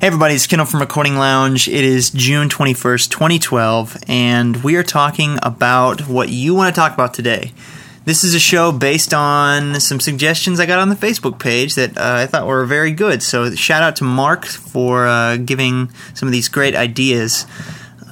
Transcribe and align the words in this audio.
Hey 0.00 0.06
everybody, 0.06 0.34
it's 0.34 0.46
Kendall 0.46 0.64
from 0.64 0.78
Recording 0.78 1.16
Lounge. 1.16 1.66
It 1.66 1.84
is 1.84 2.10
June 2.10 2.48
21st, 2.48 3.10
2012, 3.10 3.96
and 4.06 4.62
we 4.62 4.76
are 4.76 4.84
talking 4.84 5.40
about 5.42 6.02
what 6.02 6.28
you 6.28 6.54
want 6.54 6.72
to 6.72 6.80
talk 6.80 6.94
about 6.94 7.14
today. 7.14 7.52
This 8.04 8.22
is 8.22 8.32
a 8.32 8.38
show 8.38 8.70
based 8.70 9.12
on 9.12 9.80
some 9.80 9.98
suggestions 9.98 10.60
I 10.60 10.66
got 10.66 10.78
on 10.78 10.88
the 10.88 10.94
Facebook 10.94 11.40
page 11.40 11.74
that 11.74 11.98
uh, 11.98 12.14
I 12.18 12.26
thought 12.26 12.46
were 12.46 12.64
very 12.64 12.92
good. 12.92 13.24
So, 13.24 13.52
shout 13.56 13.82
out 13.82 13.96
to 13.96 14.04
Mark 14.04 14.46
for 14.46 15.08
uh, 15.08 15.36
giving 15.36 15.90
some 16.14 16.28
of 16.28 16.32
these 16.32 16.48
great 16.48 16.76
ideas. 16.76 17.44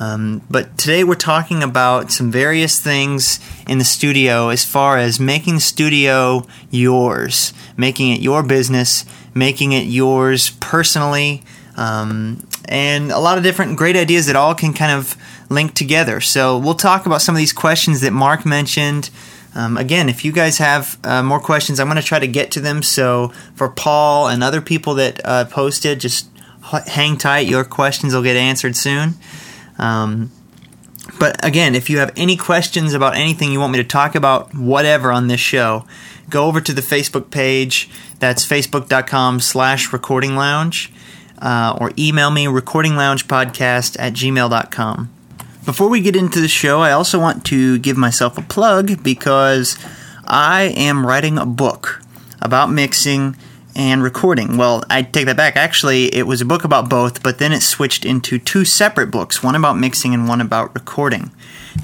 Um, 0.00 0.42
but 0.50 0.76
today 0.76 1.04
we're 1.04 1.14
talking 1.14 1.62
about 1.62 2.10
some 2.10 2.32
various 2.32 2.80
things 2.80 3.38
in 3.68 3.78
the 3.78 3.84
studio 3.84 4.48
as 4.48 4.64
far 4.64 4.98
as 4.98 5.20
making 5.20 5.54
the 5.54 5.60
studio 5.60 6.48
yours, 6.68 7.52
making 7.76 8.10
it 8.10 8.20
your 8.20 8.42
business, 8.42 9.04
making 9.34 9.70
it 9.70 9.86
yours 9.86 10.50
personally 10.58 11.44
um, 11.76 12.46
and 12.64 13.12
a 13.12 13.18
lot 13.18 13.38
of 13.38 13.44
different 13.44 13.76
great 13.76 13.96
ideas 13.96 14.26
that 14.26 14.36
all 14.36 14.54
can 14.54 14.72
kind 14.72 14.92
of 14.92 15.16
link 15.50 15.74
together. 15.74 16.20
So 16.20 16.58
we'll 16.58 16.74
talk 16.74 17.06
about 17.06 17.22
some 17.22 17.34
of 17.34 17.38
these 17.38 17.52
questions 17.52 18.00
that 18.00 18.12
Mark 18.12 18.44
mentioned. 18.44 19.10
Um, 19.54 19.76
again, 19.76 20.08
if 20.08 20.24
you 20.24 20.32
guys 20.32 20.58
have 20.58 20.98
uh, 21.04 21.22
more 21.22 21.40
questions, 21.40 21.78
I'm 21.78 21.86
going 21.86 21.96
to 21.96 22.02
try 22.02 22.18
to 22.18 22.26
get 22.26 22.50
to 22.52 22.60
them. 22.60 22.82
So 22.82 23.28
for 23.54 23.68
Paul 23.68 24.28
and 24.28 24.42
other 24.42 24.60
people 24.60 24.94
that 24.94 25.20
uh, 25.24 25.44
posted, 25.46 26.00
just 26.00 26.28
hang 26.86 27.16
tight. 27.16 27.46
Your 27.46 27.64
questions 27.64 28.14
will 28.14 28.22
get 28.22 28.36
answered 28.36 28.76
soon. 28.76 29.14
Um, 29.78 30.32
but 31.20 31.42
again, 31.44 31.74
if 31.74 31.88
you 31.88 31.98
have 31.98 32.12
any 32.16 32.36
questions 32.36 32.92
about 32.92 33.14
anything 33.14 33.52
you 33.52 33.60
want 33.60 33.72
me 33.72 33.78
to 33.78 33.84
talk 33.84 34.14
about, 34.14 34.54
whatever 34.54 35.12
on 35.12 35.28
this 35.28 35.40
show, 35.40 35.86
go 36.28 36.46
over 36.46 36.60
to 36.60 36.72
the 36.72 36.82
Facebook 36.82 37.30
page. 37.30 37.88
That's 38.18 38.44
facebook.com 38.46 39.40
slash 39.40 39.92
recording 39.92 40.34
lounge 40.34 40.92
uh, 41.38 41.76
or 41.80 41.92
email 41.98 42.30
me 42.30 42.46
recordingloungepodcast 42.46 43.96
at 43.98 44.12
gmail.com. 44.12 45.12
Before 45.64 45.88
we 45.88 46.00
get 46.00 46.14
into 46.14 46.40
the 46.40 46.48
show, 46.48 46.80
I 46.80 46.92
also 46.92 47.18
want 47.18 47.44
to 47.46 47.78
give 47.78 47.96
myself 47.96 48.38
a 48.38 48.42
plug 48.42 49.02
because 49.02 49.76
I 50.24 50.72
am 50.76 51.04
writing 51.04 51.38
a 51.38 51.46
book 51.46 52.02
about 52.40 52.70
mixing 52.70 53.36
and 53.74 54.02
recording. 54.02 54.56
Well, 54.56 54.82
I 54.88 55.02
take 55.02 55.26
that 55.26 55.36
back. 55.36 55.56
Actually, 55.56 56.14
it 56.14 56.26
was 56.26 56.40
a 56.40 56.46
book 56.46 56.64
about 56.64 56.88
both, 56.88 57.22
but 57.22 57.38
then 57.38 57.52
it 57.52 57.60
switched 57.60 58.04
into 58.04 58.38
two 58.38 58.64
separate 58.64 59.10
books 59.10 59.42
one 59.42 59.54
about 59.54 59.76
mixing 59.76 60.14
and 60.14 60.26
one 60.26 60.40
about 60.40 60.74
recording. 60.74 61.30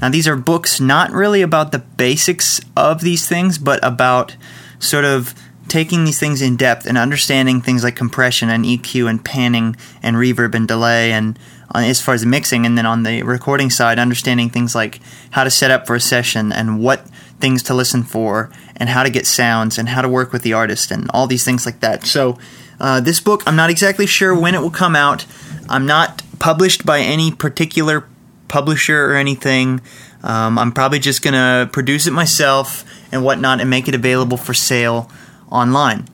Now, 0.01 0.09
these 0.09 0.27
are 0.27 0.35
books 0.35 0.79
not 0.79 1.11
really 1.11 1.41
about 1.41 1.71
the 1.71 1.79
basics 1.79 2.59
of 2.75 3.01
these 3.01 3.27
things, 3.27 3.57
but 3.57 3.79
about 3.83 4.35
sort 4.79 5.05
of 5.05 5.35
taking 5.67 6.03
these 6.03 6.19
things 6.19 6.41
in 6.41 6.55
depth 6.55 6.85
and 6.85 6.97
understanding 6.97 7.61
things 7.61 7.83
like 7.83 7.95
compression 7.95 8.49
and 8.49 8.65
EQ 8.65 9.09
and 9.09 9.23
panning 9.23 9.75
and 10.01 10.15
reverb 10.15 10.53
and 10.55 10.67
delay 10.67 11.11
and 11.11 11.37
uh, 11.73 11.79
as 11.79 12.01
far 12.01 12.13
as 12.13 12.25
mixing 12.25 12.65
and 12.65 12.77
then 12.77 12.85
on 12.85 13.03
the 13.03 13.23
recording 13.23 13.69
side 13.69 13.97
understanding 13.97 14.49
things 14.49 14.75
like 14.75 14.99
how 15.31 15.43
to 15.43 15.49
set 15.49 15.71
up 15.71 15.87
for 15.87 15.95
a 15.95 15.99
session 15.99 16.51
and 16.51 16.79
what 16.79 17.07
things 17.39 17.63
to 17.63 17.73
listen 17.73 18.03
for 18.03 18.51
and 18.75 18.89
how 18.89 19.03
to 19.03 19.09
get 19.09 19.25
sounds 19.25 19.77
and 19.77 19.89
how 19.89 20.01
to 20.01 20.09
work 20.09 20.31
with 20.31 20.43
the 20.43 20.53
artist 20.53 20.91
and 20.91 21.09
all 21.13 21.27
these 21.27 21.43
things 21.43 21.65
like 21.65 21.79
that. 21.79 22.05
So 22.05 22.37
uh, 22.79 22.99
this 22.99 23.19
book 23.19 23.43
i'm 23.47 23.55
not 23.55 23.69
exactly 23.69 24.05
sure 24.05 24.37
when 24.37 24.55
it 24.55 24.61
will 24.61 24.71
come 24.71 24.95
out. 24.95 25.25
I'm 25.69 25.85
not 25.85 26.21
published 26.39 26.85
by 26.85 26.99
any 26.99 27.31
particular 27.31 28.05
publisher 28.47 29.11
or 29.11 29.15
anything. 29.15 29.81
Um, 30.23 30.57
i'm 30.57 30.71
probably 30.71 30.99
just 30.99 31.21
going 31.21 31.33
to 31.33 31.69
produce 31.71 32.07
it 32.07 32.11
myself 32.11 32.85
and 33.11 33.23
whatnot 33.23 33.61
and 33.61 33.69
make 33.69 33.87
it 33.87 33.95
available 33.95 34.37
for 34.37 34.53
sale 34.53 35.09
online. 35.53 36.07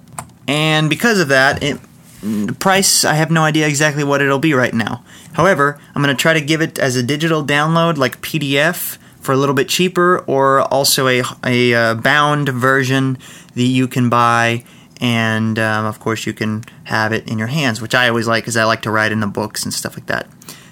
And 0.48 0.90
because 0.90 1.20
of 1.20 1.30
that, 1.30 1.64
it, 1.64 1.80
the 2.22 2.54
price, 2.54 3.06
I 3.06 3.14
have 3.14 3.32
no 3.32 3.44
idea 3.44 3.68
exactly 3.68 4.04
what 4.04 4.22
it'll 4.22 4.40
be 4.40 4.54
right 4.54 4.74
now. 4.74 5.04
However, 5.34 5.80
I'm 5.96 6.04
going 6.04 6.16
to 6.16 6.22
try 6.22 6.34
to 6.34 6.42
give 6.42 6.62
it 6.62 6.78
as 6.78 6.96
a 6.96 7.04
digital 7.04 7.44
download, 7.44 7.98
like 7.98 8.22
PDF, 8.22 8.98
for 9.22 9.32
a 9.32 9.38
little 9.38 9.56
bit 9.56 9.70
cheaper, 9.70 10.20
or 10.28 10.62
also 10.62 11.08
a, 11.08 11.24
a 11.46 11.74
uh, 11.74 11.96
bound 11.96 12.50
version 12.50 13.18
that 13.56 13.64
you 13.64 13.88
can 13.88 14.10
buy. 14.10 14.64
And 15.00 15.58
um, 15.58 15.86
of 15.86 16.00
course, 16.00 16.26
you 16.26 16.34
can 16.34 16.64
have 16.86 17.14
it 17.14 17.28
in 17.30 17.38
your 17.38 17.48
hands, 17.48 17.82
which 17.82 17.96
I 17.96 18.10
always 18.10 18.28
like 18.28 18.44
because 18.44 18.58
I 18.58 18.66
like 18.66 18.82
to 18.82 18.92
write 18.92 19.12
in 19.12 19.22
the 19.22 19.28
books 19.28 19.64
and 19.64 19.74
stuff 19.74 19.96
like 19.96 20.08
that. 20.08 20.28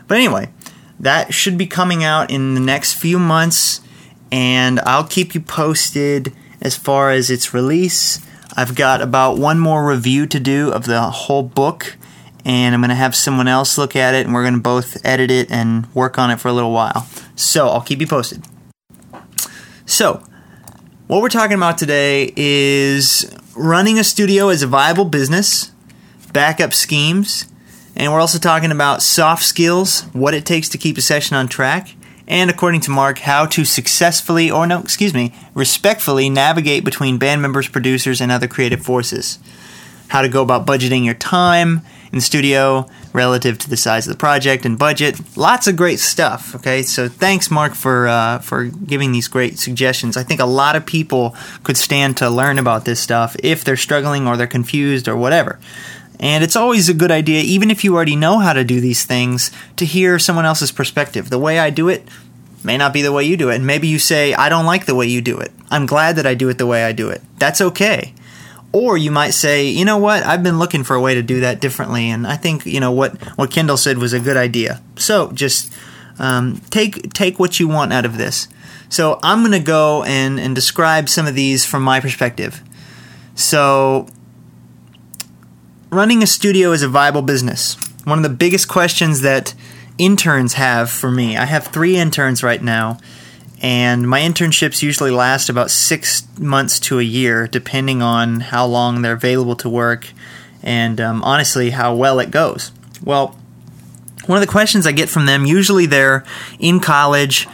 But 0.07 0.17
anyway, 0.17 0.50
that 1.00 1.33
should 1.33 1.57
be 1.57 1.67
coming 1.67 2.03
out 2.03 2.31
in 2.31 2.56
the 2.56 2.59
next 2.59 2.95
few 2.95 3.19
months, 3.19 3.81
and 4.31 4.79
I'll 4.81 5.06
keep 5.06 5.33
you 5.33 5.41
posted 5.41 6.33
as 6.61 6.75
far 6.75 7.11
as 7.11 7.29
its 7.29 7.53
release. 7.53 8.19
I've 8.57 8.73
got 8.73 9.03
about 9.03 9.38
one 9.38 9.59
more 9.59 9.88
review 9.88 10.25
to 10.25 10.40
do 10.40 10.72
of 10.72 10.85
the 10.85 11.00
whole 11.01 11.44
book, 11.44 11.95
and 12.44 12.73
I'm 12.73 12.81
going 12.81 12.90
to 12.90 12.95
have 12.95 13.16
someone 13.16 13.47
else 13.47 13.78
look 13.78 13.95
at 13.95 14.16
it, 14.16 14.25
and 14.25 14.34
we're 14.34 14.41
going 14.41 14.56
to 14.56 14.59
both 14.59 14.97
edit 15.06 15.29
it 15.29 15.51
and 15.51 15.94
work 15.94 16.18
on 16.18 16.31
it 16.31 16.40
for 16.40 16.47
a 16.47 16.53
little 16.53 16.72
while. 16.72 17.07
So 17.35 17.68
I'll 17.68 17.81
keep 17.81 18.01
you 18.01 18.07
posted. 18.07 18.44
So, 19.85 20.23
what 21.06 21.22
we're 21.22 21.29
talking 21.29 21.56
about 21.56 21.78
today 21.78 22.34
is 22.35 23.31
running 23.56 24.00
a 24.00 24.03
studio 24.03 24.50
as 24.50 24.63
a 24.63 24.68
viable 24.68 25.06
business, 25.06 25.72
backup 26.34 26.74
schemes, 26.74 27.45
and 27.95 28.12
we're 28.12 28.19
also 28.19 28.39
talking 28.39 28.72
about 28.72 29.03
soft 29.03 29.44
skills, 29.44 30.01
what 30.13 30.34
it 30.34 30.47
takes 30.47 30.68
to 30.69 30.79
keep 30.79 30.97
a 30.97 31.01
session 31.01 31.38
on 31.38 31.47
track, 31.47 31.89
and 32.27 32.49
according 32.49 32.81
to 32.81 32.91
Mark, 32.91 33.19
how 33.19 33.45
to 33.45 33.63
successfully, 33.63 34.51
or 34.51 34.67
no, 34.67 34.79
excuse 34.79 35.13
me, 35.13 35.33
respectfully 35.53 36.29
navigate 36.29 36.83
between 36.83 37.17
band 37.17 37.41
members, 37.41 37.67
producers, 37.67 38.19
and 38.19 38.31
other 38.31 38.47
creative 38.47 38.81
forces. 38.81 39.39
How 40.09 40.21
to 40.21 40.29
go 40.29 40.41
about 40.41 40.65
budgeting 40.65 41.05
your 41.05 41.13
time 41.13 41.81
in 42.11 42.17
the 42.17 42.21
studio 42.21 42.88
relative 43.13 43.57
to 43.57 43.69
the 43.69 43.77
size 43.77 44.07
of 44.07 44.13
the 44.13 44.17
project 44.17 44.65
and 44.65 44.77
budget. 44.77 45.19
Lots 45.38 45.67
of 45.67 45.75
great 45.75 45.99
stuff. 45.99 46.55
Okay, 46.55 46.83
so 46.83 47.09
thanks, 47.09 47.51
Mark, 47.51 47.73
for 47.73 48.07
uh, 48.07 48.39
for 48.39 48.65
giving 48.65 49.11
these 49.11 49.27
great 49.27 49.59
suggestions. 49.59 50.17
I 50.17 50.23
think 50.23 50.39
a 50.39 50.45
lot 50.45 50.75
of 50.75 50.85
people 50.85 51.35
could 51.63 51.77
stand 51.77 52.17
to 52.17 52.29
learn 52.29 52.59
about 52.59 52.85
this 52.85 52.99
stuff 52.99 53.35
if 53.44 53.63
they're 53.63 53.77
struggling 53.77 54.27
or 54.27 54.38
they're 54.38 54.47
confused 54.47 55.07
or 55.07 55.15
whatever. 55.15 55.59
And 56.19 56.44
it's 56.44 56.55
always 56.55 56.89
a 56.89 56.94
good 56.94 57.11
idea, 57.11 57.41
even 57.41 57.69
if 57.69 57.83
you 57.83 57.95
already 57.95 58.16
know 58.16 58.39
how 58.39 58.53
to 58.53 58.63
do 58.63 58.81
these 58.81 59.05
things, 59.05 59.51
to 59.75 59.85
hear 59.85 60.17
someone 60.17 60.45
else's 60.45 60.72
perspective. 60.72 61.29
The 61.29 61.39
way 61.39 61.59
I 61.59 61.69
do 61.69 61.89
it 61.89 62.07
may 62.63 62.78
not 62.78 62.94
be 62.94 63.01
the 63.01 63.11
way 63.11 63.23
you 63.23 63.38
do 63.38 63.50
it. 63.50 63.55
And 63.55 63.67
maybe 63.67 63.88
you 63.88 64.00
say, 64.00 64.33
I 64.33 64.50
don't 64.50 64.66
like 64.66 64.85
the 64.85 64.95
way 64.95 65.06
you 65.06 65.22
do 65.22 65.39
it. 65.39 65.51
I'm 65.69 65.85
glad 65.85 66.16
that 66.16 66.25
I 66.25 66.33
do 66.33 66.50
it 66.50 66.57
the 66.57 66.66
way 66.66 66.83
I 66.83 66.91
do 66.91 67.09
it. 67.09 67.22
That's 67.38 67.61
okay. 67.61 68.13
Or 68.73 68.97
you 68.97 69.11
might 69.11 69.31
say, 69.31 69.67
you 69.67 69.85
know 69.85 69.97
what, 69.97 70.23
I've 70.23 70.44
been 70.44 70.59
looking 70.59 70.83
for 70.83 70.95
a 70.95 71.01
way 71.01 71.13
to 71.16 71.23
do 71.23 71.39
that 71.39 71.61
differently, 71.61 72.09
and 72.09 72.27
I 72.27 72.35
think 72.35 72.66
you 72.66 72.79
know 72.81 72.91
what 72.91 73.16
what 73.38 73.50
Kendall 73.50 73.77
said 73.77 73.97
was 73.97 74.11
a 74.11 74.19
good 74.19 74.35
idea. 74.35 74.81
So 74.97 75.31
just 75.31 75.73
um, 76.19 76.61
take 76.69 77.13
take 77.13 77.39
what 77.39 77.59
you 77.59 77.67
want 77.69 77.94
out 77.94 78.06
of 78.06 78.17
this. 78.17 78.47
So 78.89 79.19
I'm 79.23 79.39
going 79.39 79.53
to 79.53 79.59
go 79.59 80.03
and 80.03 80.38
and 80.39 80.53
describe 80.53 81.07
some 81.07 81.27
of 81.27 81.33
these 81.33 81.66
from 81.66 81.81
my 81.81 82.01
perspective. 82.01 82.61
So 83.35 84.07
running 85.90 86.22
a 86.22 86.28
studio 86.28 86.72
is 86.72 86.81
a 86.81 86.88
viable 86.88 87.22
business. 87.22 87.75
One 88.03 88.20
of 88.20 88.24
the 88.24 88.30
biggest 88.30 88.68
questions 88.68 89.22
that 89.22 89.53
interns 89.98 90.53
have 90.53 90.90
for 90.90 91.12
me. 91.12 91.38
I 91.38 91.46
have 91.46 91.68
three 91.68 91.98
interns 91.98 92.44
right 92.44 92.62
now, 92.62 93.00
and 93.62 94.08
my 94.08 94.20
internships 94.20 94.81
usually 94.81 95.12
last 95.12 95.50
about 95.50 95.72
six 95.72 96.28
months 96.38 96.80
to 96.81 97.00
a 97.00 97.03
year, 97.03 97.48
depending 97.48 98.02
on 98.02 98.42
how 98.42 98.66
long 98.66 99.02
they're 99.02 99.14
available 99.14 99.56
to 99.58 99.70
work 99.70 100.12
and 100.62 101.00
um, 101.00 101.24
honestly 101.24 101.72
how 101.72 101.96
well 101.96 102.19
it 102.19 102.31
goes. 102.31 102.72
Well, 103.04 103.38
one 104.25 104.38
of 104.38 104.46
the 104.46 104.52
questions 104.52 104.86
I 104.86 104.92
get 104.92 105.09
from 105.09 105.25
them 105.25 105.46
usually 105.46 105.86
they're 105.86 106.25
in 106.59 106.80
college 106.80 107.48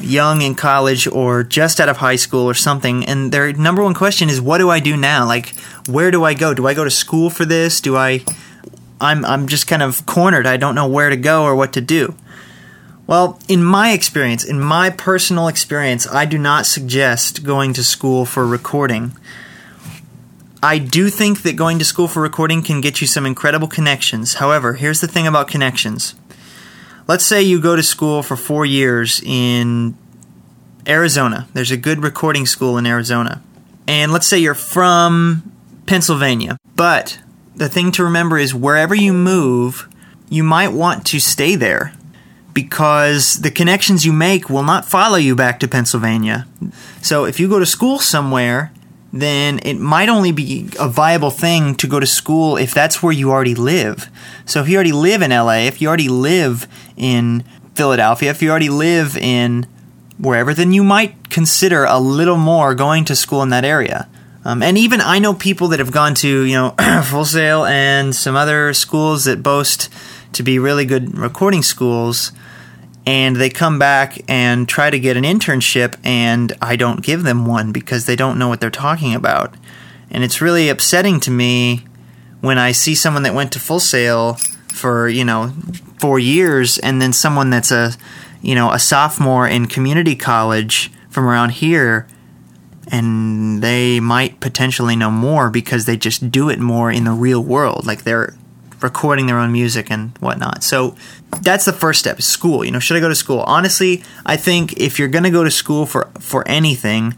young 0.00 0.42
in 0.42 0.54
college 0.54 1.06
or 1.06 1.42
just 1.42 1.80
out 1.80 1.88
of 1.88 1.96
high 1.98 2.16
school 2.16 2.48
or 2.48 2.54
something 2.54 3.04
and 3.06 3.32
their 3.32 3.52
number 3.52 3.82
one 3.82 3.94
question 3.94 4.28
is 4.28 4.40
what 4.40 4.58
do 4.58 4.70
I 4.70 4.80
do 4.80 4.96
now? 4.96 5.26
Like 5.26 5.54
where 5.88 6.10
do 6.10 6.24
I 6.24 6.34
go? 6.34 6.54
Do 6.54 6.66
I 6.66 6.74
go 6.74 6.84
to 6.84 6.90
school 6.90 7.30
for 7.30 7.44
this? 7.44 7.80
Do 7.80 7.96
I 7.96 8.24
I'm 9.00 9.24
I'm 9.24 9.46
just 9.46 9.66
kind 9.66 9.82
of 9.82 10.06
cornered. 10.06 10.46
I 10.46 10.56
don't 10.56 10.74
know 10.74 10.88
where 10.88 11.10
to 11.10 11.16
go 11.16 11.44
or 11.44 11.54
what 11.54 11.72
to 11.74 11.80
do. 11.80 12.14
Well, 13.06 13.38
in 13.46 13.62
my 13.62 13.92
experience, 13.92 14.44
in 14.44 14.60
my 14.60 14.90
personal 14.90 15.46
experience, 15.46 16.08
I 16.08 16.24
do 16.24 16.38
not 16.38 16.66
suggest 16.66 17.44
going 17.44 17.72
to 17.74 17.84
school 17.84 18.24
for 18.24 18.44
recording. 18.44 19.12
I 20.60 20.78
do 20.78 21.08
think 21.10 21.42
that 21.42 21.54
going 21.54 21.78
to 21.78 21.84
school 21.84 22.08
for 22.08 22.20
recording 22.20 22.62
can 22.62 22.80
get 22.80 23.00
you 23.00 23.06
some 23.06 23.24
incredible 23.24 23.68
connections. 23.68 24.34
However, 24.34 24.72
here's 24.72 25.00
the 25.00 25.06
thing 25.06 25.26
about 25.26 25.46
connections 25.46 26.16
let's 27.06 27.24
say 27.24 27.42
you 27.42 27.60
go 27.60 27.76
to 27.76 27.82
school 27.82 28.22
for 28.22 28.36
four 28.36 28.66
years 28.66 29.22
in 29.24 29.96
Arizona. 30.86 31.48
There's 31.52 31.70
a 31.70 31.76
good 31.76 32.02
recording 32.02 32.46
school 32.46 32.78
in 32.78 32.86
Arizona. 32.86 33.42
And 33.88 34.12
let's 34.12 34.26
say 34.26 34.38
you're 34.38 34.54
from 34.54 35.52
Pennsylvania. 35.86 36.58
But 36.74 37.20
the 37.54 37.68
thing 37.68 37.92
to 37.92 38.04
remember 38.04 38.38
is 38.38 38.54
wherever 38.54 38.94
you 38.94 39.12
move, 39.12 39.88
you 40.28 40.42
might 40.42 40.72
want 40.72 41.06
to 41.06 41.20
stay 41.20 41.54
there 41.54 41.92
because 42.52 43.40
the 43.40 43.50
connections 43.50 44.04
you 44.04 44.12
make 44.12 44.48
will 44.48 44.62
not 44.62 44.86
follow 44.86 45.16
you 45.16 45.36
back 45.36 45.60
to 45.60 45.68
Pennsylvania. 45.68 46.46
So 47.02 47.24
if 47.24 47.38
you 47.38 47.48
go 47.48 47.58
to 47.58 47.66
school 47.66 47.98
somewhere, 47.98 48.72
then 49.12 49.60
it 49.62 49.78
might 49.78 50.08
only 50.08 50.32
be 50.32 50.68
a 50.78 50.88
viable 50.88 51.30
thing 51.30 51.74
to 51.76 51.86
go 51.86 52.00
to 52.00 52.06
school 52.06 52.56
if 52.56 52.74
that's 52.74 53.02
where 53.02 53.12
you 53.12 53.30
already 53.30 53.54
live. 53.54 54.08
So 54.46 54.60
if 54.60 54.68
you 54.68 54.76
already 54.76 54.92
live 54.92 55.22
in 55.22 55.30
LA, 55.30 55.66
if 55.66 55.80
you 55.80 55.88
already 55.88 56.08
live 56.08 56.66
in 56.96 57.44
Philadelphia, 57.74 58.30
if 58.30 58.40
you 58.40 58.50
already 58.50 58.68
live 58.68 59.16
in 59.16 59.66
wherever, 60.18 60.54
then 60.54 60.72
you 60.72 60.82
might 60.82 61.30
consider 61.30 61.84
a 61.84 61.98
little 61.98 62.36
more 62.36 62.74
going 62.74 63.04
to 63.06 63.16
school 63.16 63.42
in 63.42 63.50
that 63.50 63.64
area. 63.64 64.08
Um, 64.44 64.62
and 64.62 64.78
even 64.78 65.00
I 65.00 65.18
know 65.18 65.34
people 65.34 65.68
that 65.68 65.80
have 65.80 65.90
gone 65.90 66.14
to, 66.16 66.42
you 66.44 66.54
know, 66.54 66.74
Full 67.04 67.24
Sail 67.24 67.64
and 67.64 68.14
some 68.14 68.36
other 68.36 68.72
schools 68.72 69.24
that 69.24 69.42
boast 69.42 69.88
to 70.34 70.44
be 70.44 70.60
really 70.60 70.84
good 70.84 71.18
recording 71.18 71.64
schools, 71.64 72.30
and 73.04 73.34
they 73.34 73.50
come 73.50 73.80
back 73.80 74.18
and 74.28 74.68
try 74.68 74.90
to 74.90 75.00
get 75.00 75.16
an 75.16 75.24
internship, 75.24 75.96
and 76.04 76.56
I 76.62 76.76
don't 76.76 77.02
give 77.02 77.24
them 77.24 77.46
one 77.46 77.72
because 77.72 78.06
they 78.06 78.14
don't 78.14 78.38
know 78.38 78.48
what 78.48 78.60
they're 78.60 78.70
talking 78.70 79.14
about. 79.14 79.54
And 80.10 80.22
it's 80.22 80.40
really 80.40 80.68
upsetting 80.68 81.18
to 81.20 81.30
me 81.32 81.84
when 82.46 82.58
I 82.58 82.72
see 82.72 82.94
someone 82.94 83.24
that 83.24 83.34
went 83.34 83.52
to 83.52 83.60
Full 83.60 83.80
Sail 83.80 84.34
for, 84.72 85.08
you 85.08 85.24
know, 85.24 85.52
four 85.98 86.18
years, 86.18 86.78
and 86.78 87.02
then 87.02 87.12
someone 87.12 87.50
that's 87.50 87.70
a 87.70 87.92
you 88.46 88.54
know, 88.54 88.70
a 88.70 88.78
sophomore 88.78 89.48
in 89.48 89.66
community 89.66 90.14
college 90.14 90.92
from 91.10 91.26
around 91.26 91.50
here, 91.50 92.06
and 92.88 93.60
they 93.60 93.98
might 93.98 94.38
potentially 94.38 94.94
know 94.94 95.10
more 95.10 95.50
because 95.50 95.84
they 95.86 95.96
just 95.96 96.30
do 96.30 96.48
it 96.48 96.60
more 96.60 96.90
in 96.90 97.04
the 97.04 97.10
real 97.10 97.42
world. 97.42 97.86
Like 97.86 98.04
they're 98.04 98.34
recording 98.80 99.26
their 99.26 99.38
own 99.38 99.50
music 99.50 99.90
and 99.90 100.16
whatnot. 100.18 100.62
So 100.62 100.94
that's 101.42 101.64
the 101.64 101.72
first 101.72 101.98
step 101.98 102.22
school. 102.22 102.64
You 102.64 102.70
know, 102.70 102.78
should 102.78 102.96
I 102.96 103.00
go 103.00 103.08
to 103.08 103.16
school? 103.16 103.40
Honestly, 103.40 104.04
I 104.24 104.36
think 104.36 104.74
if 104.74 104.98
you're 104.98 105.08
going 105.08 105.24
to 105.24 105.30
go 105.30 105.42
to 105.42 105.50
school 105.50 105.84
for, 105.84 106.08
for 106.20 106.46
anything, 106.46 107.14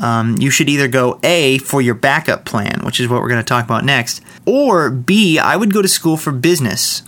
um, 0.00 0.36
you 0.38 0.50
should 0.50 0.68
either 0.68 0.88
go 0.88 1.20
A 1.22 1.58
for 1.58 1.80
your 1.80 1.94
backup 1.94 2.44
plan, 2.44 2.80
which 2.84 2.98
is 2.98 3.08
what 3.08 3.20
we're 3.20 3.28
going 3.28 3.40
to 3.40 3.48
talk 3.48 3.64
about 3.64 3.84
next, 3.84 4.22
or 4.46 4.90
B, 4.90 5.38
I 5.38 5.56
would 5.56 5.72
go 5.72 5.82
to 5.82 5.88
school 5.88 6.16
for 6.16 6.32
business 6.32 7.02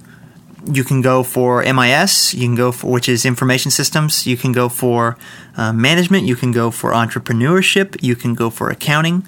you 0.70 0.84
can 0.84 1.00
go 1.00 1.22
for 1.22 1.62
MIS, 1.62 2.34
you 2.34 2.46
can 2.46 2.54
go 2.54 2.72
for 2.72 2.90
which 2.90 3.08
is 3.08 3.24
information 3.24 3.70
systems, 3.70 4.26
you 4.26 4.36
can 4.36 4.52
go 4.52 4.68
for 4.68 5.16
uh, 5.56 5.72
management, 5.72 6.24
you 6.24 6.36
can 6.36 6.52
go 6.52 6.70
for 6.70 6.92
entrepreneurship, 6.92 8.02
you 8.02 8.14
can 8.14 8.34
go 8.34 8.50
for 8.50 8.70
accounting. 8.70 9.26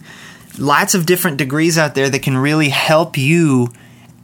Lots 0.58 0.94
of 0.94 1.06
different 1.06 1.36
degrees 1.36 1.76
out 1.76 1.94
there 1.94 2.08
that 2.08 2.22
can 2.22 2.36
really 2.36 2.68
help 2.68 3.18
you 3.18 3.72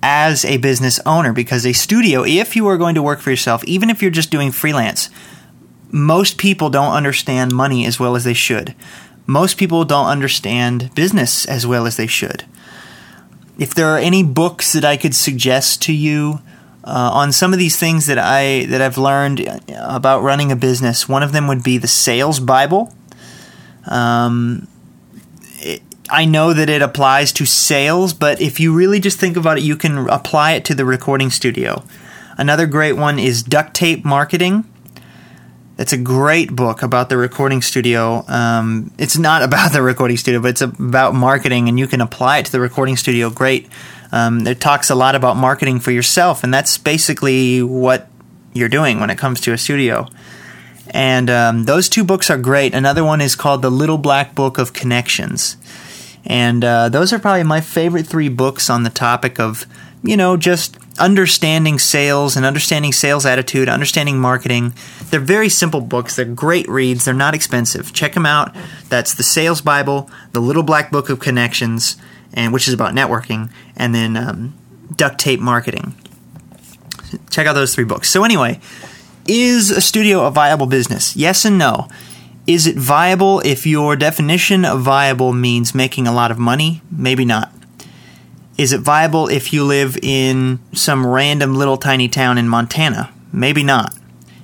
as 0.03 0.45
a 0.45 0.59
business 0.59 1.01
owner 1.05 1.33
because 1.33 1.67
a 1.67 1.73
studio, 1.73 2.25
if 2.25 2.55
you 2.55 2.67
are 2.69 2.79
going 2.79 2.95
to 2.95 3.03
work 3.03 3.21
for 3.21 3.31
yourself, 3.31 3.65
even 3.65 3.91
if 3.91 4.01
you're 4.01 4.11
just 4.11 4.31
doing 4.31 4.53
freelance, 4.53 5.11
most 5.91 6.39
people 6.39 6.71
don't 6.71 6.95
understand 6.95 7.53
money 7.53 7.85
as 7.85 7.99
well 7.99 8.15
as 8.15 8.23
they 8.23 8.35
should. 8.35 8.75
Most 9.31 9.59
people 9.59 9.85
don't 9.85 10.09
understand 10.09 10.93
business 10.97 11.45
as 11.45 11.65
well 11.65 11.87
as 11.87 11.97
they 11.97 12.09
should. 12.09 12.47
If 13.61 13.73
there 13.73 13.87
are 13.87 13.99
any 13.99 14.25
books 14.25 14.73
that 14.73 14.85
I 14.85 14.97
could 14.97 15.15
suggest 15.15 15.83
to 15.83 15.93
you, 15.93 16.41
uh, 16.83 17.11
on 17.13 17.31
some 17.31 17.53
of 17.53 17.61
these 17.61 17.79
things 17.79 18.07
that 18.07 18.19
I 18.19 18.65
that 18.65 18.81
I've 18.81 18.99
learned 18.99 19.47
about 19.69 20.23
running 20.23 20.51
a 20.51 20.57
business. 20.57 21.09
One 21.09 21.23
of 21.23 21.31
them 21.31 21.47
would 21.47 21.63
be 21.63 21.79
the 21.79 21.87
Sales 21.87 22.41
Bible. 22.41 22.93
Um, 23.87 24.67
I 26.11 26.25
know 26.25 26.53
that 26.53 26.69
it 26.69 26.83
applies 26.83 27.31
to 27.35 27.47
sales, 27.47 28.13
but 28.13 28.41
if 28.41 28.59
you 28.59 28.75
really 28.75 28.99
just 28.99 29.21
think 29.21 29.37
about 29.37 29.59
it, 29.59 29.63
you 29.63 29.77
can 29.77 30.09
apply 30.09 30.53
it 30.53 30.65
to 30.65 30.75
the 30.75 30.85
recording 30.85 31.31
studio. 31.31 31.85
Another 32.37 32.67
great 32.67 32.95
one 32.95 33.21
is 33.21 33.45
Duct 33.45 33.75
Tape 33.75 34.05
Marketing. 34.05 34.65
It's 35.81 35.93
a 35.93 35.99
great 35.99 36.55
book 36.55 36.83
about 36.83 37.09
the 37.09 37.17
recording 37.17 37.63
studio. 37.63 38.23
Um, 38.29 38.93
it's 38.99 39.17
not 39.17 39.43
about 39.49 39.73
the 39.73 39.83
recording 39.83 40.19
studio, 40.19 40.41
but 40.41 40.51
it's 40.51 40.61
about 40.61 41.15
marketing, 41.15 41.69
and 41.69 41.79
you 41.79 41.87
can 41.89 42.01
apply 42.01 42.39
it 42.39 42.47
to 42.47 42.53
the 42.53 42.61
recording 42.61 42.97
studio. 42.97 43.31
Great 43.31 43.69
um, 44.13 44.47
it 44.47 44.61
talks 44.61 44.91
a 44.91 44.95
lot 44.95 45.15
about 45.15 45.37
marketing 45.37 45.81
for 45.81 45.91
yourself, 45.91 46.43
and 46.45 46.53
that's 46.53 46.79
basically 46.79 47.63
what 47.63 48.09
you're 48.53 48.69
doing 48.69 49.01
when 49.01 49.11
it 49.11 49.19
comes 49.19 49.41
to 49.43 49.53
a 49.53 49.59
studio. 49.59 50.09
And 50.91 51.31
um, 51.31 51.65
those 51.65 51.89
two 51.89 52.03
books 52.03 52.31
are 52.31 52.39
great. 52.39 52.75
Another 52.75 53.05
one 53.05 53.21
is 53.21 53.37
called 53.37 53.63
The 53.63 53.71
Little 53.71 53.99
Black 53.99 54.35
Book 54.35 54.59
of 54.59 54.73
Connections. 54.73 55.57
And 56.27 56.65
uh, 56.65 56.89
those 56.89 57.13
are 57.13 57.19
probably 57.19 57.45
my 57.45 57.61
favorite 57.61 58.07
three 58.07 58.29
books 58.29 58.69
on 58.69 58.83
the 58.83 58.91
topic 58.91 59.39
of, 59.39 59.67
you 60.03 60.17
know, 60.17 60.37
just 60.37 60.79
understanding 60.99 61.79
sales 61.79 62.37
and 62.37 62.45
understanding 62.47 62.93
sales 62.93 63.27
attitude, 63.27 63.69
understanding 63.69 64.19
marketing. 64.19 64.73
They're 65.11 65.21
very 65.21 65.49
simple 65.49 65.81
books. 65.81 66.17
They're 66.17 66.25
great 66.25 66.69
reads. 66.69 67.05
They're 67.05 67.15
not 67.15 67.35
expensive. 67.35 67.93
Check 67.93 68.15
them 68.15 68.27
out. 68.27 68.55
That's 68.89 69.15
The 69.15 69.23
Sales 69.23 69.61
Bible, 69.61 70.11
The 70.33 70.41
Little 70.41 70.63
Black 70.63 70.91
Book 70.91 71.11
of 71.11 71.21
Connections, 71.21 71.97
and 72.33 72.53
which 72.53 72.69
is 72.69 72.75
about 72.75 72.95
networking, 72.95 73.51
and 73.77 73.95
then 73.95 74.17
um, 74.17 74.55
duct 74.95 75.19
tape 75.19 75.41
marketing. 75.41 75.95
Check 77.31 77.47
out 77.47 77.55
those 77.55 77.75
three 77.75 77.85
books. 77.85 78.09
So 78.09 78.25
anyway, 78.25 78.61
is 79.27 79.71
a 79.71 79.81
studio 79.81 80.27
a 80.27 80.31
viable 80.31 80.67
business? 80.67 81.17
Yes 81.17 81.45
and 81.45 81.59
no. 81.59 81.89
Is 82.47 82.67
it 82.67 82.77
viable 82.77 83.41
if 83.41 83.67
your 83.67 83.97
definition 83.97 84.65
of 84.65 84.81
viable 84.81 85.33
means 85.33 85.75
making 85.75 86.07
a 86.07 86.13
lot 86.13 86.31
of 86.31 86.39
money? 86.39 86.83
Maybe 86.91 87.25
not. 87.25 87.53
Is 88.61 88.75
it 88.75 88.83
viable 88.83 89.29
if 89.29 89.55
you 89.55 89.65
live 89.65 89.97
in 90.03 90.61
some 90.75 91.07
random 91.07 91.55
little 91.55 91.79
tiny 91.79 92.09
town 92.09 92.37
in 92.37 92.47
Montana? 92.47 93.11
Maybe 93.33 93.63
not. 93.63 93.97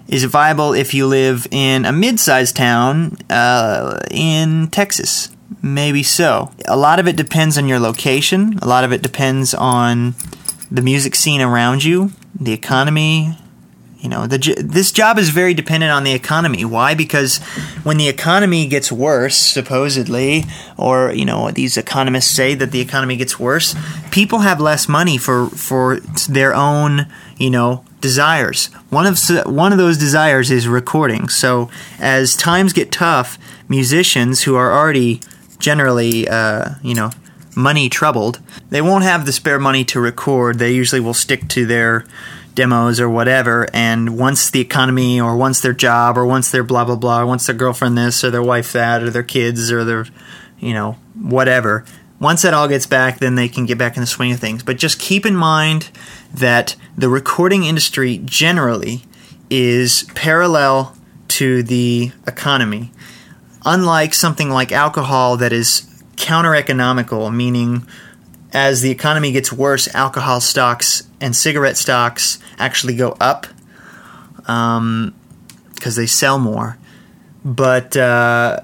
Is 0.08 0.24
it 0.24 0.28
viable 0.28 0.72
if 0.72 0.94
you 0.94 1.06
live 1.06 1.46
in 1.50 1.84
a 1.84 1.92
mid 1.92 2.18
sized 2.18 2.56
town 2.56 3.18
uh, 3.28 3.98
in 4.10 4.68
Texas? 4.68 5.36
Maybe 5.60 6.02
so. 6.02 6.50
A 6.66 6.78
lot 6.78 6.98
of 6.98 7.06
it 7.06 7.14
depends 7.14 7.58
on 7.58 7.68
your 7.68 7.78
location. 7.78 8.58
A 8.62 8.66
lot 8.66 8.84
of 8.84 8.92
it 8.92 9.02
depends 9.02 9.52
on 9.52 10.14
the 10.70 10.80
music 10.80 11.14
scene 11.14 11.42
around 11.42 11.84
you, 11.84 12.10
the 12.40 12.54
economy. 12.54 13.36
You 14.06 14.10
know, 14.10 14.28
the, 14.28 14.38
this 14.62 14.92
job 14.92 15.18
is 15.18 15.30
very 15.30 15.52
dependent 15.52 15.90
on 15.90 16.04
the 16.04 16.12
economy. 16.12 16.64
Why? 16.64 16.94
Because 16.94 17.38
when 17.82 17.96
the 17.96 18.06
economy 18.06 18.68
gets 18.68 18.92
worse, 18.92 19.36
supposedly, 19.36 20.44
or 20.76 21.10
you 21.10 21.24
know, 21.24 21.50
these 21.50 21.76
economists 21.76 22.30
say 22.30 22.54
that 22.54 22.70
the 22.70 22.80
economy 22.80 23.16
gets 23.16 23.40
worse, 23.40 23.74
people 24.12 24.38
have 24.38 24.60
less 24.60 24.88
money 24.88 25.18
for 25.18 25.48
for 25.48 25.98
their 26.28 26.54
own, 26.54 27.08
you 27.36 27.50
know, 27.50 27.84
desires. 28.00 28.66
One 28.90 29.06
of 29.06 29.18
one 29.44 29.72
of 29.72 29.78
those 29.78 29.98
desires 29.98 30.52
is 30.52 30.68
recording. 30.68 31.28
So 31.28 31.68
as 31.98 32.36
times 32.36 32.72
get 32.72 32.92
tough, 32.92 33.40
musicians 33.68 34.44
who 34.44 34.54
are 34.54 34.72
already 34.72 35.20
generally, 35.58 36.28
uh, 36.28 36.74
you 36.80 36.94
know, 36.94 37.10
money 37.56 37.88
troubled, 37.88 38.38
they 38.70 38.82
won't 38.82 39.02
have 39.02 39.26
the 39.26 39.32
spare 39.32 39.58
money 39.58 39.84
to 39.86 39.98
record. 39.98 40.60
They 40.60 40.70
usually 40.70 41.00
will 41.00 41.12
stick 41.12 41.48
to 41.48 41.66
their 41.66 42.06
demos 42.56 42.98
or 42.98 43.08
whatever. 43.08 43.68
And 43.72 44.18
once 44.18 44.50
the 44.50 44.60
economy, 44.60 45.20
or 45.20 45.36
once 45.36 45.60
their 45.60 45.72
job, 45.72 46.18
or 46.18 46.26
once 46.26 46.50
their 46.50 46.64
blah 46.64 46.84
blah 46.84 46.96
blah, 46.96 47.24
once 47.24 47.46
their 47.46 47.54
girlfriend 47.54 47.96
this, 47.96 48.24
or 48.24 48.30
their 48.30 48.42
wife 48.42 48.72
that, 48.72 49.04
or 49.04 49.10
their 49.10 49.22
kids, 49.22 49.70
or 49.70 49.84
their, 49.84 50.06
you 50.58 50.74
know, 50.74 50.96
whatever. 51.14 51.84
Once 52.18 52.42
that 52.42 52.54
all 52.54 52.66
gets 52.66 52.86
back, 52.86 53.20
then 53.20 53.36
they 53.36 53.46
can 53.46 53.66
get 53.66 53.78
back 53.78 53.96
in 53.96 54.00
the 54.00 54.06
swing 54.06 54.32
of 54.32 54.40
things. 54.40 54.64
But 54.64 54.78
just 54.78 54.98
keep 54.98 55.24
in 55.24 55.36
mind 55.36 55.90
that 56.34 56.74
the 56.96 57.08
recording 57.08 57.62
industry 57.62 58.18
generally 58.24 59.04
is 59.50 60.04
parallel 60.14 60.96
to 61.28 61.62
the 61.62 62.10
economy 62.26 62.90
unlike 63.66 64.14
something 64.14 64.48
like 64.48 64.72
alcohol 64.72 65.36
that 65.36 65.52
is 65.52 65.86
counter 66.16 66.54
economical, 66.54 67.30
meaning 67.30 67.86
as 68.52 68.80
the 68.80 68.90
economy 68.90 69.32
gets 69.32 69.52
worse, 69.52 69.92
alcohol 69.94 70.40
stocks 70.40 71.05
and 71.20 71.34
cigarette 71.34 71.76
stocks 71.76 72.38
actually 72.58 72.94
go 72.94 73.16
up 73.20 73.46
because 74.36 74.78
um, 74.78 75.14
they 75.82 76.06
sell 76.06 76.38
more. 76.38 76.78
But 77.44 77.96
uh, 77.96 78.60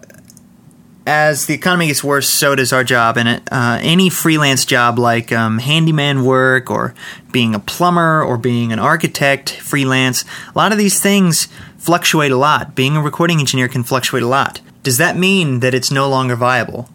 as 1.06 1.46
the 1.46 1.54
economy 1.54 1.88
gets 1.88 2.02
worse, 2.04 2.28
so 2.28 2.54
does 2.54 2.72
our 2.72 2.84
job 2.84 3.16
in 3.16 3.26
it. 3.26 3.42
Uh, 3.50 3.78
any 3.80 4.08
freelance 4.08 4.64
job 4.64 4.98
like 4.98 5.32
um, 5.32 5.58
handyman 5.58 6.24
work 6.24 6.70
or 6.70 6.94
being 7.32 7.54
a 7.54 7.58
plumber 7.58 8.22
or 8.22 8.36
being 8.36 8.72
an 8.72 8.78
architect 8.78 9.50
freelance, 9.50 10.24
a 10.54 10.58
lot 10.58 10.72
of 10.72 10.78
these 10.78 11.00
things 11.00 11.48
fluctuate 11.78 12.30
a 12.30 12.36
lot. 12.36 12.74
Being 12.74 12.96
a 12.96 13.02
recording 13.02 13.40
engineer 13.40 13.68
can 13.68 13.82
fluctuate 13.82 14.22
a 14.22 14.28
lot. 14.28 14.60
Does 14.82 14.98
that 14.98 15.16
mean 15.16 15.60
that 15.60 15.74
it's 15.74 15.90
no 15.90 16.08
longer 16.08 16.36
viable? 16.36 16.88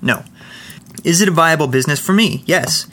No. 0.00 0.24
Is 1.04 1.20
it 1.20 1.28
a 1.28 1.32
viable 1.32 1.68
business 1.68 2.00
for 2.00 2.12
me? 2.12 2.42
Yes. 2.46 2.86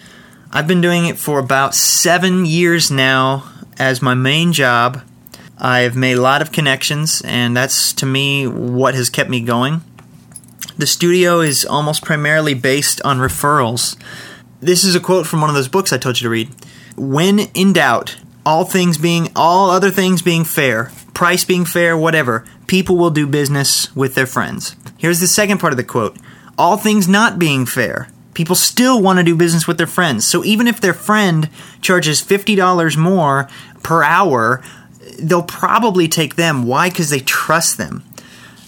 I've 0.55 0.67
been 0.67 0.79
doing 0.79 1.05
it 1.05 1.17
for 1.17 1.37
about 1.37 1.75
seven 1.75 2.45
years 2.45 2.89
now 2.89 3.43
as 3.77 4.01
my 4.01 4.13
main 4.13 4.53
job. 4.53 5.01
I've 5.57 5.97
made 5.97 6.15
a 6.15 6.21
lot 6.21 6.41
of 6.41 6.53
connections, 6.53 7.21
and 7.25 7.57
that's 7.57 7.91
to 7.91 8.05
me 8.05 8.47
what 8.47 8.95
has 8.95 9.09
kept 9.09 9.29
me 9.29 9.41
going. 9.41 9.81
The 10.77 10.87
studio 10.87 11.41
is 11.41 11.65
almost 11.65 12.05
primarily 12.05 12.53
based 12.53 13.01
on 13.01 13.17
referrals. 13.17 13.97
This 14.61 14.85
is 14.85 14.95
a 14.95 15.01
quote 15.01 15.27
from 15.27 15.41
one 15.41 15.49
of 15.49 15.57
those 15.57 15.67
books 15.67 15.91
I 15.91 15.97
told 15.97 16.21
you 16.21 16.25
to 16.27 16.29
read. 16.29 16.49
When 16.95 17.39
in 17.53 17.73
doubt, 17.73 18.15
all 18.45 18.63
things 18.63 18.97
being 18.97 19.33
all 19.35 19.69
other 19.71 19.91
things 19.91 20.21
being 20.21 20.45
fair, 20.45 20.89
price 21.13 21.43
being 21.43 21.65
fair, 21.65 21.97
whatever, 21.97 22.45
people 22.67 22.95
will 22.95 23.09
do 23.09 23.27
business 23.27 23.93
with 23.93 24.15
their 24.15 24.25
friends. 24.25 24.77
Here's 24.97 25.19
the 25.19 25.27
second 25.27 25.57
part 25.57 25.73
of 25.73 25.77
the 25.77 25.83
quote 25.83 26.17
all 26.57 26.77
things 26.77 27.09
not 27.09 27.37
being 27.37 27.65
fair. 27.65 28.07
People 28.35 28.55
still 28.55 29.01
want 29.01 29.17
to 29.17 29.23
do 29.23 29.35
business 29.35 29.67
with 29.67 29.79
their 29.79 29.87
friends. 29.87 30.27
So 30.27 30.43
even 30.45 30.67
if 30.67 30.79
their 30.79 30.93
friend 30.93 31.49
charges 31.81 32.21
$50 32.21 32.95
more 32.95 33.49
per 33.81 34.03
hour, 34.03 34.61
they'll 35.17 35.41
probably 35.41 36.07
take 36.07 36.35
them. 36.35 36.67
Why? 36.67 36.89
Because 36.89 37.09
they 37.09 37.21
trust 37.21 37.77
them. 37.77 38.03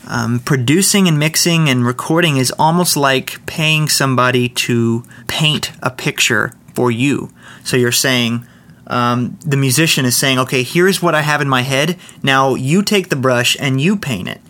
Um, 0.08 0.40
producing 0.40 1.08
and 1.08 1.20
mixing 1.20 1.70
and 1.70 1.86
recording 1.86 2.38
is 2.38 2.52
almost 2.58 2.96
like 2.96 3.46
paying 3.46 3.90
somebody 3.90 4.48
to 4.50 5.04
paint 5.28 5.74
a 5.84 5.92
picture 5.92 6.54
for 6.74 6.90
you. 6.90 7.30
So 7.66 7.76
you're 7.76 7.92
saying, 7.92 8.48
um, 8.88 9.38
the 9.46 9.58
musician 9.58 10.06
is 10.06 10.16
saying, 10.16 10.40
okay, 10.40 10.64
here's 10.64 11.02
what 11.02 11.14
I 11.14 11.22
have 11.22 11.42
in 11.42 11.50
my 11.50 11.62
head. 11.62 11.98
Now 12.24 12.56
you 12.56 12.84
take 12.84 13.10
the 13.10 13.18
brush 13.18 13.58
and 13.60 13.82
you 13.82 13.98
paint 13.98 14.30
it. 14.30 14.42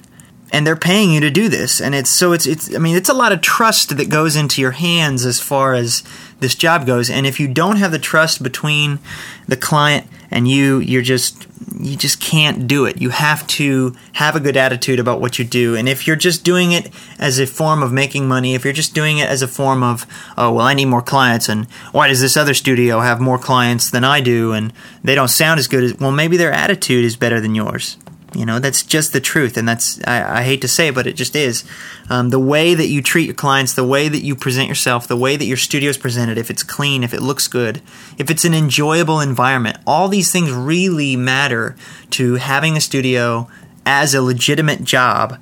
And 0.52 0.66
they're 0.66 0.78
paying 0.78 1.12
you 1.12 1.20
to 1.20 1.30
do 1.30 1.50
this. 1.50 1.82
And 1.82 1.94
it's 1.94 2.10
so 2.10 2.32
it's, 2.32 2.48
it's, 2.48 2.74
I 2.74 2.78
mean, 2.78 2.96
it's 2.96 3.10
a 3.10 3.14
lot 3.14 3.34
of 3.34 3.42
trust 3.42 3.98
that 3.98 4.10
goes 4.10 4.36
into 4.36 4.62
your 4.62 4.72
hands 4.72 5.26
as 5.26 5.42
far 5.42 5.74
as 5.74 6.04
this 6.40 6.56
job 6.56 6.86
goes. 6.86 7.10
And 7.10 7.28
if 7.28 7.40
you 7.40 7.48
don't 7.48 7.78
have 7.78 7.92
the 7.92 8.00
trust 8.00 8.42
between 8.42 9.00
the 9.48 9.58
client 9.58 10.08
and 10.32 10.48
you, 10.48 10.80
you're 10.80 11.02
just, 11.02 11.48
you 11.80 11.98
just 11.98 12.22
can't 12.22 12.68
do 12.68 12.86
it. 12.86 13.02
You 13.02 13.10
have 13.10 13.46
to 13.48 13.96
have 14.14 14.36
a 14.36 14.40
good 14.40 14.56
attitude 14.56 15.00
about 15.00 15.20
what 15.20 15.38
you 15.38 15.46
do. 15.46 15.76
And 15.76 15.90
if 15.90 16.08
you're 16.08 16.16
just 16.16 16.44
doing 16.44 16.72
it 16.72 16.92
as 17.20 17.40
a 17.40 17.48
form 17.48 17.84
of 17.84 17.92
making 17.92 18.28
money, 18.28 18.56
if 18.56 18.64
you're 18.64 18.74
just 18.74 18.94
doing 18.94 19.18
it 19.18 19.28
as 19.28 19.42
a 19.42 19.48
form 19.48 19.84
of, 19.84 20.06
oh, 20.38 20.54
well, 20.54 20.66
I 20.66 20.74
need 20.74 20.86
more 20.86 21.02
clients, 21.02 21.50
and 21.50 21.66
why 21.92 22.08
does 22.08 22.22
this 22.22 22.38
other 22.38 22.54
studio 22.54 23.00
have 23.00 23.20
more 23.20 23.38
clients 23.38 23.90
than 23.90 24.04
I 24.04 24.22
do, 24.22 24.54
and 24.54 24.72
they 25.04 25.16
don't 25.16 25.28
sound 25.28 25.60
as 25.60 25.68
good 25.68 25.84
as, 25.84 25.96
well, 25.96 26.12
maybe 26.12 26.38
their 26.38 26.54
attitude 26.54 27.06
is 27.06 27.16
better 27.16 27.40
than 27.42 27.56
yours. 27.56 27.98
You 28.38 28.46
know, 28.46 28.60
that's 28.60 28.84
just 28.84 29.14
the 29.14 29.20
truth, 29.20 29.58
and 29.58 29.68
that's 29.68 30.00
I, 30.06 30.42
I 30.42 30.44
hate 30.44 30.62
to 30.62 30.68
say, 30.68 30.90
it, 30.90 30.96
but 30.96 31.08
it 31.08 31.14
just 31.14 31.36
is. 31.36 31.66
Um, 32.08 32.30
the 32.30 32.40
way 32.40 32.76
that 32.76 32.86
you 32.86 33.02
treat 33.02 33.26
your 33.26 33.34
clients, 33.34 33.74
the 33.74 33.84
way 33.84 34.08
that 34.08 34.22
you 34.22 34.36
present 34.36 34.70
yourself, 34.70 35.08
the 35.08 35.18
way 35.18 35.38
that 35.38 35.46
your 35.46 35.58
studio 35.58 35.90
is 35.90 35.98
presented, 35.98 36.38
if 36.38 36.52
it's 36.52 36.62
clean, 36.62 37.04
if 37.04 37.16
it 37.16 37.24
looks 37.24 37.48
good, 37.48 37.82
if 38.20 38.30
it's 38.30 38.46
an 38.46 38.54
enjoyable 38.54 39.22
environment, 39.22 39.80
all 39.88 40.08
these 40.08 40.32
things 40.32 40.52
really 40.52 41.16
matter 41.16 41.76
to 42.12 42.36
having 42.36 42.78
a 42.78 42.82
studio 42.82 43.50
as 43.88 44.14
a 44.14 44.22
legitimate 44.22 44.84
job. 44.84 45.42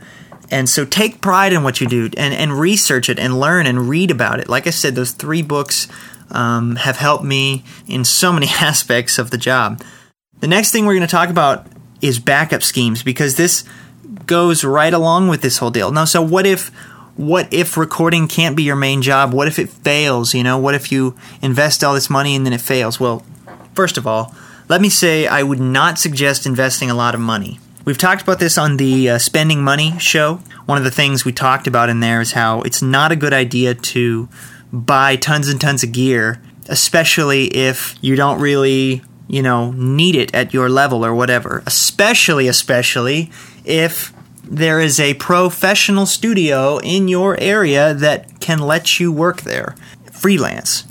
And 0.49 0.69
so 0.69 0.85
take 0.85 1.19
pride 1.19 1.51
in 1.51 1.63
what 1.63 1.81
you 1.81 1.87
do 1.87 2.09
and, 2.15 2.33
and 2.33 2.57
research 2.57 3.09
it 3.09 3.19
and 3.19 3.41
learn 3.41 3.67
and 3.67 3.89
read 3.89 4.09
about 4.09 4.39
it. 4.39 4.47
Like 4.47 4.67
I 4.67 4.69
said, 4.69 4.95
those 4.95 5.11
three 5.11 5.41
books 5.41 5.89
um, 6.31 6.77
have 6.77 6.95
helped 6.95 7.25
me 7.25 7.65
in 7.87 8.05
so 8.05 8.31
many 8.31 8.47
aspects 8.61 9.19
of 9.19 9.31
the 9.31 9.37
job. 9.37 9.81
The 10.39 10.47
next 10.47 10.71
thing 10.71 10.85
we're 10.85 10.95
going 10.95 11.01
to 11.01 11.07
talk 11.07 11.29
about 11.29 11.67
is 12.01 12.19
backup 12.19 12.63
schemes 12.63 13.03
because 13.03 13.35
this 13.35 13.63
goes 14.25 14.63
right 14.63 14.93
along 14.93 15.27
with 15.27 15.41
this 15.41 15.57
whole 15.57 15.71
deal. 15.71 15.91
Now, 15.91 16.05
so 16.05 16.21
what 16.21 16.45
if 16.45 16.71
what 17.15 17.53
if 17.53 17.77
recording 17.77 18.27
can't 18.27 18.57
be 18.57 18.63
your 18.63 18.75
main 18.75 19.01
job? 19.01 19.33
What 19.33 19.47
if 19.47 19.57
it 19.57 19.69
fails? 19.69 20.33
You 20.33 20.43
know, 20.43 20.57
what 20.57 20.75
if 20.75 20.91
you 20.91 21.15
invest 21.41 21.83
all 21.83 21.93
this 21.93 22.09
money 22.09 22.35
and 22.35 22.45
then 22.45 22.53
it 22.53 22.61
fails? 22.61 22.99
Well, 22.99 23.25
first 23.73 23.97
of 23.97 24.05
all, 24.05 24.35
let 24.67 24.81
me 24.81 24.89
say 24.89 25.27
I 25.27 25.43
would 25.43 25.59
not 25.59 25.97
suggest 25.97 26.45
investing 26.45 26.89
a 26.89 26.95
lot 26.95 27.15
of 27.15 27.21
money. 27.21 27.59
We've 27.85 27.97
talked 27.97 28.23
about 28.23 28.39
this 28.39 28.57
on 28.57 28.77
the 28.77 29.11
uh, 29.11 29.17
spending 29.19 29.63
money 29.63 29.97
show. 29.99 30.39
One 30.65 30.79
of 30.79 30.83
the 30.83 30.91
things 30.91 31.23
we 31.23 31.31
talked 31.31 31.67
about 31.67 31.89
in 31.89 31.99
there 31.99 32.19
is 32.19 32.31
how 32.31 32.61
it's 32.61 32.81
not 32.81 33.11
a 33.11 33.15
good 33.15 33.33
idea 33.33 33.75
to 33.75 34.27
buy 34.73 35.15
tons 35.15 35.47
and 35.47 35.61
tons 35.61 35.83
of 35.83 35.91
gear, 35.91 36.41
especially 36.67 37.45
if 37.45 37.95
you 38.01 38.15
don't 38.15 38.41
really 38.41 39.03
you 39.27 39.41
know, 39.41 39.71
need 39.71 40.15
it 40.15 40.33
at 40.33 40.53
your 40.53 40.69
level 40.69 41.05
or 41.05 41.13
whatever. 41.13 41.63
Especially, 41.65 42.47
especially 42.47 43.31
if 43.63 44.13
there 44.43 44.79
is 44.79 44.99
a 44.99 45.15
professional 45.15 46.05
studio 46.05 46.77
in 46.79 47.07
your 47.07 47.39
area 47.39 47.93
that 47.93 48.39
can 48.39 48.59
let 48.59 48.99
you 48.99 49.11
work 49.11 49.41
there, 49.41 49.75
freelance. 50.11 50.85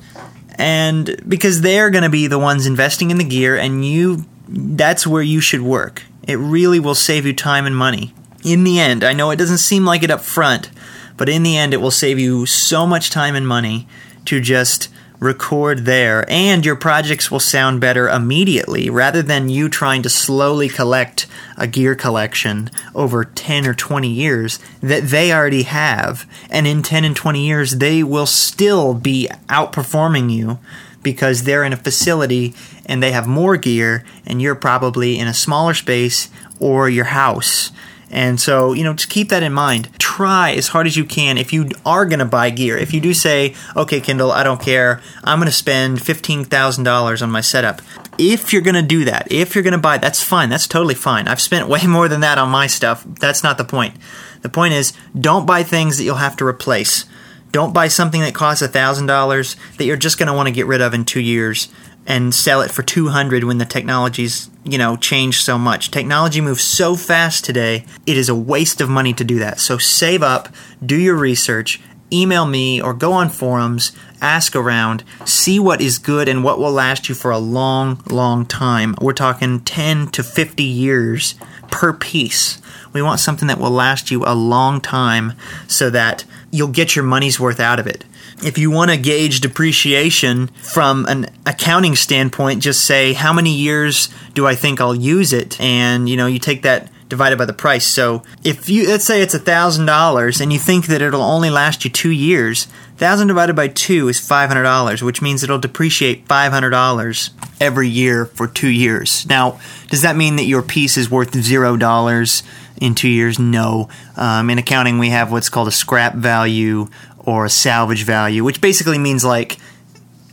And 0.57 1.21
because 1.27 1.61
they're 1.61 1.91
going 1.91 2.05
to 2.05 2.11
be 2.11 2.27
the 2.27 2.39
ones 2.39 2.67
investing 2.67 3.11
in 3.11 3.19
the 3.19 3.25
gear, 3.25 3.57
and 3.57 3.85
you, 3.85 4.25
that's 4.49 5.07
where 5.07 5.23
you 5.23 5.41
should 5.41 5.63
work. 5.63 6.03
It 6.27 6.37
really 6.37 6.81
will 6.81 6.95
save 6.95 7.27
you 7.27 7.33
time 7.33 7.67
and 7.67 7.77
money. 7.77 8.15
In 8.45 8.65
the 8.65 8.79
end, 8.79 9.05
I 9.05 9.13
know 9.13 9.31
it 9.31 9.37
doesn't 9.37 9.59
seem 9.59 9.85
like 9.85 10.03
it 10.03 10.11
up 10.11 10.21
front, 10.21 10.71
but 11.17 11.29
in 11.29 11.43
the 11.43 11.57
end, 11.57 11.73
it 11.73 11.81
will 11.81 11.91
save 11.91 12.19
you 12.19 12.47
so 12.47 12.87
much 12.87 13.11
time 13.11 13.35
and 13.35 13.47
money 13.47 13.89
to 14.27 14.41
just 14.41 14.89
record 15.25 15.81
there, 15.87 16.25
and 16.29 16.65
your 16.65 16.77
projects 16.77 17.31
will 17.31 17.41
sound 17.41 17.81
better 17.81 18.09
immediately 18.09 18.89
rather 18.91 19.23
than 19.23 19.49
you 19.49 19.69
trying 19.69 20.03
to 20.03 20.09
slowly 20.09 20.69
collect 20.69 21.27
a 21.57 21.67
gear 21.67 21.95
collection 21.95 22.71
over 22.95 23.25
10 23.25 23.67
or 23.67 23.75
20 23.75 24.09
years 24.09 24.59
that 24.81 25.05
they 25.09 25.33
already 25.33 25.63
have. 25.63 26.29
And 26.51 26.67
in 26.67 26.83
10 26.83 27.05
and 27.05 27.17
20 27.17 27.45
years, 27.45 27.77
they 27.77 28.03
will 28.03 28.27
still 28.27 28.95
be 28.95 29.29
outperforming 29.49 30.31
you 30.31 30.59
because 31.03 31.43
they're 31.43 31.65
in 31.65 31.73
a 31.73 31.77
facility 31.77 32.55
and 32.87 33.03
they 33.03 33.13
have 33.13 33.27
more 33.27 33.57
gear, 33.57 34.05
and 34.27 34.43
you're 34.43 34.55
probably 34.55 35.19
in 35.19 35.27
a 35.27 35.35
smaller 35.35 35.75
space 35.75 36.29
or 36.61 36.89
your 36.89 37.07
house. 37.07 37.71
And 38.15 38.41
so, 38.41 38.75
you 38.75 38.85
know, 38.85 38.95
just 38.95 39.11
keep 39.11 39.31
that 39.31 39.43
in 39.43 39.53
mind. 39.53 39.89
Try 39.99 40.53
as 40.53 40.69
hard 40.69 40.87
as 40.87 40.97
you 40.97 41.05
can 41.05 41.37
if 41.37 41.53
you 41.53 41.69
are 41.85 42.07
going 42.07 42.21
to 42.21 42.25
buy 42.25 42.51
gear. 42.51 42.79
If 42.79 42.95
you 42.95 43.01
do 43.01 43.13
say, 43.13 43.57
okay, 43.75 44.01
Kendall, 44.01 44.31
I 44.31 44.45
don't 44.45 44.63
care, 44.63 45.03
I'm 45.25 45.41
going 45.41 45.51
to 45.51 45.53
spend 45.53 45.99
$15,000 45.99 47.23
on 47.23 47.31
my 47.31 47.41
setup. 47.41 47.83
If 48.17 48.53
you're 48.53 48.63
going 48.63 48.77
to 48.77 48.83
do 48.83 49.05
that, 49.07 49.33
if 49.33 49.57
you're 49.57 49.65
going 49.65 49.73
to 49.73 49.79
buy, 49.79 49.99
that's 49.99 50.23
fine. 50.23 50.49
That's 50.49 50.69
totally 50.69 50.95
fine. 50.95 51.27
I've 51.27 51.41
spent 51.41 51.67
way 51.67 51.83
more 51.89 52.07
than 52.07 52.21
that 52.21 52.39
on 52.39 52.51
my 52.51 52.69
stuff. 52.69 53.05
That's 53.05 53.43
not 53.43 53.59
the 53.59 53.65
point. 53.65 53.97
The 54.43 54.49
point 54.49 54.75
is, 54.75 54.93
don't 55.19 55.45
buy 55.45 55.65
things 55.65 55.99
that 55.99 56.05
you'll 56.05 56.15
have 56.17 56.37
to 56.37 56.47
replace. 56.47 57.07
Don't 57.51 57.75
buy 57.75 57.89
something 57.89 58.21
that 58.21 58.35
costs 58.35 58.63
$1,000 58.65 59.77
that 59.77 59.85
you're 59.85 59.97
just 59.97 60.19
going 60.19 60.29
to 60.29 60.35
want 60.35 60.47
to 60.47 60.55
get 60.55 60.67
rid 60.67 60.81
of 60.81 60.95
in 60.95 61.05
two 61.05 61.21
years 61.21 61.69
and 62.07 62.35
sell 62.35 62.61
it 62.61 62.71
for 62.71 62.83
200 62.83 63.45
when 63.45 63.59
the 63.59 63.65
technology's 63.65 64.51
you 64.65 64.79
know 64.79 64.97
changed 64.97 65.45
so 65.45 65.59
much. 65.59 65.91
Technology 65.91 66.41
moves 66.41 66.63
so 66.63 66.97
fast 66.97 67.45
today 67.45 67.85
it 68.07 68.17
is 68.17 68.29
a 68.29 68.35
waste 68.35 68.81
of 68.81 68.89
money 68.89 69.13
to 69.15 69.25
do 69.25 69.39
that. 69.39 69.61
So 69.61 69.79
save 69.79 70.23
up 70.23 70.49
do 70.85 70.97
your 70.97 71.17
research 71.17 71.81
email 72.13 72.47
me 72.47 72.81
or 72.81 72.95
go 72.95 73.13
on 73.13 73.29
forums 73.29 73.93
ask 74.21 74.55
around 74.55 75.03
see 75.25 75.59
what 75.59 75.81
is 75.81 75.99
good 75.99 76.29
and 76.29 76.45
what 76.45 76.59
will 76.59 76.71
last 76.71 77.09
you 77.09 77.15
for 77.15 77.31
a 77.31 77.39
long 77.39 78.01
long 78.11 78.47
time. 78.47 78.95
We're 79.01 79.13
talking 79.13 79.61
10 79.61 80.09
to 80.09 80.23
50 80.23 80.63
years 80.63 81.35
per 81.71 81.93
piece. 81.93 82.61
We 82.93 83.03
want 83.03 83.21
something 83.21 83.49
that 83.49 83.59
will 83.59 83.71
last 83.71 84.11
you 84.11 84.25
a 84.25 84.35
long 84.35 84.81
time 84.81 85.33
so 85.67 85.91
that 85.91 86.25
you'll 86.51 86.69
get 86.69 86.95
your 86.95 87.05
money's 87.05 87.41
worth 87.41 87.59
out 87.59 87.81
of 87.81 87.87
it 87.87 88.05
if 88.43 88.59
you 88.59 88.71
want 88.71 88.91
to 88.91 88.97
gauge 88.97 89.41
depreciation 89.41 90.49
from 90.49 91.07
an 91.07 91.27
accounting 91.47 91.97
standpoint, 91.97 92.63
just 92.63 92.85
say 92.85 93.13
how 93.13 93.33
many 93.33 93.55
years 93.55 94.09
do 94.35 94.47
I 94.47 94.55
think 94.55 94.81
I'll 94.81 94.95
use 94.95 95.33
it, 95.33 95.61
and 95.61 96.09
you 96.09 96.17
know 96.17 96.27
you 96.27 96.39
take 96.39 96.63
that 96.63 96.91
divided 97.09 97.39
by 97.39 97.45
the 97.45 97.53
price. 97.53 97.87
So 97.87 98.23
if 98.43 98.69
you 98.69 98.89
let's 98.89 99.05
say 99.05 99.23
it's 99.23 99.35
a 99.35 99.39
thousand 99.39 99.87
dollars 99.87 100.41
and 100.41 100.53
you 100.53 100.59
think 100.59 100.87
that 100.87 101.03
it'll 101.03 101.23
only 101.23 101.51
last 101.51 101.85
you 101.85 101.91
two 101.91 102.11
years, 102.11 102.67
thousand 102.97 103.29
divided 103.29 103.55
by 103.55 103.69
two 103.69 104.09
is 104.09 104.19
five 104.19 104.49
hundred 104.49 104.65
dollars, 104.65 105.03
which 105.03 105.23
means 105.23 105.43
it'll 105.43 105.59
depreciate 105.59 106.27
five 106.27 106.53
hundred 106.53 106.71
dollars 106.71 107.31
every 107.61 107.89
year 107.89 108.27
for 108.27 108.47
two 108.47 108.69
years. 108.69 109.27
Now, 109.29 109.61
does 109.89 110.03
that 110.03 110.17
mean 110.17 110.37
that 110.37 110.45
your 110.45 110.63
piece 110.63 110.97
is 110.97 111.11
worth 111.11 111.35
zero 111.37 111.77
dollars 111.77 112.43
in 112.81 112.95
two 112.95 113.09
years? 113.09 113.39
No. 113.39 113.89
Um, 114.17 114.51
in 114.51 114.59
accounting, 114.59 114.99
we 114.99 115.11
have 115.11 115.31
what's 115.31 115.49
called 115.49 115.69
a 115.69 115.73
scrap 115.73 116.15
value 116.15 116.89
or 117.25 117.45
a 117.45 117.51
salvage 117.51 118.05
value, 118.05 118.45
which 118.45 118.61
basically 118.61 118.99
means 118.99 119.25
like 119.25 119.59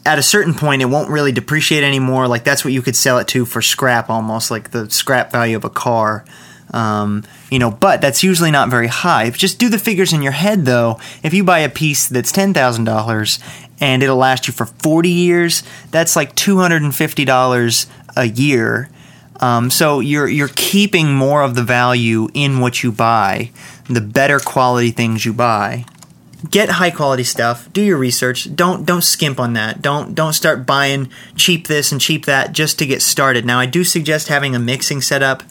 at 0.06 0.18
a 0.18 0.24
certain 0.24 0.54
point 0.54 0.82
it 0.82 0.86
won't 0.86 1.10
really 1.10 1.32
depreciate 1.32 1.84
anymore. 1.84 2.28
Like 2.28 2.44
that's 2.44 2.64
what 2.64 2.74
you 2.74 2.82
could 2.82 2.96
sell 2.96 3.18
it 3.20 3.28
to 3.30 3.46
for 3.46 3.62
scrap, 3.62 4.10
almost 4.10 4.52
like 4.52 4.72
the 4.72 4.90
scrap 4.90 5.32
value 5.32 5.56
of 5.56 5.64
a 5.64 5.70
car. 5.70 6.26
Um, 6.74 7.24
you 7.50 7.60
know, 7.60 7.70
but 7.70 8.00
that's 8.02 8.24
usually 8.24 8.52
not 8.52 8.70
very 8.70 8.88
high. 8.88 9.30
Just 9.30 9.60
do 9.60 9.68
the 9.68 9.78
figures 9.78 10.14
in 10.14 10.22
your 10.22 10.32
head, 10.32 10.66
though. 10.66 11.00
If 11.22 11.34
you 11.34 11.44
buy 11.44 11.60
a 11.60 11.70
piece 11.70 12.08
that's 12.08 12.32
ten 12.32 12.54
thousand 12.54 12.86
dollars 12.86 13.40
and 13.80 14.02
it'll 14.02 14.18
last 14.18 14.48
you 14.48 14.54
for 14.54 14.66
forty 14.66 15.10
years, 15.10 15.64
that's 15.92 16.16
like 16.16 16.34
two 16.36 16.58
hundred 16.58 16.82
and 16.82 16.96
fifty 16.96 17.26
dollars 17.26 17.88
a 18.16 18.26
year. 18.26 18.90
Um, 19.42 19.70
so 19.70 20.00
you're 20.00 20.30
you're 20.30 20.50
keeping 20.56 21.14
more 21.14 21.42
of 21.42 21.56
the 21.56 21.64
value 21.64 22.30
in 22.34 22.60
what 22.60 22.84
you 22.84 22.92
buy, 22.92 23.52
the 23.90 24.02
better 24.02 24.40
quality 24.40 24.92
things 24.92 25.26
you 25.26 25.34
buy 25.34 25.86
get 26.50 26.70
high 26.70 26.92
quality 26.92 27.24
stuff 27.24 27.72
do 27.74 27.82
your 27.82 27.98
research. 27.98 28.54
Don't 28.56 28.86
don't 28.86 29.04
skimp 29.04 29.40
on 29.40 29.54
that. 29.54 29.82
Don't 29.82 30.16
don't 30.16 30.34
start 30.34 30.66
buying 30.66 31.10
cheap 31.36 31.68
this 31.68 31.92
and 31.92 32.02
cheap 32.02 32.26
that 32.26 32.52
just 32.52 32.80
to 32.80 32.86
get 32.86 33.02
started. 33.02 33.46
Now 33.46 33.60
i 33.60 33.66
do 33.66 33.84
suggest 33.84 34.28
having 34.28 34.56
a 34.56 34.60
mixing 34.60 35.02
setup 35.02 35.44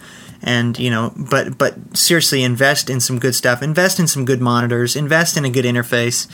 and 0.43 0.79
you 0.79 0.91
know 0.91 1.13
but 1.17 1.59
but 1.59 1.75
seriously 1.97 2.43
invest 2.43 2.91
in 2.91 3.01
some 3.01 3.19
good 3.19 3.35
stuff. 3.35 3.63
Invest 3.63 4.01
in 4.01 4.07
some 4.07 4.25
good 4.25 4.41
monitors. 4.41 4.97
Invest 4.97 5.37
in 5.37 5.45
a 5.45 5.51
good 5.51 5.65
interface. 5.65 6.29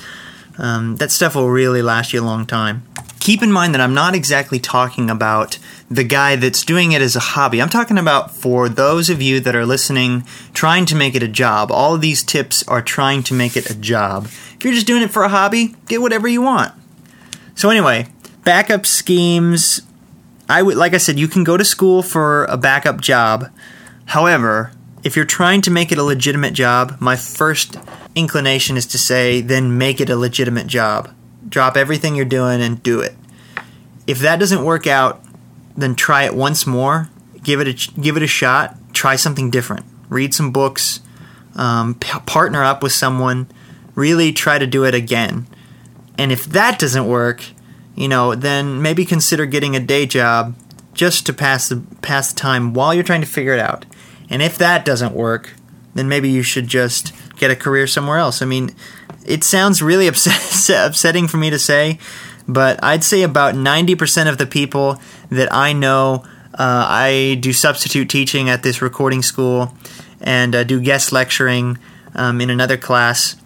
Um, 0.59 0.97
that 0.97 1.11
stuff 1.11 1.35
will 1.35 1.51
really 1.51 1.83
last 1.83 2.15
you 2.15 2.23
a 2.23 2.25
long 2.25 2.47
time 2.47 2.83
keep 3.27 3.43
in 3.43 3.51
mind 3.51 3.75
that 3.75 3.81
I'm 3.81 3.93
not 3.93 4.15
exactly 4.15 4.61
talking 4.61 5.11
about 5.11 5.59
the 5.91 6.05
guy 6.05 6.37
that's 6.37 6.65
doing 6.65 6.93
it 6.93 7.03
as 7.03 7.17
a 7.17 7.21
hobby. 7.35 7.61
I'm 7.61 7.69
talking 7.69 7.99
about 7.99 8.31
for 8.31 8.69
those 8.69 9.11
of 9.11 9.21
you 9.21 9.41
that 9.41 9.57
are 9.57 9.67
listening, 9.67 10.25
trying 10.55 10.87
to 10.87 10.95
make 10.95 11.17
it 11.17 11.25
a 11.25 11.29
job. 11.29 11.73
All 11.73 11.97
of 11.97 12.01
these 12.01 12.23
tips 12.23 12.63
are 12.69 12.81
trying 12.81 13.25
to 13.25 13.35
make 13.35 13.57
it 13.57 13.69
a 13.69 13.75
job. 13.75 14.27
If 14.27 14.59
you're 14.63 14.73
just 14.73 14.87
doing 14.87 15.03
it 15.03 15.11
for 15.11 15.25
a 15.25 15.29
hobby, 15.29 15.75
get 15.89 16.01
whatever 16.01 16.29
you 16.29 16.41
want. 16.41 16.73
So, 17.57 17.69
anyway, 17.69 18.07
backup 18.45 18.87
schemes. 18.87 19.83
I 20.49 20.63
would, 20.63 20.77
like 20.77 20.95
I 20.95 20.99
said, 20.99 21.19
you 21.19 21.27
can 21.27 21.43
go 21.43 21.57
to 21.57 21.65
school 21.65 22.05
for 22.05 22.45
a 22.45 22.57
backup 22.57 23.01
job. 23.01 23.51
However, 24.05 24.71
if 25.03 25.17
you're 25.17 25.25
trying 25.25 25.63
to 25.63 25.73
make 25.73 25.91
it 25.91 25.99
a 25.99 26.05
legitimate 26.05 26.53
job, 26.53 26.99
my 27.01 27.17
first 27.17 27.77
inclination 28.15 28.77
is 28.77 28.87
to 28.87 28.99
say, 28.99 29.41
then 29.41 29.77
make 29.77 30.01
it 30.01 30.11
a 30.11 30.17
legitimate 30.17 30.69
job. 30.69 31.13
Drop 31.49 31.77
everything 31.77 32.15
you're 32.15 32.25
doing 32.25 32.61
and 32.61 32.83
do 32.83 33.01
it. 33.01 33.15
If 34.07 34.21
that 34.21 34.39
doesn't 34.39 34.65
work 34.65 34.87
out, 34.87 35.23
then 35.77 35.95
try 35.95 36.25
it 36.25 36.35
once 36.35 36.67
more. 36.67 37.09
Give 37.43 37.61
it 37.61 37.69
a 37.69 38.01
give 38.01 38.17
it 38.17 38.23
a 38.23 38.27
shot. 38.27 38.77
Try 38.93 39.17
something 39.17 39.51
different. 39.51 39.85
Read 40.09 40.35
some 40.35 40.53
books. 40.53 41.01
Um, 41.55 41.95
p- 41.95 42.19
partner 42.27 42.63
up 42.63 42.83
with 42.83 42.93
someone. 42.93 43.49
Really 43.95 44.33
try 44.33 44.59
to 44.59 44.67
do 44.67 44.85
it 44.85 44.95
again. 44.95 45.47
And 46.19 46.33
if 46.33 46.47
that 46.47 46.79
doesn't 46.79 47.07
work, 47.07 47.45
you 47.95 48.09
know, 48.09 48.35
then 48.35 48.83
maybe 48.83 49.05
consider 49.05 49.47
getting 49.47 49.77
a 49.77 49.81
day 49.81 50.07
job 50.07 50.55
just 50.95 51.27
to 51.27 51.33
pass 51.33 51.69
the 51.69 51.83
pass 52.03 52.33
the 52.33 52.39
time 52.39 52.73
while 52.73 52.95
you're 52.95 53.05
trying 53.05 53.21
to 53.21 53.27
figure 53.27 53.53
it 53.53 53.61
out. 53.61 53.85
And 54.29 54.43
if 54.43 54.59
that 54.59 54.85
doesn't 54.85 55.15
work, 55.15 55.55
then 55.95 56.09
maybe 56.09 56.29
you 56.29 56.43
should 56.43 56.69
just 56.69 57.13
get 57.37 57.51
a 57.51 57.57
career 57.57 57.87
somewhere 57.87 58.19
else. 58.19 58.43
I 58.43 58.47
mean, 58.47 58.75
it 59.27 59.45
sounds 59.45 59.83
really 59.83 60.07
upset, 60.09 60.87
upsetting 60.87 61.29
for 61.29 61.37
me 61.37 61.51
to 61.51 61.59
say, 61.59 61.99
but 62.49 62.83
I'd 62.83 63.05
say 63.05 63.23
about 63.23 63.55
90% 63.55 64.29
of 64.29 64.39
the 64.39 64.47
people 64.47 65.01
that 65.31 65.53
I 65.53 65.73
know, 65.73 66.25
uh, 66.55 66.87
I 66.89 67.39
do 67.41 67.53
substitute 67.53 68.09
teaching 68.09 68.49
at 68.49 68.63
this 68.63 68.81
recording 68.81 69.23
school 69.23 69.75
and 70.21 70.55
uh, 70.55 70.65
do 70.65 70.81
guest 70.81 71.13
lecturing 71.13 71.79
um, 72.15 72.41
in 72.41 72.51
another 72.51 72.77
class. 72.77 73.37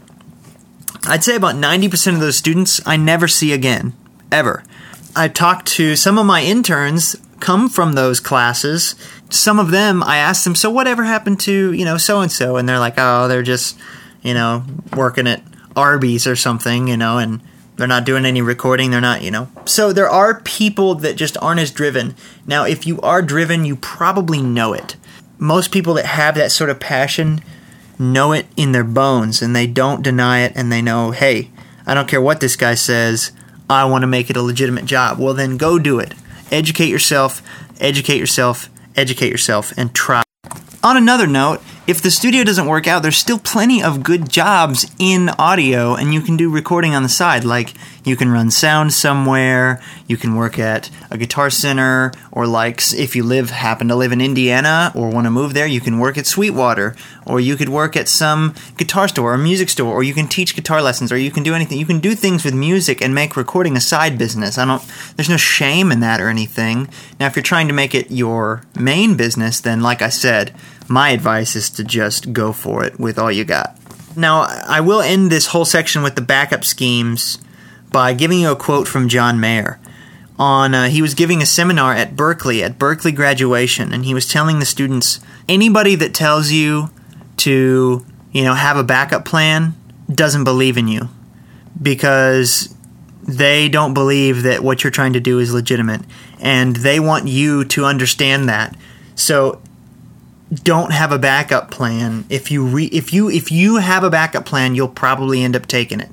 I'd 1.07 1.25
say 1.25 1.35
about 1.35 1.55
90% 1.55 2.15
of 2.15 2.21
those 2.21 2.37
students 2.37 2.81
I 2.87 2.97
never 2.97 3.27
see 3.27 3.53
again, 3.53 3.95
ever. 4.31 4.63
I 5.17 5.29
talked 5.29 5.67
to 5.69 5.97
some 5.97 6.19
of 6.19 6.27
my 6.27 6.43
interns 6.43 7.17
come 7.41 7.69
from 7.71 7.95
those 7.95 8.21
classes. 8.21 8.95
Some 9.31 9.59
of 9.59 9.71
them, 9.71 10.03
I 10.03 10.19
asked 10.19 10.45
them, 10.45 10.55
so 10.55 10.71
whatever 10.71 11.05
happened 11.05 11.41
to, 11.41 11.73
you 11.73 11.85
know, 11.85 11.97
so 11.97 12.21
and 12.21 12.31
so? 12.31 12.57
And 12.57 12.69
they're 12.69 12.79
like, 12.79 12.95
oh, 12.99 13.29
they're 13.29 13.43
just, 13.43 13.79
you 14.23 14.35
know, 14.35 14.65
working 14.95 15.27
at 15.27 15.43
Arby's 15.77 16.27
or 16.27 16.37
something, 16.37 16.89
you 16.89 16.97
know, 16.97 17.19
and 17.19 17.41
they're 17.77 17.87
not 17.87 18.05
doing 18.05 18.27
any 18.27 18.43
recording. 18.43 18.91
They're 18.91 19.01
not, 19.01 19.23
you 19.23 19.31
know. 19.31 19.49
So 19.65 19.93
there 19.93 20.09
are 20.09 20.41
people 20.41 20.95
that 20.97 21.17
just 21.17 21.37
aren't 21.41 21.61
as 21.61 21.71
driven. 21.71 22.15
Now, 22.47 22.65
if 22.65 22.87
you 22.87 23.01
are 23.01 23.23
driven, 23.23 23.65
you 23.65 23.77
probably 23.77 24.43
know 24.43 24.73
it. 24.73 24.97
Most 25.39 25.73
people 25.73 25.95
that 25.95 26.05
have 26.05 26.35
that 26.35 26.53
sort 26.53 26.71
of 26.71 26.79
passion 26.79 27.41
know 27.99 28.33
it 28.33 28.47
in 28.57 28.73
their 28.73 28.85
bones 28.85 29.41
and 29.43 29.55
they 29.55 29.67
don't 29.67 30.03
deny 30.03 30.41
it 30.41 30.53
and 30.55 30.71
they 30.71 30.83
know, 30.83 31.11
hey, 31.11 31.51
I 31.87 31.95
don't 31.95 32.09
care 32.09 32.21
what 32.21 32.41
this 32.41 32.57
guy 32.57 32.75
says, 32.75 33.33
I 33.69 33.85
want 33.85 34.03
to 34.03 34.09
make 34.09 34.31
it 34.31 34.37
a 34.37 34.43
legitimate 34.43 34.85
job. 34.85 35.19
Well, 35.19 35.35
then 35.35 35.57
go 35.57 35.79
do 35.79 35.99
it. 35.99 36.15
Educate 36.51 36.89
yourself, 36.89 37.43
educate 37.79 38.19
yourself, 38.19 38.69
educate 38.97 39.31
yourself, 39.31 39.73
and 39.77 39.95
try. 39.95 40.23
On 40.83 40.97
another 40.97 41.27
note, 41.27 41.63
if 41.91 42.01
the 42.01 42.11
studio 42.13 42.45
doesn't 42.45 42.69
work 42.69 42.87
out, 42.87 43.03
there's 43.03 43.17
still 43.17 43.41
plenty 43.41 43.83
of 43.83 44.05
good 44.05 44.29
jobs 44.29 44.89
in 45.01 45.29
audio, 45.41 45.97
and 45.97 46.15
you 46.15 46.21
can 46.21 46.37
do 46.37 46.49
recording 46.49 46.95
on 46.95 47.03
the 47.03 47.09
side. 47.09 47.45
Like 47.45 47.75
you 48.05 48.15
can 48.15 48.31
run 48.31 48.53
sound 48.53 48.93
somewhere, 48.93 49.83
you 50.07 50.17
can 50.17 50.37
work 50.37 50.57
at 50.57 50.89
a 51.11 51.19
guitar 51.19 51.51
center, 51.51 52.13
or 52.31 52.47
like 52.47 52.81
if 52.95 53.17
you 53.17 53.25
live 53.25 53.51
happen 53.51 53.89
to 53.89 53.97
live 53.97 54.13
in 54.13 54.21
Indiana 54.21 54.93
or 54.95 55.11
want 55.11 55.25
to 55.25 55.33
move 55.33 55.53
there, 55.53 55.67
you 55.67 55.81
can 55.81 55.99
work 55.99 56.17
at 56.17 56.29
Sweetwater, 56.29 56.95
or 57.27 57.41
you 57.41 57.57
could 57.57 57.69
work 57.69 57.97
at 57.97 58.07
some 58.07 58.55
guitar 58.77 59.09
store 59.09 59.35
or 59.35 59.39
music 59.39 59.69
store, 59.69 59.93
or 59.93 60.05
you 60.05 60.15
can 60.15 60.29
teach 60.29 60.55
guitar 60.55 60.81
lessons, 60.81 61.11
or 61.11 61.19
you 61.19 61.33
can 61.33 61.43
do 61.43 61.57
anything. 61.57 61.77
You 61.77 61.87
can 61.87 61.99
do 61.99 62.15
things 62.15 62.45
with 62.45 62.55
music 62.55 63.03
and 63.03 63.13
make 63.17 63.37
recording 63.37 63.77
a 63.77 63.81
side 63.81 64.17
business. 64.17 64.59
I 64.59 64.65
don't. 64.65 64.83
There's 65.17 65.29
no 65.29 65.37
shame 65.37 65.91
in 65.91 65.99
that 65.99 66.21
or 66.21 66.29
anything. 66.29 66.89
Now, 67.19 67.27
if 67.27 67.35
you're 67.35 67.43
trying 67.43 67.67
to 67.67 67.75
make 67.75 67.97
it 67.97 68.13
your 68.13 68.63
main 68.79 69.17
business, 69.17 69.59
then 69.59 69.81
like 69.81 70.03
I 70.03 70.09
said 70.09 70.55
my 70.91 71.11
advice 71.11 71.55
is 71.55 71.71
to 71.71 71.85
just 71.85 72.33
go 72.33 72.53
for 72.53 72.85
it 72.85 72.99
with 72.99 73.17
all 73.17 73.31
you 73.31 73.45
got. 73.45 73.79
Now, 74.17 74.41
I 74.67 74.81
will 74.81 75.01
end 75.01 75.31
this 75.31 75.47
whole 75.47 75.65
section 75.65 76.03
with 76.03 76.17
the 76.17 76.21
backup 76.21 76.65
schemes 76.65 77.39
by 77.93 78.13
giving 78.13 78.41
you 78.41 78.51
a 78.51 78.57
quote 78.57 78.89
from 78.89 79.09
John 79.09 79.39
Mayer. 79.39 79.79
On 80.37 80.75
uh, 80.75 80.89
he 80.89 81.01
was 81.01 81.15
giving 81.15 81.43
a 81.43 81.47
seminar 81.47 81.95
at 81.95 82.17
Berklee 82.17 82.65
at 82.65 82.79
Berklee 82.79 83.15
graduation, 83.15 83.93
and 83.93 84.05
he 84.05 84.15
was 84.15 84.27
telling 84.27 84.59
the 84.59 84.67
students 84.67 85.21
anybody 85.49 85.95
that 85.95 86.15
tells 86.15 86.51
you 86.51 86.91
to 87.37 88.05
you 88.33 88.43
know 88.43 88.55
have 88.55 88.77
a 88.77 88.83
backup 88.83 89.25
plan 89.25 89.75
doesn't 90.13 90.45
believe 90.45 90.77
in 90.77 90.89
you 90.89 91.09
because 91.81 92.75
they 93.23 93.69
don't 93.69 93.95
believe 93.95 94.43
that 94.43 94.63
what 94.63 94.83
you're 94.83 94.91
trying 94.91 95.13
to 95.13 95.21
do 95.21 95.39
is 95.39 95.53
legitimate, 95.53 96.01
and 96.41 96.77
they 96.77 96.99
want 96.99 97.29
you 97.29 97.65
to 97.67 97.85
understand 97.85 98.49
that. 98.49 98.75
So 99.15 99.61
don't 100.53 100.93
have 100.93 101.13
a 101.13 101.19
backup 101.19 101.71
plan, 101.71 102.25
if 102.29 102.51
you 102.51 102.65
re- 102.65 102.87
if 102.87 103.13
you 103.13 103.31
if 103.31 103.53
you 103.53 103.77
have 103.77 104.03
a 104.03 104.11
backup 104.11 104.45
plan, 104.47 104.75
you'll 104.75 104.89
probably 104.89 105.43
end 105.43 105.55
up 105.55 105.67
taking 105.67 106.01
it. 106.01 106.11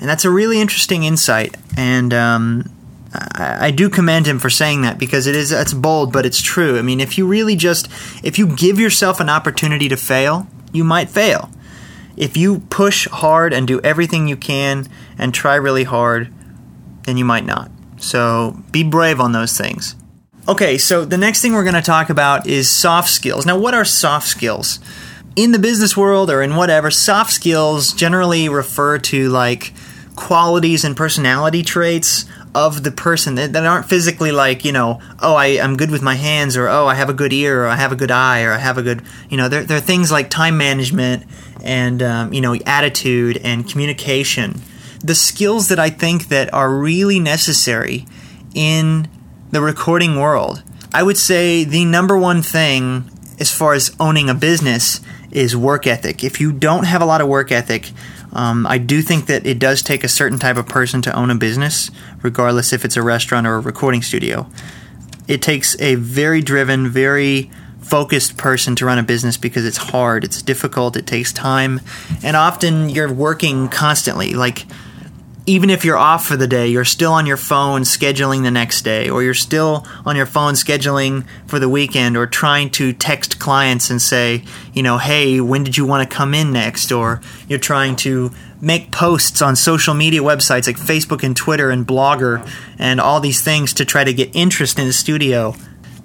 And 0.00 0.08
that's 0.08 0.24
a 0.24 0.30
really 0.30 0.60
interesting 0.60 1.04
insight, 1.04 1.56
and 1.76 2.12
um, 2.14 2.70
I, 3.12 3.66
I, 3.66 3.70
do 3.70 3.88
commend 3.88 4.26
him 4.26 4.38
for 4.38 4.50
saying 4.50 4.82
that 4.82 4.98
because 4.98 5.26
it 5.26 5.34
is 5.34 5.52
it's 5.52 5.74
bold, 5.74 6.12
but 6.12 6.26
it's 6.26 6.42
true. 6.42 6.78
I 6.78 6.82
mean, 6.82 7.00
if 7.00 7.16
you 7.16 7.26
really 7.26 7.56
just 7.56 7.88
if 8.22 8.38
you 8.38 8.54
give 8.54 8.78
yourself 8.78 9.20
an 9.20 9.28
opportunity 9.28 9.88
to 9.88 9.96
fail, 9.96 10.46
you 10.72 10.84
might 10.84 11.08
fail. 11.08 11.50
If 12.16 12.36
you 12.36 12.60
push 12.70 13.08
hard 13.08 13.52
and 13.52 13.66
do 13.66 13.80
everything 13.80 14.26
you 14.26 14.36
can 14.36 14.88
and 15.16 15.32
try 15.32 15.54
really 15.54 15.84
hard, 15.84 16.32
then 17.04 17.16
you 17.16 17.24
might 17.24 17.46
not. 17.46 17.70
So 17.98 18.62
be 18.72 18.82
brave 18.82 19.20
on 19.20 19.32
those 19.32 19.56
things. 19.56 19.94
Okay, 20.48 20.78
so 20.78 21.04
the 21.04 21.18
next 21.18 21.42
thing 21.42 21.52
we're 21.52 21.62
going 21.62 21.74
to 21.74 21.82
talk 21.82 22.08
about 22.08 22.46
is 22.46 22.70
soft 22.70 23.10
skills. 23.10 23.44
Now, 23.44 23.58
what 23.58 23.74
are 23.74 23.84
soft 23.84 24.26
skills? 24.26 24.78
In 25.36 25.52
the 25.52 25.58
business 25.58 25.94
world 25.94 26.30
or 26.30 26.40
in 26.40 26.56
whatever, 26.56 26.90
soft 26.90 27.32
skills 27.32 27.92
generally 27.92 28.48
refer 28.48 28.96
to 28.98 29.28
like 29.28 29.74
qualities 30.16 30.84
and 30.84 30.96
personality 30.96 31.62
traits 31.62 32.24
of 32.54 32.82
the 32.82 32.90
person 32.90 33.34
that, 33.34 33.52
that 33.52 33.66
aren't 33.66 33.90
physically 33.90 34.32
like, 34.32 34.64
you 34.64 34.72
know, 34.72 35.02
oh, 35.20 35.34
I, 35.34 35.60
I'm 35.60 35.76
good 35.76 35.90
with 35.90 36.00
my 36.00 36.14
hands, 36.14 36.56
or 36.56 36.66
oh, 36.66 36.86
I 36.86 36.94
have 36.94 37.10
a 37.10 37.14
good 37.14 37.34
ear, 37.34 37.64
or 37.64 37.66
I 37.66 37.76
have 37.76 37.92
a 37.92 37.96
good 37.96 38.10
eye, 38.10 38.44
or 38.44 38.52
I 38.52 38.58
have 38.58 38.78
a 38.78 38.82
good, 38.82 39.02
you 39.28 39.36
know, 39.36 39.50
there, 39.50 39.64
there 39.64 39.76
are 39.76 39.82
things 39.82 40.10
like 40.10 40.30
time 40.30 40.56
management 40.56 41.24
and, 41.62 42.02
um, 42.02 42.32
you 42.32 42.40
know, 42.40 42.56
attitude 42.64 43.36
and 43.44 43.68
communication. 43.68 44.62
The 45.00 45.14
skills 45.14 45.68
that 45.68 45.78
I 45.78 45.90
think 45.90 46.28
that 46.28 46.54
are 46.54 46.72
really 46.72 47.20
necessary 47.20 48.06
in 48.54 49.08
the 49.50 49.60
recording 49.60 50.18
world. 50.18 50.62
I 50.92 51.02
would 51.02 51.16
say 51.16 51.64
the 51.64 51.84
number 51.84 52.16
one 52.16 52.42
thing 52.42 53.10
as 53.38 53.50
far 53.52 53.74
as 53.74 53.94
owning 54.00 54.28
a 54.28 54.34
business 54.34 55.00
is 55.30 55.56
work 55.56 55.86
ethic. 55.86 56.24
If 56.24 56.40
you 56.40 56.52
don't 56.52 56.84
have 56.84 57.02
a 57.02 57.06
lot 57.06 57.20
of 57.20 57.28
work 57.28 57.52
ethic, 57.52 57.90
um, 58.32 58.66
I 58.66 58.78
do 58.78 59.02
think 59.02 59.26
that 59.26 59.46
it 59.46 59.58
does 59.58 59.82
take 59.82 60.04
a 60.04 60.08
certain 60.08 60.38
type 60.38 60.56
of 60.56 60.66
person 60.66 61.02
to 61.02 61.14
own 61.14 61.30
a 61.30 61.34
business, 61.34 61.90
regardless 62.22 62.72
if 62.72 62.84
it's 62.84 62.96
a 62.96 63.02
restaurant 63.02 63.46
or 63.46 63.54
a 63.54 63.60
recording 63.60 64.02
studio. 64.02 64.46
It 65.26 65.42
takes 65.42 65.78
a 65.80 65.94
very 65.94 66.40
driven, 66.40 66.88
very 66.88 67.50
focused 67.80 68.36
person 68.36 68.74
to 68.76 68.86
run 68.86 68.98
a 68.98 69.02
business 69.02 69.36
because 69.36 69.64
it's 69.64 69.78
hard, 69.78 70.24
it's 70.24 70.42
difficult, 70.42 70.96
it 70.96 71.06
takes 71.06 71.32
time, 71.32 71.80
and 72.22 72.36
often 72.36 72.90
you're 72.90 73.12
working 73.12 73.68
constantly. 73.68 74.34
Like, 74.34 74.66
even 75.48 75.70
if 75.70 75.82
you're 75.82 75.96
off 75.96 76.26
for 76.26 76.36
the 76.36 76.46
day, 76.46 76.68
you're 76.68 76.84
still 76.84 77.12
on 77.12 77.24
your 77.24 77.38
phone 77.38 77.80
scheduling 77.80 78.42
the 78.42 78.50
next 78.50 78.82
day, 78.82 79.08
or 79.08 79.22
you're 79.22 79.32
still 79.32 79.86
on 80.04 80.14
your 80.14 80.26
phone 80.26 80.52
scheduling 80.52 81.26
for 81.46 81.58
the 81.58 81.70
weekend, 81.70 82.18
or 82.18 82.26
trying 82.26 82.68
to 82.68 82.92
text 82.92 83.38
clients 83.38 83.88
and 83.88 84.02
say, 84.02 84.44
you 84.74 84.82
know, 84.82 84.98
hey, 84.98 85.40
when 85.40 85.64
did 85.64 85.78
you 85.78 85.86
want 85.86 86.08
to 86.08 86.16
come 86.16 86.34
in 86.34 86.52
next? 86.52 86.92
Or 86.92 87.22
you're 87.48 87.58
trying 87.58 87.96
to 87.96 88.30
make 88.60 88.90
posts 88.90 89.40
on 89.40 89.56
social 89.56 89.94
media 89.94 90.20
websites 90.20 90.66
like 90.66 90.76
Facebook 90.76 91.22
and 91.22 91.34
Twitter 91.34 91.70
and 91.70 91.86
Blogger 91.86 92.46
and 92.78 93.00
all 93.00 93.18
these 93.18 93.40
things 93.40 93.72
to 93.72 93.86
try 93.86 94.04
to 94.04 94.12
get 94.12 94.36
interest 94.36 94.78
in 94.78 94.86
the 94.86 94.92
studio. 94.92 95.54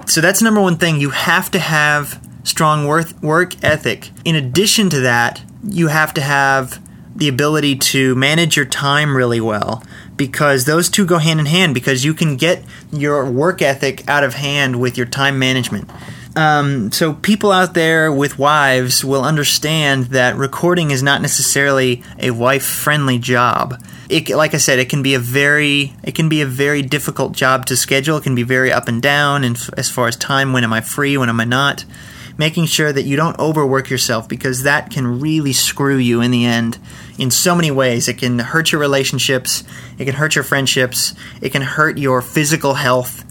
So 0.08 0.22
that's 0.22 0.42
number 0.42 0.62
one 0.62 0.78
thing. 0.78 1.02
You 1.02 1.10
have 1.10 1.52
to 1.52 1.60
have 1.60 2.26
strong 2.44 2.88
work 2.88 3.64
ethic. 3.64 4.12
In 4.24 4.36
addition 4.36 4.90
to 4.92 5.02
that, 5.02 5.42
you 5.66 5.88
have 5.88 6.14
to 6.14 6.22
have 6.22 6.82
the 7.16 7.28
ability 7.28 7.76
to 7.76 8.16
manage 8.16 8.56
your 8.56 8.66
time 8.66 9.16
really 9.16 9.42
well 9.42 9.84
because 10.18 10.66
those 10.66 10.90
two 10.90 11.06
go 11.06 11.18
hand 11.18 11.40
in 11.40 11.46
hand 11.46 11.74
because 11.74 12.04
you 12.04 12.14
can 12.14 12.38
get 12.38 12.64
your 12.92 13.30
work 13.30 13.62
ethic 13.62 14.08
out 14.08 14.24
of 14.24 14.34
hand 14.36 14.80
with 14.80 14.98
your 14.98 15.06
time 15.06 15.38
management. 15.38 15.90
Um, 16.36 16.92
so 16.92 17.14
people 17.14 17.52
out 17.52 17.76
there 17.76 18.12
with 18.12 18.40
wives 18.40 19.06
will 19.06 19.24
understand 19.24 20.06
that 20.06 20.36
recording 20.36 20.90
is 20.90 21.04
not 21.04 21.22
necessarily 21.22 22.02
a 22.18 22.32
wife-friendly 22.32 23.20
job. 23.20 23.80
It, 24.10 24.30
like 24.30 24.56
I 24.56 24.58
said, 24.58 24.80
it 24.80 24.90
can 24.90 25.04
be 25.04 25.14
a 25.14 25.20
very 25.20 25.94
it 26.04 26.16
can 26.16 26.30
be 26.30 26.42
a 26.42 26.46
very 26.46 26.82
difficult 26.82 27.34
job 27.34 27.68
to 27.68 27.78
schedule. 27.78 28.18
It 28.18 28.24
can 28.24 28.36
be 28.36 28.44
very 28.44 28.72
up 28.72 28.88
and 28.88 29.02
down, 29.02 29.44
and 29.44 29.58
as 29.78 29.90
far 29.90 30.08
as 30.08 30.16
time, 30.16 30.54
when 30.54 30.64
am 30.64 30.74
I 30.74 30.82
free, 30.82 31.18
when 31.18 31.30
am 31.30 31.40
I 31.40 31.46
not? 31.46 31.86
Making 32.38 32.66
sure 32.66 32.92
that 32.92 33.04
you 33.04 33.16
don't 33.16 33.38
overwork 33.38 33.90
yourself 33.90 34.28
because 34.28 34.64
that 34.64 34.90
can 34.90 35.20
really 35.20 35.54
screw 35.54 35.98
you 35.98 36.22
in 36.22 36.32
the 36.32 36.46
end 36.46 36.80
in 37.18 37.30
so 37.30 37.56
many 37.56 37.70
ways. 37.70 38.08
It 38.08 38.18
can 38.18 38.40
hurt 38.40 38.72
your 38.72 38.82
relationships, 38.82 39.64
it 40.00 40.06
can 40.06 40.16
hurt 40.16 40.36
your 40.36 40.44
friendships, 40.44 41.14
it 41.42 41.52
can 41.52 41.62
hurt 41.62 41.98
your 41.98 42.22
physical 42.22 42.74
health. 42.74 43.24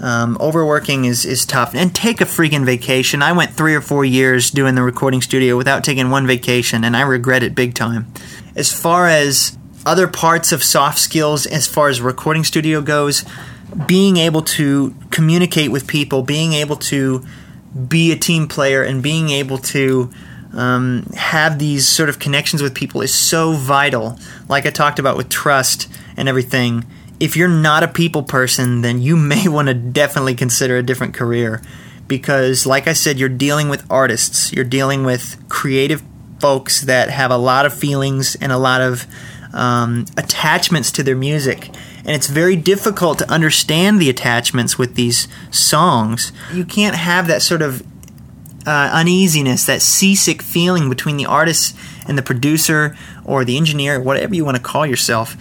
Um, 0.00 0.36
overworking 0.40 1.04
is, 1.04 1.24
is 1.24 1.46
tough. 1.46 1.76
And 1.76 1.94
take 1.94 2.20
a 2.20 2.24
freaking 2.24 2.64
vacation. 2.64 3.22
I 3.22 3.30
went 3.30 3.52
three 3.52 3.76
or 3.76 3.80
four 3.80 4.04
years 4.04 4.50
doing 4.50 4.74
the 4.74 4.82
recording 4.82 5.22
studio 5.22 5.56
without 5.56 5.84
taking 5.84 6.10
one 6.10 6.26
vacation, 6.26 6.82
and 6.82 6.96
I 6.96 7.02
regret 7.02 7.44
it 7.44 7.54
big 7.54 7.74
time. 7.74 8.12
As 8.56 8.72
far 8.72 9.06
as 9.06 9.56
other 9.86 10.08
parts 10.08 10.50
of 10.50 10.64
soft 10.64 10.98
skills, 10.98 11.46
as 11.46 11.68
far 11.68 11.88
as 11.88 12.00
recording 12.00 12.42
studio 12.42 12.80
goes, 12.80 13.24
being 13.86 14.16
able 14.16 14.42
to 14.42 14.94
communicate 15.10 15.70
with 15.70 15.86
people, 15.86 16.22
being 16.22 16.52
able 16.52 16.76
to 16.76 17.24
be 17.88 18.12
a 18.12 18.16
team 18.16 18.48
player, 18.48 18.82
and 18.82 19.02
being 19.02 19.30
able 19.30 19.58
to 19.58 20.10
um, 20.54 21.04
have 21.16 21.58
these 21.58 21.88
sort 21.88 22.08
of 22.08 22.18
connections 22.18 22.62
with 22.62 22.74
people 22.74 23.00
is 23.02 23.14
so 23.14 23.52
vital. 23.52 24.18
Like 24.48 24.66
I 24.66 24.70
talked 24.70 24.98
about 24.98 25.16
with 25.16 25.28
trust 25.28 25.88
and 26.16 26.28
everything 26.28 26.84
if 27.22 27.36
you're 27.36 27.46
not 27.46 27.84
a 27.84 27.88
people 27.88 28.24
person, 28.24 28.80
then 28.80 29.00
you 29.00 29.16
may 29.32 29.46
want 29.46 29.68
to 29.68 29.74
definitely 29.74 30.34
consider 30.34 30.76
a 30.76 30.82
different 30.82 31.14
career. 31.14 31.62
Because, 32.08 32.66
like 32.66 32.88
I 32.88 32.92
said, 32.92 33.18
you're 33.18 33.28
dealing 33.28 33.68
with 33.68 33.86
artists, 33.88 34.52
you're 34.52 34.64
dealing 34.64 35.04
with 35.04 35.40
creative 35.48 36.02
folks 36.40 36.82
that 36.82 37.08
have 37.10 37.30
a 37.30 37.36
lot 37.36 37.64
of 37.64 37.72
feelings 37.72 38.34
and 38.34 38.50
a 38.50 38.58
lot 38.58 38.80
of 38.80 39.06
um, 39.52 40.06
attachments 40.16 40.90
to 40.92 41.02
their 41.02 41.16
music. 41.16 41.68
And 41.98 42.10
it's 42.10 42.26
very 42.26 42.56
difficult 42.56 43.18
to 43.18 43.30
understand 43.30 44.00
the 44.00 44.10
attachments 44.10 44.78
with 44.78 44.94
these 44.94 45.28
songs. 45.50 46.32
You 46.52 46.64
can't 46.64 46.96
have 46.96 47.26
that 47.28 47.42
sort 47.42 47.62
of 47.62 47.82
uh, 48.66 48.90
uneasiness, 48.92 49.66
that 49.66 49.82
seasick 49.82 50.42
feeling 50.42 50.88
between 50.88 51.16
the 51.16 51.26
artist 51.26 51.76
and 52.06 52.16
the 52.16 52.22
producer 52.22 52.96
or 53.24 53.44
the 53.44 53.56
engineer, 53.56 54.00
whatever 54.00 54.34
you 54.34 54.44
want 54.44 54.56
to 54.56 54.62
call 54.62 54.86
yourself 54.86 55.36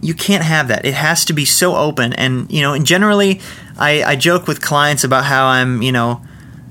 you 0.00 0.14
can't 0.14 0.44
have 0.44 0.68
that. 0.68 0.84
It 0.84 0.94
has 0.94 1.24
to 1.26 1.32
be 1.32 1.44
so 1.44 1.74
open. 1.74 2.12
And 2.12 2.50
you 2.50 2.62
know, 2.62 2.72
and 2.72 2.86
generally, 2.86 3.40
I, 3.78 4.02
I 4.02 4.16
joke 4.16 4.46
with 4.46 4.60
clients 4.60 5.04
about 5.04 5.24
how 5.24 5.46
I'm, 5.46 5.82
you 5.82 5.92
know, 5.92 6.22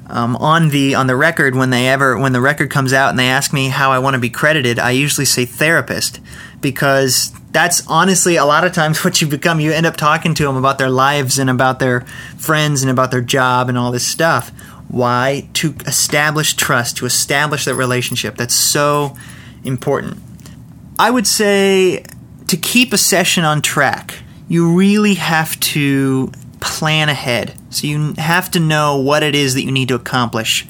um, 0.10 0.36
on 0.38 0.70
the 0.70 0.96
on 0.96 1.08
the 1.08 1.16
record 1.16 1.56
when 1.56 1.70
they 1.70 1.88
ever 1.90 2.18
when 2.18 2.32
the 2.32 2.42
record 2.42 2.72
comes 2.72 2.94
out 2.94 3.10
and 3.10 3.20
they 3.20 3.28
ask 3.28 3.52
me 3.52 3.68
how 3.68 3.92
I 3.92 4.00
want 4.00 4.14
to 4.14 4.20
be 4.20 4.30
credited. 4.30 4.80
I 4.80 4.92
usually 4.92 5.26
say 5.26 5.46
therapist 5.46 6.22
because 6.72 7.32
that's 7.52 7.88
honestly 7.88 8.36
a 8.36 8.44
lot 8.44 8.66
of 8.66 8.74
times 8.74 9.04
what 9.06 9.22
you 9.22 9.28
become. 9.28 9.60
You 9.60 9.72
end 9.72 9.86
up 9.86 9.96
talking 9.96 10.34
to 10.34 10.44
them 10.44 10.58
about 10.58 10.78
their 10.78 10.90
lives 10.90 11.40
and 11.40 11.50
about 11.50 11.80
their 11.80 12.02
friends 12.38 12.82
and 12.82 12.92
about 12.92 13.12
their 13.12 13.22
job 13.22 13.70
and 13.70 13.78
all 13.78 13.92
this 13.92 14.06
stuff. 14.06 14.50
Why? 14.90 15.48
To 15.54 15.74
establish 15.86 16.56
trust, 16.56 16.98
to 16.98 17.06
establish 17.06 17.66
that 17.66 17.76
relationship. 17.76 18.36
That's 18.36 18.54
so 18.54 19.16
important. 19.64 20.18
I 21.00 21.10
would 21.10 21.28
say 21.28 22.04
to 22.48 22.58
keep 22.58 22.92
a 22.92 22.98
session 22.98 23.44
on 23.44 23.62
track, 23.62 24.16
you 24.50 24.76
really 24.76 25.16
have 25.16 25.60
to 25.60 26.32
plan 26.60 27.08
ahead. 27.08 27.54
So 27.70 27.88
you 27.88 28.14
have 28.18 28.52
to 28.52 28.60
know 28.60 28.98
what 28.98 29.24
it 29.24 29.36
is 29.36 29.54
that 29.54 29.64
you 29.64 29.72
need 29.72 29.90
to 29.90 29.96
accomplish. 29.96 30.66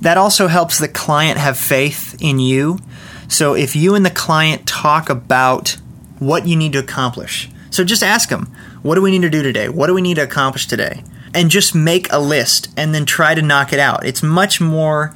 That 0.00 0.16
also 0.16 0.46
helps 0.46 0.78
the 0.78 0.88
client 0.88 1.38
have 1.38 1.58
faith 1.58 2.16
in 2.20 2.38
you. 2.38 2.78
So 3.28 3.54
if 3.54 3.76
you 3.76 3.94
and 3.94 4.04
the 4.04 4.10
client 4.10 4.66
talk 4.66 5.08
about 5.10 5.76
what 6.18 6.46
you 6.46 6.56
need 6.56 6.72
to 6.72 6.78
accomplish, 6.78 7.50
so 7.70 7.84
just 7.84 8.02
ask 8.02 8.30
them, 8.30 8.46
what 8.82 8.94
do 8.94 9.02
we 9.02 9.10
need 9.10 9.22
to 9.22 9.30
do 9.30 9.42
today? 9.42 9.68
What 9.68 9.86
do 9.86 9.94
we 9.94 10.02
need 10.02 10.14
to 10.14 10.22
accomplish 10.22 10.66
today? 10.66 11.04
And 11.34 11.50
just 11.50 11.74
make 11.74 12.10
a 12.10 12.18
list 12.18 12.68
and 12.76 12.94
then 12.94 13.04
try 13.04 13.34
to 13.34 13.42
knock 13.42 13.72
it 13.72 13.78
out. 13.78 14.06
It's 14.06 14.22
much 14.22 14.60
more 14.60 15.14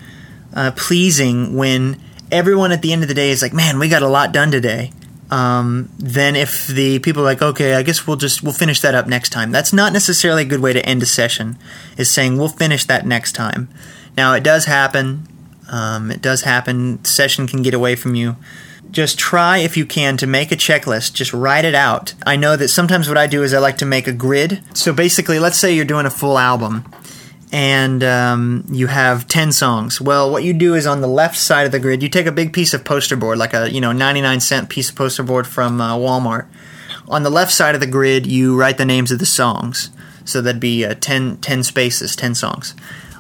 uh, 0.55 0.73
pleasing 0.77 1.57
when 1.57 2.01
everyone 2.31 2.71
at 2.71 2.83
the 2.83 2.93
end 2.93 3.03
of 3.03 3.09
the 3.09 3.15
day 3.15 3.31
is 3.31 3.41
like, 3.41 3.55
man, 3.55 3.79
we 3.79 3.89
got 3.89 4.03
a 4.03 4.09
lot 4.09 4.33
done 4.33 4.51
today 4.51 4.93
um, 5.33 5.89
then 5.97 6.37
if 6.37 6.67
the 6.67 6.99
people 6.99 7.23
are 7.23 7.25
like, 7.25 7.41
okay, 7.41 7.75
I 7.75 7.83
guess 7.83 8.07
we'll 8.07 8.19
just 8.19 8.43
we'll 8.43 8.53
finish 8.53 8.81
that 8.83 8.95
up 8.95 9.07
next 9.07 9.31
time. 9.31 9.51
That's 9.51 9.73
not 9.73 9.95
necessarily 9.95 10.43
a 10.43 10.45
good 10.45 10.61
way 10.61 10.75
to 10.75 10.85
end 10.85 11.03
a 11.03 11.07
session. 11.07 11.57
Is 11.97 12.11
saying 12.11 12.37
we'll 12.37 12.49
finish 12.49 12.85
that 12.85 13.07
next 13.07 13.33
time. 13.33 13.71
Now 14.15 14.35
it 14.35 14.43
does 14.45 14.67
happen. 14.67 15.27
Um, 15.69 16.11
it 16.11 16.23
does 16.23 16.43
happen. 16.43 17.05
Session 17.05 17.47
can 17.47 17.63
get 17.63 17.75
away 17.75 17.97
from 17.97 18.15
you. 18.15 18.37
Just 18.91 19.19
try 19.19 19.59
if 19.59 19.77
you 19.77 19.87
can 19.87 20.17
to 20.19 20.27
make 20.27 20.53
a 20.53 20.57
checklist. 20.57 21.15
Just 21.15 21.33
write 21.33 21.65
it 21.65 21.75
out. 21.75 22.15
I 22.27 22.37
know 22.37 22.57
that 22.57 22.69
sometimes 22.69 23.09
what 23.09 23.17
I 23.17 23.27
do 23.27 23.43
is 23.43 23.55
I 23.55 23.59
like 23.59 23.79
to 23.79 23.87
make 23.87 24.07
a 24.07 24.13
grid. 24.13 24.61
So 24.75 24.93
basically, 24.93 25.39
let's 25.39 25.57
say 25.57 25.75
you're 25.75 25.85
doing 25.85 26.05
a 26.05 26.11
full 26.11 26.39
album 26.39 26.85
and 27.53 28.03
um, 28.03 28.65
you 28.71 28.89
have 28.89 29.29
10 29.29 29.53
songs. 29.53 30.01
Well, 30.01 30.31
what 30.31 30.43
you 30.43 30.53
do 30.53 30.75
is 30.75 30.87
on 30.87 31.01
the 31.01 31.07
left 31.07 31.37
side 31.37 31.67
of 31.67 31.73
the 31.73 31.79
grid, 31.79 32.03
you 32.03 32.09
take 32.09 32.27
a 32.27 32.33
big 32.33 32.53
piece 32.53 32.75
of 32.75 32.85
poster 32.85 33.17
board, 33.17 33.39
like 33.39 33.55
a 33.55 33.71
you 33.71 33.81
know 33.81 33.93
99 33.93 34.41
cent 34.41 34.69
piece 34.69 34.91
of 34.91 34.97
poster 34.97 35.23
board 35.23 35.47
from 35.47 35.81
uh, 35.81 35.97
Walmart. 35.97 36.47
On 37.09 37.23
the 37.23 37.31
left 37.31 37.53
side 37.53 37.75
of 37.75 37.81
the 37.81 37.87
grid, 37.87 38.27
you 38.27 38.59
write 38.59 38.79
the 38.79 38.85
names 38.85 39.11
of 39.11 39.19
the 39.19 39.27
songs. 39.27 39.91
So 40.25 40.41
that'd 40.41 40.61
be 40.61 40.85
uh, 40.85 40.95
10, 40.95 41.39
10 41.39 41.63
spaces, 41.63 42.17
10 42.17 42.35
songs. 42.35 42.75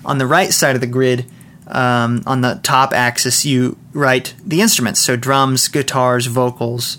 On 0.04 0.18
the 0.18 0.26
right 0.26 0.52
side 0.52 0.74
of 0.74 0.80
the 0.80 0.86
grid, 0.86 1.26
um, 1.72 2.22
on 2.26 2.42
the 2.42 2.60
top 2.62 2.92
axis, 2.92 3.44
you 3.44 3.76
write 3.92 4.34
the 4.44 4.60
instruments. 4.60 5.00
So 5.00 5.16
drums, 5.16 5.68
guitars, 5.68 6.26
vocals, 6.26 6.98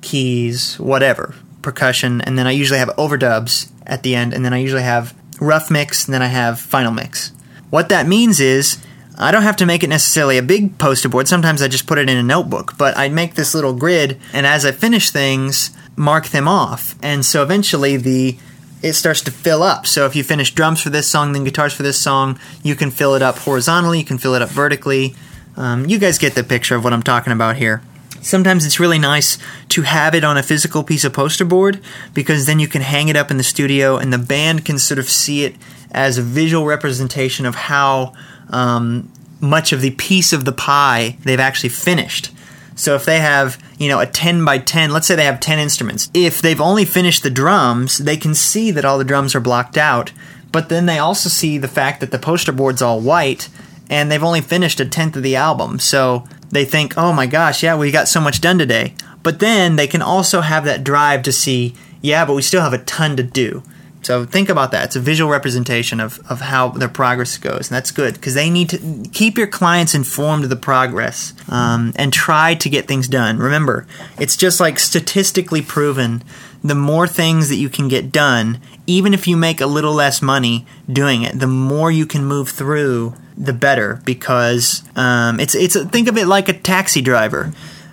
keys, 0.00 0.78
whatever, 0.78 1.34
percussion, 1.62 2.20
and 2.22 2.38
then 2.38 2.46
I 2.46 2.50
usually 2.50 2.78
have 2.78 2.88
overdubs 2.96 3.70
at 3.86 4.02
the 4.02 4.14
end, 4.14 4.34
and 4.34 4.44
then 4.44 4.52
I 4.52 4.58
usually 4.58 4.82
have 4.82 5.14
rough 5.40 5.70
mix, 5.70 6.06
and 6.06 6.14
then 6.14 6.22
I 6.22 6.26
have 6.26 6.58
final 6.58 6.92
mix. 6.92 7.32
What 7.70 7.88
that 7.88 8.06
means 8.06 8.40
is 8.40 8.82
I 9.16 9.30
don't 9.30 9.42
have 9.42 9.56
to 9.56 9.66
make 9.66 9.82
it 9.82 9.88
necessarily 9.88 10.38
a 10.38 10.42
big 10.42 10.78
poster 10.78 11.08
board. 11.08 11.28
Sometimes 11.28 11.62
I 11.62 11.68
just 11.68 11.86
put 11.86 11.98
it 11.98 12.10
in 12.10 12.16
a 12.16 12.22
notebook, 12.22 12.76
but 12.76 12.96
I 12.96 13.08
make 13.08 13.34
this 13.34 13.54
little 13.54 13.72
grid, 13.72 14.20
and 14.32 14.46
as 14.46 14.64
I 14.64 14.72
finish 14.72 15.10
things, 15.10 15.70
mark 15.96 16.28
them 16.28 16.48
off. 16.48 16.96
And 17.02 17.24
so 17.24 17.42
eventually 17.42 17.96
the 17.96 18.36
it 18.84 18.92
starts 18.92 19.22
to 19.22 19.30
fill 19.30 19.62
up. 19.62 19.86
So 19.86 20.04
if 20.04 20.14
you 20.14 20.22
finish 20.22 20.52
drums 20.52 20.82
for 20.82 20.90
this 20.90 21.08
song, 21.08 21.32
then 21.32 21.42
guitars 21.42 21.72
for 21.72 21.82
this 21.82 21.98
song, 21.98 22.38
you 22.62 22.74
can 22.74 22.90
fill 22.90 23.14
it 23.14 23.22
up 23.22 23.38
horizontally, 23.38 23.98
you 23.98 24.04
can 24.04 24.18
fill 24.18 24.34
it 24.34 24.42
up 24.42 24.50
vertically. 24.50 25.14
Um, 25.56 25.86
you 25.86 25.98
guys 25.98 26.18
get 26.18 26.34
the 26.34 26.44
picture 26.44 26.76
of 26.76 26.84
what 26.84 26.92
I'm 26.92 27.02
talking 27.02 27.32
about 27.32 27.56
here. 27.56 27.80
Sometimes 28.20 28.66
it's 28.66 28.78
really 28.78 28.98
nice 28.98 29.38
to 29.70 29.82
have 29.82 30.14
it 30.14 30.22
on 30.22 30.36
a 30.36 30.42
physical 30.42 30.84
piece 30.84 31.02
of 31.02 31.14
poster 31.14 31.46
board 31.46 31.80
because 32.12 32.44
then 32.44 32.58
you 32.58 32.68
can 32.68 32.82
hang 32.82 33.08
it 33.08 33.16
up 33.16 33.30
in 33.30 33.38
the 33.38 33.42
studio 33.42 33.96
and 33.96 34.12
the 34.12 34.18
band 34.18 34.66
can 34.66 34.78
sort 34.78 34.98
of 34.98 35.08
see 35.08 35.44
it 35.44 35.56
as 35.90 36.18
a 36.18 36.22
visual 36.22 36.66
representation 36.66 37.46
of 37.46 37.54
how 37.54 38.12
um, 38.50 39.10
much 39.40 39.72
of 39.72 39.80
the 39.80 39.92
piece 39.92 40.34
of 40.34 40.44
the 40.44 40.52
pie 40.52 41.16
they've 41.24 41.40
actually 41.40 41.70
finished. 41.70 42.33
So 42.76 42.94
if 42.94 43.04
they 43.04 43.20
have, 43.20 43.62
you 43.78 43.88
know, 43.88 44.00
a 44.00 44.06
10 44.06 44.44
by 44.44 44.58
10, 44.58 44.90
let's 44.90 45.06
say 45.06 45.14
they 45.14 45.24
have 45.24 45.40
10 45.40 45.58
instruments. 45.58 46.10
If 46.12 46.42
they've 46.42 46.60
only 46.60 46.84
finished 46.84 47.22
the 47.22 47.30
drums, 47.30 47.98
they 47.98 48.16
can 48.16 48.34
see 48.34 48.70
that 48.72 48.84
all 48.84 48.98
the 48.98 49.04
drums 49.04 49.34
are 49.34 49.40
blocked 49.40 49.76
out, 49.76 50.12
but 50.50 50.68
then 50.68 50.86
they 50.86 50.98
also 50.98 51.28
see 51.28 51.58
the 51.58 51.68
fact 51.68 52.00
that 52.00 52.10
the 52.10 52.18
poster 52.18 52.52
board's 52.52 52.82
all 52.82 53.00
white 53.00 53.48
and 53.90 54.10
they've 54.10 54.22
only 54.22 54.40
finished 54.40 54.80
a 54.80 54.84
tenth 54.84 55.16
of 55.16 55.22
the 55.22 55.36
album. 55.36 55.78
So 55.78 56.24
they 56.50 56.64
think, 56.64 56.94
oh 56.96 57.12
my 57.12 57.26
gosh, 57.26 57.62
yeah, 57.62 57.76
we 57.76 57.90
got 57.90 58.08
so 58.08 58.20
much 58.20 58.40
done 58.40 58.58
today. 58.58 58.94
But 59.22 59.38
then 59.38 59.76
they 59.76 59.86
can 59.86 60.02
also 60.02 60.40
have 60.40 60.64
that 60.64 60.84
drive 60.84 61.22
to 61.24 61.32
see, 61.32 61.74
yeah, 62.00 62.24
but 62.24 62.34
we 62.34 62.42
still 62.42 62.62
have 62.62 62.72
a 62.72 62.78
ton 62.78 63.16
to 63.16 63.22
do. 63.22 63.62
So 64.04 64.24
think 64.26 64.48
about 64.48 64.70
that. 64.72 64.84
It's 64.84 64.96
a 64.96 65.00
visual 65.00 65.30
representation 65.30 66.00
of, 66.00 66.20
of 66.30 66.40
how 66.40 66.68
their 66.68 66.88
progress 66.88 67.38
goes, 67.38 67.68
and 67.70 67.76
that's 67.76 67.90
good 67.90 68.14
because 68.14 68.34
they 68.34 68.50
need 68.50 68.68
to 68.70 69.08
keep 69.12 69.38
your 69.38 69.46
clients 69.46 69.94
informed 69.94 70.44
of 70.44 70.50
the 70.50 70.56
progress 70.56 71.32
um, 71.48 71.92
and 71.96 72.12
try 72.12 72.54
to 72.54 72.68
get 72.68 72.86
things 72.86 73.08
done. 73.08 73.38
Remember, 73.38 73.86
it's 74.18 74.36
just 74.36 74.60
like 74.60 74.78
statistically 74.78 75.62
proven 75.62 76.22
the 76.62 76.74
more 76.74 77.06
things 77.06 77.50
that 77.50 77.56
you 77.56 77.68
can 77.68 77.88
get 77.88 78.10
done, 78.10 78.58
even 78.86 79.12
if 79.12 79.28
you 79.28 79.36
make 79.36 79.60
a 79.60 79.66
little 79.66 79.92
less 79.92 80.22
money 80.22 80.66
doing 80.90 81.22
it, 81.22 81.38
the 81.38 81.46
more 81.46 81.90
you 81.90 82.06
can 82.06 82.24
move 82.24 82.48
through 82.48 83.14
the 83.36 83.52
better 83.52 84.00
because 84.04 84.82
um, 84.96 85.40
it's 85.40 85.54
it's 85.54 85.76
think 85.86 86.08
of 86.08 86.16
it 86.16 86.26
like 86.26 86.48
a 86.48 86.52
taxi 86.52 87.02
driver. 87.02 87.52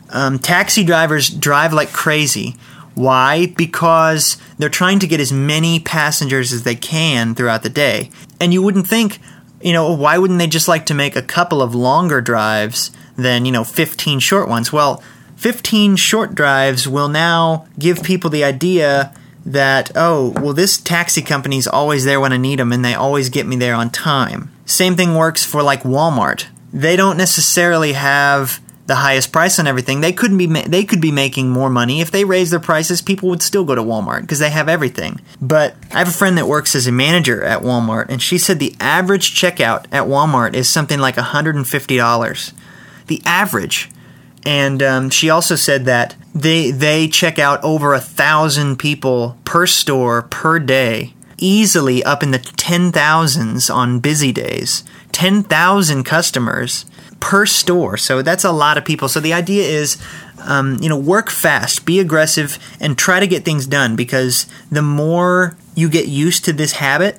Um, 0.10 0.40
taxi 0.40 0.84
drivers 0.84 1.30
drive 1.30 1.74
like 1.74 1.92
crazy. 1.92 2.56
Why? 2.96 3.48
Because 3.48 4.38
they're 4.58 4.70
trying 4.70 5.00
to 5.00 5.08
get 5.08 5.20
as 5.20 5.32
many 5.32 5.80
passengers 5.80 6.52
as 6.52 6.64
they 6.64 6.76
can 6.76 7.36
throughout 7.36 7.64
the 7.64 7.70
day. 7.70 8.10
And 8.40 8.54
you 8.54 8.62
wouldn't 8.62 8.88
think, 8.88 9.20
you 9.62 9.74
know, 9.74 9.94
why 9.94 10.18
wouldn't 10.18 10.40
they 10.40 10.48
just 10.48 10.68
like 10.68 10.86
to 10.88 10.94
make 10.94 11.16
a 11.16 11.22
couple 11.22 11.62
of 11.62 11.76
longer 11.76 12.22
drives 12.22 12.92
than, 13.16 13.46
you 13.46 13.52
know, 13.52 13.64
15 13.64 14.20
short 14.20 14.50
ones? 14.50 14.74
Well, 14.74 15.04
15 15.38 15.96
short 15.96 16.36
drives 16.36 16.88
will 16.88 17.10
now 17.10 17.66
give 17.80 18.04
people 18.04 18.30
the 18.30 18.44
idea 18.44 19.14
that, 19.46 19.92
oh, 19.96 20.34
well, 20.38 20.54
this 20.54 20.78
taxi 20.78 21.22
company's 21.22 21.68
always 21.68 22.06
there 22.06 22.20
when 22.20 22.34
I 22.34 22.38
need 22.38 22.60
them 22.60 22.72
and 22.72 22.86
they 22.86 22.94
always 22.94 23.30
get 23.30 23.48
me 23.48 23.56
there 23.56 23.74
on 23.74 23.90
time. 23.90 24.52
Same 24.66 24.96
thing 24.96 25.16
works 25.16 25.44
for 25.44 25.64
like 25.64 25.84
Walmart. 25.84 26.46
They 26.72 26.96
don't 26.96 27.18
necessarily 27.18 27.94
have 27.94 28.62
the 28.92 28.96
highest 28.96 29.32
price 29.32 29.58
on 29.58 29.68
everything. 29.68 30.02
They 30.02 30.12
couldn't 30.12 30.38
be 30.38 30.48
ma- 30.48 30.68
they 30.68 30.84
could 30.84 31.00
be 31.00 31.14
making 31.14 31.50
more 31.50 31.70
money 31.70 32.02
if 32.02 32.12
they 32.12 32.26
raised 32.26 32.52
their 32.52 32.60
prices. 32.60 33.02
People 33.02 33.30
would 33.30 33.42
still 33.42 33.64
go 33.64 33.74
to 33.74 33.82
Walmart 33.82 34.22
because 34.22 34.40
they 34.40 34.50
have 34.50 34.68
everything. 34.68 35.22
But 35.42 35.78
I 35.94 36.00
have 36.00 36.10
a 36.10 36.12
friend 36.12 36.38
that 36.38 36.46
works 36.46 36.76
as 36.76 36.88
a 36.88 36.92
manager 36.92 37.42
at 37.42 37.62
Walmart, 37.62 38.10
and 38.10 38.22
she 38.22 38.38
said 38.38 38.60
the 38.60 38.76
average 38.82 39.34
checkout 39.34 39.86
at 39.94 40.08
Walmart 40.08 40.56
is 40.56 40.68
something 40.68 41.00
like 41.00 41.16
$150. 41.16 42.54
The 43.08 43.22
average. 43.26 43.90
And 44.46 44.84
um, 44.84 45.10
she 45.10 45.30
also 45.30 45.56
said 45.56 45.86
that 45.86 46.18
they 46.36 46.72
they 46.72 47.08
check 47.08 47.40
out 47.40 47.64
over 47.64 47.94
a 47.94 48.02
thousand 48.02 48.76
people 48.76 49.38
per 49.46 49.68
store 49.68 50.24
per 50.24 50.60
day, 50.60 51.14
easily 51.38 52.04
up 52.04 52.24
in 52.24 52.32
the 52.32 52.40
ten 52.40 52.92
thousands 52.92 53.70
on 53.70 54.02
busy 54.02 54.34
days. 54.34 54.84
Ten 55.14 55.44
thousand 55.44 56.04
customers 56.04 56.86
per 57.22 57.46
store. 57.46 57.96
So 57.96 58.22
that's 58.22 58.44
a 58.44 58.52
lot 58.52 58.78
of 58.78 58.84
people. 58.84 59.08
So 59.08 59.22
the 59.22 59.32
idea 59.32 59.64
is, 59.64 59.98
um, 60.40 60.78
you 60.82 60.90
know, 60.90 60.98
work 60.98 61.30
fast, 61.30 61.86
be 61.86 62.02
aggressive, 62.02 62.60
and 62.82 62.98
try 62.98 63.22
to 63.22 63.28
get 63.28 63.46
things 63.46 63.66
done 63.66 63.96
because 63.96 64.48
the 64.70 64.82
more 64.82 65.56
you 65.74 65.88
get 65.88 66.08
used 66.08 66.44
to 66.46 66.54
this 66.54 66.74
habit, 66.74 67.18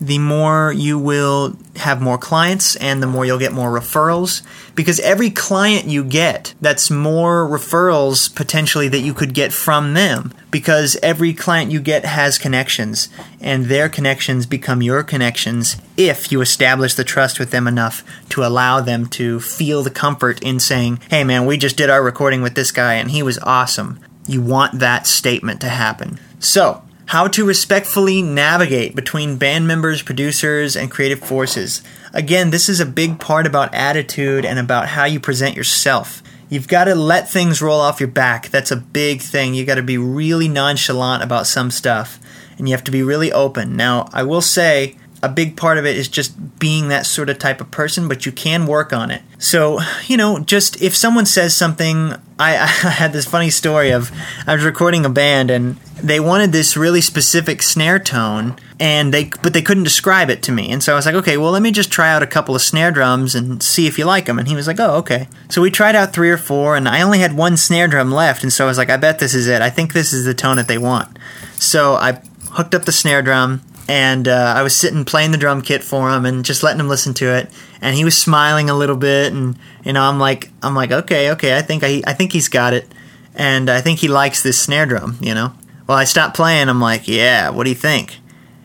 the 0.00 0.18
more 0.18 0.72
you 0.72 0.98
will 0.98 1.56
have 1.76 2.00
more 2.00 2.18
clients 2.18 2.76
and 2.76 3.02
the 3.02 3.06
more 3.06 3.24
you'll 3.24 3.38
get 3.38 3.52
more 3.52 3.70
referrals. 3.70 4.42
Because 4.74 5.00
every 5.00 5.30
client 5.30 5.86
you 5.86 6.04
get, 6.04 6.54
that's 6.60 6.90
more 6.90 7.48
referrals 7.48 8.32
potentially 8.34 8.88
that 8.88 9.00
you 9.00 9.12
could 9.12 9.34
get 9.34 9.52
from 9.52 9.94
them. 9.94 10.32
Because 10.50 10.96
every 11.02 11.34
client 11.34 11.72
you 11.72 11.80
get 11.80 12.04
has 12.04 12.38
connections, 12.38 13.08
and 13.40 13.66
their 13.66 13.88
connections 13.88 14.46
become 14.46 14.80
your 14.80 15.02
connections 15.02 15.76
if 15.96 16.32
you 16.32 16.40
establish 16.40 16.94
the 16.94 17.04
trust 17.04 17.38
with 17.38 17.50
them 17.50 17.66
enough 17.66 18.02
to 18.30 18.44
allow 18.44 18.80
them 18.80 19.06
to 19.06 19.40
feel 19.40 19.82
the 19.82 19.90
comfort 19.90 20.40
in 20.42 20.60
saying, 20.60 21.00
hey 21.10 21.24
man, 21.24 21.44
we 21.44 21.58
just 21.58 21.76
did 21.76 21.90
our 21.90 22.02
recording 22.02 22.40
with 22.40 22.54
this 22.54 22.70
guy 22.70 22.94
and 22.94 23.10
he 23.10 23.22
was 23.22 23.38
awesome. 23.40 24.00
You 24.26 24.40
want 24.40 24.78
that 24.78 25.06
statement 25.06 25.60
to 25.62 25.68
happen. 25.68 26.18
So, 26.38 26.82
how 27.08 27.26
to 27.26 27.42
respectfully 27.42 28.20
navigate 28.20 28.94
between 28.94 29.38
band 29.38 29.66
members, 29.66 30.02
producers, 30.02 30.76
and 30.76 30.90
creative 30.90 31.20
forces. 31.20 31.80
Again, 32.12 32.50
this 32.50 32.68
is 32.68 32.80
a 32.80 32.86
big 32.86 33.18
part 33.18 33.46
about 33.46 33.72
attitude 33.72 34.44
and 34.44 34.58
about 34.58 34.88
how 34.88 35.06
you 35.06 35.18
present 35.18 35.56
yourself. 35.56 36.22
You've 36.50 36.68
got 36.68 36.84
to 36.84 36.94
let 36.94 37.30
things 37.30 37.62
roll 37.62 37.80
off 37.80 37.98
your 37.98 38.10
back. 38.10 38.50
That's 38.50 38.70
a 38.70 38.76
big 38.76 39.22
thing. 39.22 39.54
You 39.54 39.64
got 39.64 39.76
to 39.76 39.82
be 39.82 39.96
really 39.96 40.48
nonchalant 40.48 41.22
about 41.22 41.46
some 41.46 41.70
stuff, 41.70 42.20
and 42.58 42.68
you 42.68 42.74
have 42.74 42.84
to 42.84 42.90
be 42.90 43.02
really 43.02 43.32
open. 43.32 43.74
Now, 43.74 44.10
I 44.12 44.22
will 44.22 44.42
say 44.42 44.98
a 45.22 45.30
big 45.30 45.56
part 45.56 45.78
of 45.78 45.86
it 45.86 45.96
is 45.96 46.08
just 46.08 46.58
being 46.58 46.88
that 46.88 47.06
sort 47.06 47.30
of 47.30 47.38
type 47.38 47.62
of 47.62 47.70
person, 47.70 48.06
but 48.06 48.26
you 48.26 48.32
can 48.32 48.66
work 48.66 48.92
on 48.92 49.10
it. 49.10 49.22
So, 49.38 49.80
you 50.06 50.18
know, 50.18 50.40
just 50.40 50.80
if 50.82 50.94
someone 50.94 51.24
says 51.24 51.56
something, 51.56 52.14
I, 52.38 52.56
I, 52.58 52.66
had 52.66 53.12
this 53.14 53.24
funny 53.24 53.50
story 53.50 53.90
of 53.90 54.12
I 54.46 54.54
was 54.54 54.64
recording 54.64 55.04
a 55.04 55.08
band 55.08 55.50
and 55.50 55.78
they 56.02 56.20
wanted 56.20 56.52
this 56.52 56.76
really 56.76 57.00
specific 57.00 57.62
snare 57.62 57.98
tone 57.98 58.56
and 58.80 59.12
they 59.12 59.30
but 59.42 59.52
they 59.52 59.62
couldn't 59.62 59.84
describe 59.84 60.30
it 60.30 60.42
to 60.44 60.52
me. 60.52 60.70
And 60.70 60.82
so 60.82 60.92
I 60.92 60.96
was 60.96 61.06
like, 61.06 61.14
"Okay, 61.16 61.36
well, 61.36 61.50
let 61.50 61.62
me 61.62 61.72
just 61.72 61.90
try 61.90 62.10
out 62.10 62.22
a 62.22 62.26
couple 62.26 62.54
of 62.54 62.62
snare 62.62 62.90
drums 62.90 63.34
and 63.34 63.62
see 63.62 63.86
if 63.86 63.98
you 63.98 64.04
like 64.04 64.26
them." 64.26 64.38
And 64.38 64.48
he 64.48 64.54
was 64.54 64.66
like, 64.66 64.80
"Oh, 64.80 64.96
okay." 64.96 65.28
So 65.48 65.62
we 65.62 65.70
tried 65.70 65.96
out 65.96 66.12
3 66.12 66.30
or 66.30 66.38
4 66.38 66.76
and 66.76 66.88
I 66.88 67.02
only 67.02 67.18
had 67.18 67.36
one 67.36 67.56
snare 67.56 67.88
drum 67.88 68.12
left, 68.12 68.42
and 68.42 68.52
so 68.52 68.64
I 68.64 68.68
was 68.68 68.78
like, 68.78 68.90
"I 68.90 68.96
bet 68.96 69.18
this 69.18 69.34
is 69.34 69.46
it. 69.46 69.62
I 69.62 69.70
think 69.70 69.92
this 69.92 70.12
is 70.12 70.24
the 70.24 70.34
tone 70.34 70.56
that 70.56 70.68
they 70.68 70.78
want." 70.78 71.18
So 71.54 71.94
I 71.94 72.20
hooked 72.52 72.74
up 72.74 72.84
the 72.84 72.92
snare 72.92 73.22
drum 73.22 73.62
and 73.88 74.28
uh, 74.28 74.54
I 74.56 74.62
was 74.62 74.76
sitting 74.76 75.04
playing 75.04 75.32
the 75.32 75.38
drum 75.38 75.62
kit 75.62 75.82
for 75.82 76.10
him 76.10 76.26
and 76.26 76.44
just 76.44 76.62
letting 76.62 76.78
him 76.78 76.88
listen 76.88 77.14
to 77.14 77.34
it. 77.34 77.50
And 77.80 77.96
he 77.96 78.04
was 78.04 78.16
smiling 78.16 78.68
a 78.68 78.74
little 78.74 78.96
bit, 78.96 79.32
and 79.32 79.56
you 79.84 79.92
know, 79.94 80.02
I'm 80.02 80.18
like, 80.18 80.50
I'm 80.62 80.74
like, 80.74 80.92
okay, 80.92 81.30
okay, 81.32 81.56
I 81.56 81.62
think 81.62 81.82
I, 81.82 82.02
I 82.06 82.12
think 82.12 82.32
he's 82.32 82.48
got 82.48 82.74
it, 82.74 82.86
and 83.34 83.70
I 83.70 83.80
think 83.80 84.00
he 84.00 84.08
likes 84.08 84.42
this 84.42 84.60
snare 84.60 84.84
drum, 84.84 85.16
you 85.20 85.34
know. 85.34 85.52
Well, 85.88 85.96
I 85.96 86.04
stopped 86.04 86.36
playing. 86.36 86.68
I'm 86.68 86.80
like, 86.80 87.08
yeah, 87.08 87.50
what 87.50 87.64
do 87.64 87.70
you 87.70 87.76
think? 87.76 88.18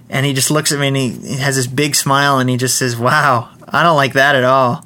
And 0.10 0.26
he 0.26 0.34
just 0.34 0.52
looks 0.52 0.72
at 0.72 0.80
me 0.80 0.88
and 0.90 0.98
he, 0.98 1.38
has 1.38 1.56
this 1.56 1.66
big 1.66 1.96
smile 1.96 2.38
and 2.38 2.50
he 2.50 2.58
just 2.58 2.78
says, 2.78 2.96
"Wow, 2.96 3.50
I 3.68 3.82
don't 3.82 3.96
like 3.96 4.14
that 4.14 4.36
at 4.36 4.44
all." 4.44 4.86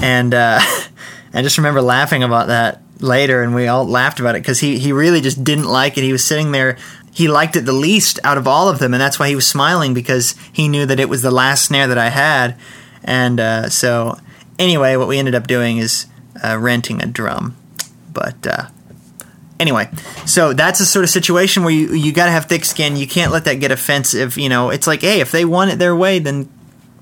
And 0.00 0.32
uh, 0.32 0.60
I 1.34 1.42
just 1.42 1.58
remember 1.58 1.82
laughing 1.82 2.22
about 2.22 2.46
that 2.46 2.82
later, 3.00 3.42
and 3.42 3.54
we 3.54 3.66
all 3.66 3.84
laughed 3.84 4.20
about 4.20 4.36
it 4.36 4.42
because 4.42 4.60
he 4.60 4.78
he 4.78 4.92
really 4.92 5.20
just 5.20 5.42
didn't 5.42 5.64
like 5.64 5.98
it. 5.98 6.04
He 6.04 6.12
was 6.12 6.22
sitting 6.22 6.52
there 6.52 6.76
he 7.12 7.28
liked 7.28 7.56
it 7.56 7.62
the 7.62 7.72
least 7.72 8.18
out 8.24 8.38
of 8.38 8.46
all 8.46 8.68
of 8.68 8.78
them, 8.78 8.94
and 8.94 9.00
that's 9.00 9.18
why 9.18 9.28
he 9.28 9.34
was 9.34 9.46
smiling 9.46 9.94
because 9.94 10.34
he 10.52 10.68
knew 10.68 10.86
that 10.86 11.00
it 11.00 11.08
was 11.08 11.22
the 11.22 11.30
last 11.30 11.66
snare 11.66 11.86
that 11.88 11.98
I 11.98 12.08
had. 12.08 12.56
And 13.02 13.40
uh, 13.40 13.68
so, 13.68 14.18
anyway, 14.58 14.96
what 14.96 15.08
we 15.08 15.18
ended 15.18 15.34
up 15.34 15.46
doing 15.46 15.78
is 15.78 16.06
uh, 16.42 16.56
renting 16.58 17.02
a 17.02 17.06
drum. 17.06 17.56
But 18.12 18.46
uh, 18.46 18.66
anyway, 19.60 19.88
so 20.26 20.52
that's 20.52 20.80
a 20.80 20.86
sort 20.86 21.04
of 21.04 21.10
situation 21.10 21.62
where 21.62 21.72
you 21.72 21.94
you 21.94 22.12
got 22.12 22.24
to 22.24 22.32
have 22.32 22.46
thick 22.46 22.64
skin. 22.64 22.96
You 22.96 23.06
can't 23.06 23.30
let 23.30 23.44
that 23.44 23.54
get 23.60 23.70
offensive. 23.70 24.36
You 24.36 24.48
know, 24.48 24.70
it's 24.70 24.88
like, 24.88 25.02
hey, 25.02 25.20
if 25.20 25.30
they 25.30 25.44
want 25.44 25.70
it 25.70 25.78
their 25.78 25.94
way, 25.94 26.18
then 26.18 26.48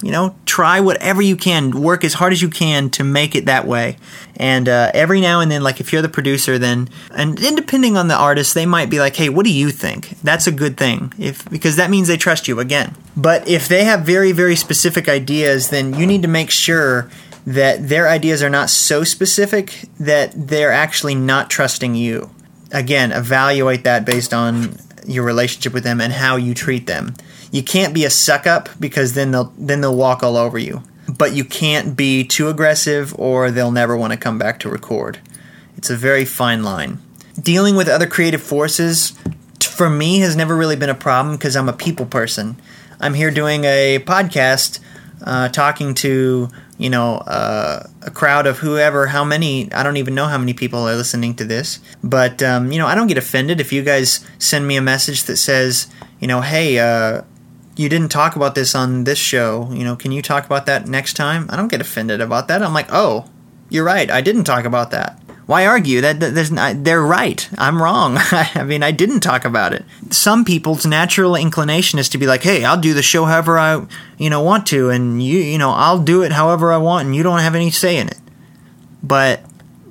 you 0.03 0.13
know, 0.13 0.37
try 0.47 0.79
whatever 0.79 1.21
you 1.21 1.35
can, 1.35 1.73
work 1.73 2.05
as 2.05 2.15
hard 2.15 2.33
as 2.33 2.41
you 2.41 2.49
can 2.49 2.89
to 2.91 3.03
make 3.03 3.35
it 3.35 3.47
that 3.47 3.67
way. 3.67 3.97
And 4.37 4.69
uh, 4.69 4.93
every 4.95 5.21
now 5.21 5.41
and 5.41 5.51
then, 5.51 5.63
like 5.63 5.81
if 5.81 5.93
you're 5.93 6.03
the 6.03 6.09
producer, 6.09 6.57
then 6.59 6.89
and, 7.11 7.39
and 7.41 7.57
depending 7.57 7.97
on 7.97 8.07
the 8.07 8.15
artist, 8.15 8.55
they 8.55 8.67
might 8.67 8.91
be 8.91 9.01
like, 9.01 9.17
"Hey, 9.17 9.29
what 9.29 9.45
do 9.45 9.53
you 9.53 9.71
think?" 9.71 10.11
That's 10.23 10.47
a 10.47 10.53
good 10.53 10.77
thing, 10.77 11.13
if 11.19 11.49
because 11.51 11.77
that 11.77 11.91
means 11.91 12.07
they 12.07 12.17
trust 12.17 12.47
you 12.47 12.61
again. 12.61 12.95
But 13.17 13.49
if 13.49 13.67
they 13.67 13.85
have 13.85 14.03
very 14.03 14.31
very 14.31 14.55
specific 14.55 15.09
ideas, 15.09 15.71
then 15.71 15.95
you 15.95 16.07
need 16.07 16.23
to 16.23 16.29
make 16.29 16.51
sure 16.51 17.11
that 17.49 17.89
their 17.89 18.09
ideas 18.09 18.43
are 18.43 18.51
not 18.51 18.69
so 18.71 19.03
specific 19.03 19.87
that 19.99 20.31
they're 20.37 20.73
actually 20.73 21.15
not 21.15 21.49
trusting 21.49 21.95
you. 21.95 22.31
Again, 22.71 23.13
evaluate 23.13 23.85
that 23.85 24.05
based 24.05 24.35
on 24.35 24.79
your 25.07 25.25
relationship 25.25 25.73
with 25.73 25.85
them 25.85 26.01
and 26.01 26.13
how 26.13 26.37
you 26.37 26.55
treat 26.55 26.87
them. 26.87 27.15
You 27.51 27.63
can't 27.63 27.95
be 27.95 28.05
a 28.05 28.11
suck 28.11 28.47
up 28.47 28.69
because 28.79 29.15
then 29.15 29.31
they'll 29.31 29.53
then 29.57 29.81
they'll 29.81 29.97
walk 29.97 30.23
all 30.23 30.37
over 30.37 30.59
you. 30.59 30.83
But 31.09 31.33
you 31.33 31.45
can't 31.45 31.97
be 31.97 32.25
too 32.25 32.49
aggressive 32.49 33.19
or 33.19 33.51
they'll 33.51 33.71
never 33.71 33.97
want 33.97 34.13
to 34.13 34.19
come 34.19 34.39
back 34.39 34.61
to 34.61 34.69
record. 34.69 35.19
It's 35.77 35.89
a 35.89 35.97
very 35.97 36.27
fine 36.27 36.63
line. 36.63 36.99
Dealing 37.41 37.77
with 37.77 37.89
other 37.89 38.07
creative 38.07 38.43
forces 38.43 39.15
for 39.61 39.89
me 39.89 40.19
has 40.19 40.37
never 40.37 40.57
really 40.57 40.77
been 40.77 40.91
a 40.91 40.95
problem 40.95 41.37
because 41.37 41.57
I'm 41.57 41.69
a 41.69 41.73
people 41.73 42.05
person. 42.05 42.61
I'm 43.01 43.15
here 43.15 43.31
doing 43.31 43.65
a 43.65 44.01
podcast 44.01 44.81
uh, 45.25 45.49
talking 45.49 45.95
to 45.95 46.49
you 46.79 46.89
know 46.89 47.17
uh, 47.27 47.87
a 48.03 48.11
crowd 48.11 48.47
of 48.47 48.59
whoever 48.59 49.09
how 49.09 49.25
many 49.25 49.71
i 49.73 49.83
don't 49.83 49.97
even 49.97 50.15
know 50.15 50.27
how 50.27 50.39
many 50.39 50.55
people 50.55 50.81
are 50.89 50.95
listening 50.95 51.35
to 51.35 51.45
this 51.45 51.81
but 52.03 52.43
um, 52.43 52.73
you 52.73 52.79
know 52.79 52.87
i 52.87 52.95
don't 52.95 53.09
get 53.09 53.19
offended 53.19 53.61
if 53.61 53.73
you 53.73 53.83
guys 53.83 54.25
send 54.39 54.67
me 54.67 54.77
a 54.77 54.81
message 54.81 55.25
that 55.25 55.37
says 55.37 55.89
you 56.21 56.27
know 56.27 56.41
hey 56.41 56.79
uh, 56.79 57.23
you 57.79 57.89
didn't 57.89 58.09
talk 58.09 58.35
about 58.35 58.57
this 58.57 58.75
on 58.75 59.05
this 59.05 59.19
show. 59.19 59.71
You 59.73 59.85
know, 59.85 59.95
can 59.95 60.11
you 60.11 60.21
talk 60.21 60.45
about 60.45 60.67
that 60.67 60.89
next 60.89 61.15
time? 61.15 61.47
I 61.49 61.57
don't 61.57 61.69
get 61.69 61.81
offended 61.81 62.21
about 62.21 62.49
that. 62.49 62.61
I'm 62.61 62.75
like, 62.75 62.89
oh, 62.91 63.27
you're 63.71 63.85
right. 63.85 64.11
I 64.11 64.21
didn't 64.21 64.45
talk 64.45 64.65
about 64.65 64.91
that. 64.91 65.23
Why 65.49 65.65
argue? 65.65 66.03
That, 66.03 66.51
not, 66.53 66.85
they're 66.85 67.01
right. 67.01 67.49
I'm 67.57 67.83
wrong. 67.83 68.19
I 68.21 68.65
mean, 68.65 68.83
I 68.83 68.91
didn't 68.91 69.21
talk 69.21 69.47
about 69.47 69.73
it. 69.73 69.83
Some 70.11 70.45
people's 70.45 70.85
natural 70.85 71.35
inclination 71.35 71.99
is 71.99 72.11
to 72.11 72.19
be 72.19 72.27
like, 72.27 72.43
"Hey, 72.43 72.67
I'll 72.67 72.79
do 72.79 72.93
the 72.93 73.03
show 73.03 73.25
however 73.25 73.59
I, 73.59 73.87
you 74.19 74.29
know, 74.29 74.43
want 74.43 74.67
to, 74.67 74.91
and 74.91 75.23
you, 75.23 75.39
you 75.39 75.57
know, 75.57 75.71
I'll 75.71 76.01
do 76.01 76.23
it 76.23 76.33
however 76.33 76.71
I 76.71 76.77
want, 76.77 77.07
and 77.07 77.17
you 77.17 77.23
don't 77.23 77.39
have 77.39 77.55
any 77.55 77.71
say 77.71 77.97
in 77.97 78.09
it." 78.09 78.19
But 79.03 79.41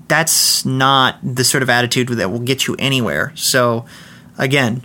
that's 0.07 0.63
not 0.63 1.17
the 1.23 1.43
sort 1.43 1.63
of 1.63 1.71
attitude 1.71 2.09
that 2.09 2.29
will 2.29 2.37
get 2.37 2.67
you 2.67 2.75
anywhere. 2.77 3.31
So, 3.33 3.87
again, 4.37 4.83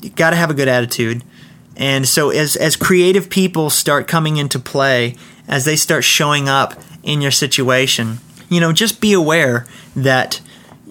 you 0.00 0.08
got 0.08 0.30
to 0.30 0.36
have 0.36 0.48
a 0.48 0.54
good 0.54 0.68
attitude. 0.68 1.22
And 1.76 2.08
so 2.08 2.30
as 2.30 2.56
as 2.56 2.74
creative 2.74 3.28
people 3.28 3.68
start 3.68 4.08
coming 4.08 4.38
into 4.38 4.58
play, 4.58 5.16
as 5.46 5.66
they 5.66 5.76
start 5.76 6.04
showing 6.04 6.48
up 6.48 6.80
in 7.02 7.20
your 7.20 7.30
situation, 7.30 8.20
you 8.50 8.60
know, 8.60 8.72
just 8.72 9.00
be 9.00 9.14
aware 9.14 9.66
that 9.96 10.42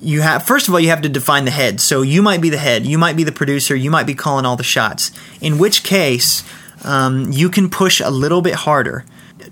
you 0.02 0.22
have 0.22 0.48
first 0.48 0.68
of 0.68 0.74
all 0.74 0.80
you 0.80 0.90
have 0.90 1.02
to 1.02 1.10
define 1.10 1.46
the 1.46 1.52
head. 1.52 1.80
So 1.80 2.02
you 2.02 2.24
might 2.24 2.42
be 2.42 2.50
the 2.50 2.58
head, 2.58 2.88
you 2.88 2.98
might 2.98 3.16
be 3.16 3.24
the 3.24 3.32
producer, 3.32 3.76
you 3.76 3.92
might 3.92 4.08
be 4.08 4.16
calling 4.16 4.46
all 4.46 4.56
the 4.56 4.64
shots. 4.64 5.12
In 5.42 5.60
which 5.60 5.84
case, 5.84 6.44
um, 6.84 7.32
you 7.32 7.50
can 7.50 7.70
push 7.70 8.00
a 8.00 8.10
little 8.10 8.42
bit 8.42 8.56
harder 8.56 9.06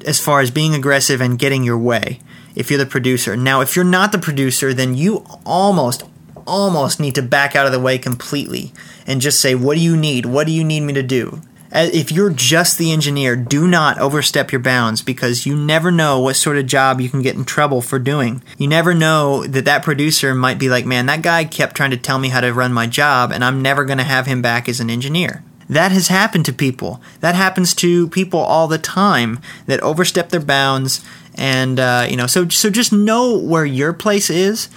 as 0.06 0.20
far 0.20 0.39
as 0.39 0.50
being 0.50 0.74
aggressive 0.74 1.22
and 1.22 1.38
getting 1.38 1.63
your 1.63 1.78
way 1.78 2.20
if 2.56 2.72
you're 2.72 2.80
the 2.80 2.86
producer. 2.86 3.36
Now, 3.36 3.62
if 3.62 3.76
you're 3.76 3.86
not 3.86 4.12
the 4.12 4.17
producer, 4.17 4.74
then 4.74 4.96
you 4.96 5.26
almost 5.46 6.04
almost 6.46 7.00
need 7.00 7.13
to 7.15 7.22
back 7.22 7.56
out 7.56 7.65
of 7.65 7.74
the 7.74 7.80
way 7.80 7.98
completely 7.98 8.72
and 9.06 9.20
just 9.20 9.41
say, 9.41 9.54
What 9.54 9.76
do 9.76 9.82
you 9.82 9.98
need? 9.98 10.26
What 10.26 10.48
do 10.48 10.54
you 10.54 10.63
need 10.63 10.82
me 10.82 10.93
to 10.93 11.04
do? 11.04 11.41
If 11.71 12.12
you're 12.12 12.30
just 12.30 12.77
the 12.77 12.91
engineer, 12.91 13.36
do 13.36 13.67
not 13.67 13.99
overstep 13.99 14.51
your 14.51 14.62
bounds 14.62 15.01
because 15.01 15.45
you 15.45 15.56
never 15.56 15.91
know 15.91 16.19
what 16.19 16.36
sort 16.38 16.58
of 16.58 16.65
job 16.65 17.01
you 17.01 17.10
can 17.10 17.21
get 17.21 17.36
in 17.36 17.43
trouble 17.43 17.82
for 17.82 17.99
doing. 17.99 18.41
You 18.58 18.67
never 18.67 18.93
know 18.93 19.45
that 19.45 19.65
that 19.65 19.84
producer 19.84 20.34
might 20.34 20.60
be 20.60 20.69
like, 20.69 20.86
man, 20.86 21.08
that 21.08 21.21
guy 21.21 21.43
kept 21.43 21.75
trying 21.75 21.91
to 21.91 21.97
tell 21.97 22.19
me 22.19 22.30
how 22.30 22.39
to 22.41 22.53
run 22.53 22.71
my 22.71 22.88
job, 22.88 23.32
and 23.32 23.43
I'm 23.43 23.62
never 23.62 23.84
going 23.84 23.97
to 23.97 24.03
have 24.06 24.27
him 24.27 24.41
back 24.41 24.69
as 24.69 24.80
an 24.80 24.89
engineer. 24.89 25.43
that 25.69 25.91
has 25.91 26.08
happened 26.08 26.45
to 26.45 26.53
people. 26.53 27.01
That 27.19 27.36
happens 27.36 27.73
to 27.75 28.08
people 28.10 28.39
all 28.39 28.67
the 28.67 28.77
time 28.77 29.39
that 29.65 29.82
overstep 29.82 30.30
their 30.30 30.39
bounds. 30.39 31.03
And, 31.36 31.80
uh, 31.80 32.08
you 32.10 32.15
know, 32.15 32.27
so, 32.27 32.47
so 32.49 32.69
just 32.69 32.93
know 32.93 33.38
where 33.38 33.65
your 33.65 33.93
place 33.93 34.30
is 34.30 34.69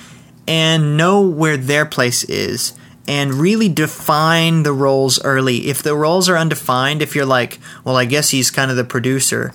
and 0.46 0.96
know 0.96 1.20
where 1.22 1.57
their 1.57 1.87
place 1.87 2.24
is 2.24 2.74
and 3.09 3.35
really 3.35 3.69
define 3.69 4.63
the 4.63 4.73
roles 4.73 5.23
early. 5.25 5.69
If 5.69 5.83
the 5.83 5.97
roles 5.97 6.29
are 6.29 6.37
undefined, 6.37 7.03
if 7.03 7.15
you're 7.15 7.27
like, 7.27 7.59
well, 7.85 7.97
I 7.97 8.05
guess 8.05 8.31
he's 8.31 8.51
kind 8.51 8.71
of 8.71 8.77
the 8.77 8.85
producer, 8.85 9.53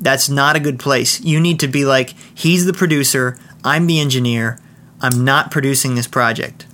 that's 0.00 0.28
not 0.28 0.56
a 0.56 0.60
good 0.60 0.78
place. 0.78 1.20
You 1.20 1.40
need 1.40 1.60
to 1.60 1.68
be 1.68 1.84
like, 1.84 2.14
he's 2.34 2.66
the 2.66 2.72
producer, 2.72 3.38
I'm 3.64 3.86
the 3.86 4.00
engineer, 4.00 4.58
I'm 5.00 5.24
not 5.24 5.50
producing 5.50 5.94
this 5.94 6.06
project. 6.06 6.66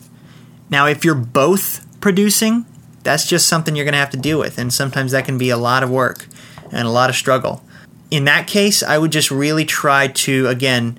Now, 0.70 0.86
if 0.86 1.04
you're 1.04 1.14
both 1.14 1.84
producing, 2.00 2.66
that's 3.02 3.26
just 3.26 3.48
something 3.48 3.76
you're 3.76 3.84
going 3.84 3.92
to 3.92 3.98
have 3.98 4.10
to 4.10 4.16
deal 4.16 4.38
with, 4.38 4.58
and 4.58 4.72
sometimes 4.72 5.12
that 5.12 5.26
can 5.26 5.36
be 5.36 5.50
a 5.50 5.58
lot 5.58 5.82
of 5.82 5.90
work 5.90 6.26
and 6.72 6.86
a 6.86 6.90
lot 6.90 7.10
of 7.10 7.16
struggle. 7.16 7.62
In 8.10 8.24
that 8.24 8.46
case, 8.46 8.82
I 8.82 8.96
would 8.96 9.12
just 9.12 9.30
really 9.30 9.64
try 9.64 10.08
to, 10.08 10.46
again, 10.46 10.98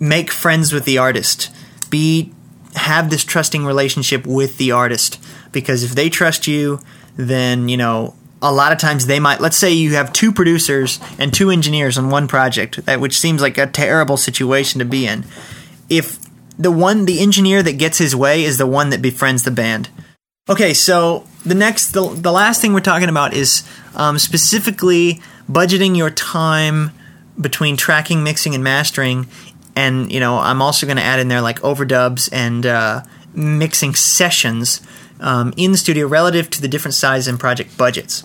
make 0.00 0.30
friends 0.30 0.72
with 0.72 0.84
the 0.84 0.98
artist. 0.98 1.54
Be 1.90 2.32
have 2.74 3.10
this 3.10 3.24
trusting 3.24 3.64
relationship 3.64 4.26
with 4.26 4.58
the 4.58 4.72
artist. 4.72 5.22
Because 5.52 5.82
if 5.82 5.92
they 5.92 6.08
trust 6.08 6.46
you, 6.46 6.80
then, 7.16 7.68
you 7.68 7.76
know, 7.76 8.14
a 8.42 8.52
lot 8.52 8.72
of 8.72 8.78
times 8.78 9.06
they 9.06 9.20
might 9.20 9.40
let's 9.40 9.56
say 9.56 9.72
you 9.72 9.94
have 9.94 10.12
two 10.12 10.32
producers 10.32 10.98
and 11.18 11.32
two 11.32 11.48
engineers 11.48 11.96
on 11.96 12.10
one 12.10 12.26
project 12.26 12.84
that 12.84 13.00
which 13.00 13.16
seems 13.16 13.40
like 13.40 13.56
a 13.56 13.68
terrible 13.68 14.16
situation 14.16 14.80
to 14.80 14.84
be 14.84 15.06
in. 15.06 15.24
If 15.88 16.18
the 16.58 16.72
one 16.72 17.04
the 17.04 17.20
engineer 17.20 17.62
that 17.62 17.78
gets 17.78 17.98
his 17.98 18.16
way 18.16 18.42
is 18.42 18.58
the 18.58 18.66
one 18.66 18.90
that 18.90 19.00
befriends 19.00 19.44
the 19.44 19.52
band. 19.52 19.88
Okay 20.48 20.74
so 20.74 21.24
the 21.46 21.54
next 21.54 21.92
the, 21.92 22.08
the 22.08 22.32
last 22.32 22.60
thing 22.60 22.72
we're 22.72 22.80
talking 22.80 23.08
about 23.08 23.32
is 23.32 23.64
um, 23.94 24.18
specifically 24.18 25.22
budgeting 25.48 25.96
your 25.96 26.10
time 26.10 26.90
between 27.40 27.76
tracking 27.76 28.24
mixing 28.24 28.54
and 28.56 28.64
mastering 28.64 29.28
and 29.74 30.12
you 30.12 30.20
know 30.20 30.38
i'm 30.38 30.60
also 30.60 30.86
going 30.86 30.96
to 30.96 31.02
add 31.02 31.18
in 31.18 31.28
there 31.28 31.40
like 31.40 31.60
overdubs 31.60 32.28
and 32.32 32.66
uh, 32.66 33.02
mixing 33.34 33.94
sessions 33.94 34.80
um, 35.20 35.54
in 35.56 35.72
the 35.72 35.78
studio 35.78 36.06
relative 36.06 36.50
to 36.50 36.60
the 36.60 36.68
different 36.68 36.94
size 36.94 37.28
and 37.28 37.38
project 37.40 37.78
budgets. 37.78 38.22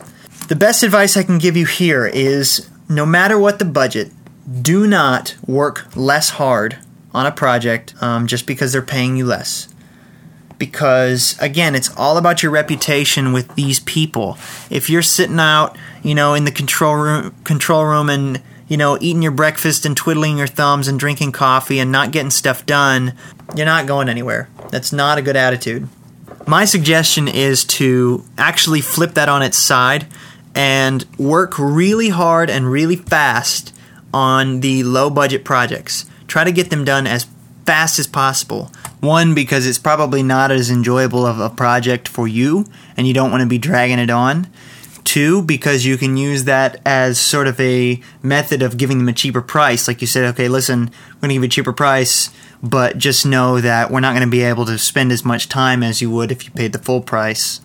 The 0.48 0.56
best 0.56 0.84
advice 0.84 1.16
I 1.16 1.24
can 1.24 1.38
give 1.38 1.56
you 1.56 1.66
here 1.66 2.06
is 2.06 2.70
no 2.90 3.06
matter 3.06 3.38
what 3.38 3.60
the 3.60 3.66
budget, 3.66 4.12
do 4.62 4.88
not 4.88 5.36
work 5.46 5.96
less 5.96 6.32
hard 6.32 6.78
on 7.14 7.26
a 7.26 7.32
project 7.32 7.94
um, 8.02 8.28
just 8.28 8.48
because 8.48 8.72
they're 8.72 8.82
paying 8.82 9.18
you 9.18 9.26
less. 9.26 9.68
Because 10.58 11.38
again, 11.40 11.76
it's 11.76 11.96
all 11.96 12.18
about 12.18 12.42
your 12.42 12.52
reputation 12.52 13.32
with 13.32 13.54
these 13.56 13.80
people. 13.82 14.38
If 14.70 14.90
you're 14.90 15.04
sitting 15.04 15.40
out, 15.40 15.78
you 16.02 16.16
know, 16.16 16.34
in 16.34 16.46
the 16.46 16.52
control 16.52 16.96
room, 16.96 17.36
control 17.44 17.86
room, 17.86 18.10
and 18.10 18.42
you 18.68 18.78
know, 18.78 18.98
eating 19.00 19.22
your 19.22 19.32
breakfast 19.32 19.86
and 19.86 19.96
twiddling 19.96 20.38
your 20.38 20.48
thumbs 20.48 20.88
and 20.88 21.00
drinking 21.00 21.32
coffee 21.32 21.80
and 21.80 21.92
not 21.92 22.12
getting 22.12 22.32
stuff 22.32 22.66
done, 22.66 23.14
you're 23.56 23.66
not 23.66 23.88
going 23.88 24.10
anywhere. 24.10 24.50
That's 24.70 24.92
not 24.92 25.18
a 25.18 25.22
good 25.22 25.36
attitude. 25.36 25.88
My 26.46 26.66
suggestion 26.66 27.28
is 27.28 27.64
to 27.66 28.24
actually 28.38 28.82
flip 28.82 29.14
that 29.14 29.30
on 29.30 29.42
its 29.42 29.58
side 29.58 30.08
and 30.56 31.06
work 31.18 31.60
really 31.60 32.10
hard 32.10 32.50
and 32.50 32.72
really 32.72 32.96
fast 32.96 33.74
on 34.14 34.62
the 34.62 34.84
low 34.84 35.10
budget 35.10 35.44
projects. 35.44 36.06
Try 36.28 36.44
to 36.44 36.52
get 36.52 36.70
them 36.70 36.84
done 36.84 37.06
as 37.08 37.28
fast 37.66 38.00
as 38.00 38.08
possible. 38.08 38.72
One, 39.00 39.36
because 39.36 39.68
it's 39.68 39.78
probably 39.78 40.24
not 40.24 40.52
as 40.52 40.72
enjoyable 40.72 41.26
of 41.26 41.40
a 41.40 41.50
project 41.50 42.08
for 42.08 42.28
you 42.28 42.66
and 42.96 43.06
you 43.06 43.14
don't 43.14 43.30
want 43.30 43.42
to 43.42 43.48
be 43.48 43.58
dragging 43.58 44.00
it 44.00 44.10
on. 44.10 44.48
Two, 45.08 45.42
because 45.42 45.86
you 45.86 45.98
can 45.98 46.18
use 46.18 46.44
that 46.44 46.82
as 46.86 47.18
sort 47.18 47.48
of 47.48 47.58
a 47.62 48.02
method 48.22 48.62
of 48.62 48.78
giving 48.78 48.98
them 48.98 49.08
a 49.08 49.14
cheaper 49.14 49.42
price. 49.42 49.88
Like 49.88 50.02
you 50.02 50.08
said, 50.08 50.26
okay, 50.26 50.50
listen, 50.50 50.92
we're 51.16 51.22
going 51.22 51.30
to 51.30 51.36
give 51.36 51.44
you 51.44 51.48
a 51.48 51.50
cheaper 51.50 51.74
price 51.74 52.30
but 52.62 52.98
just 52.98 53.26
know 53.26 53.62
that 53.62 53.92
we're 53.92 54.00
not 54.00 54.12
going 54.12 54.24
to 54.24 54.30
be 54.32 54.42
able 54.42 54.66
to 54.66 54.78
spend 54.78 55.12
as 55.12 55.26
much 55.26 55.50
time 55.50 55.84
as 55.84 56.02
you 56.02 56.10
would 56.10 56.32
if 56.32 56.46
you 56.46 56.52
paid 56.52 56.74
the 56.74 56.80
full 56.80 57.02
price. 57.02 57.62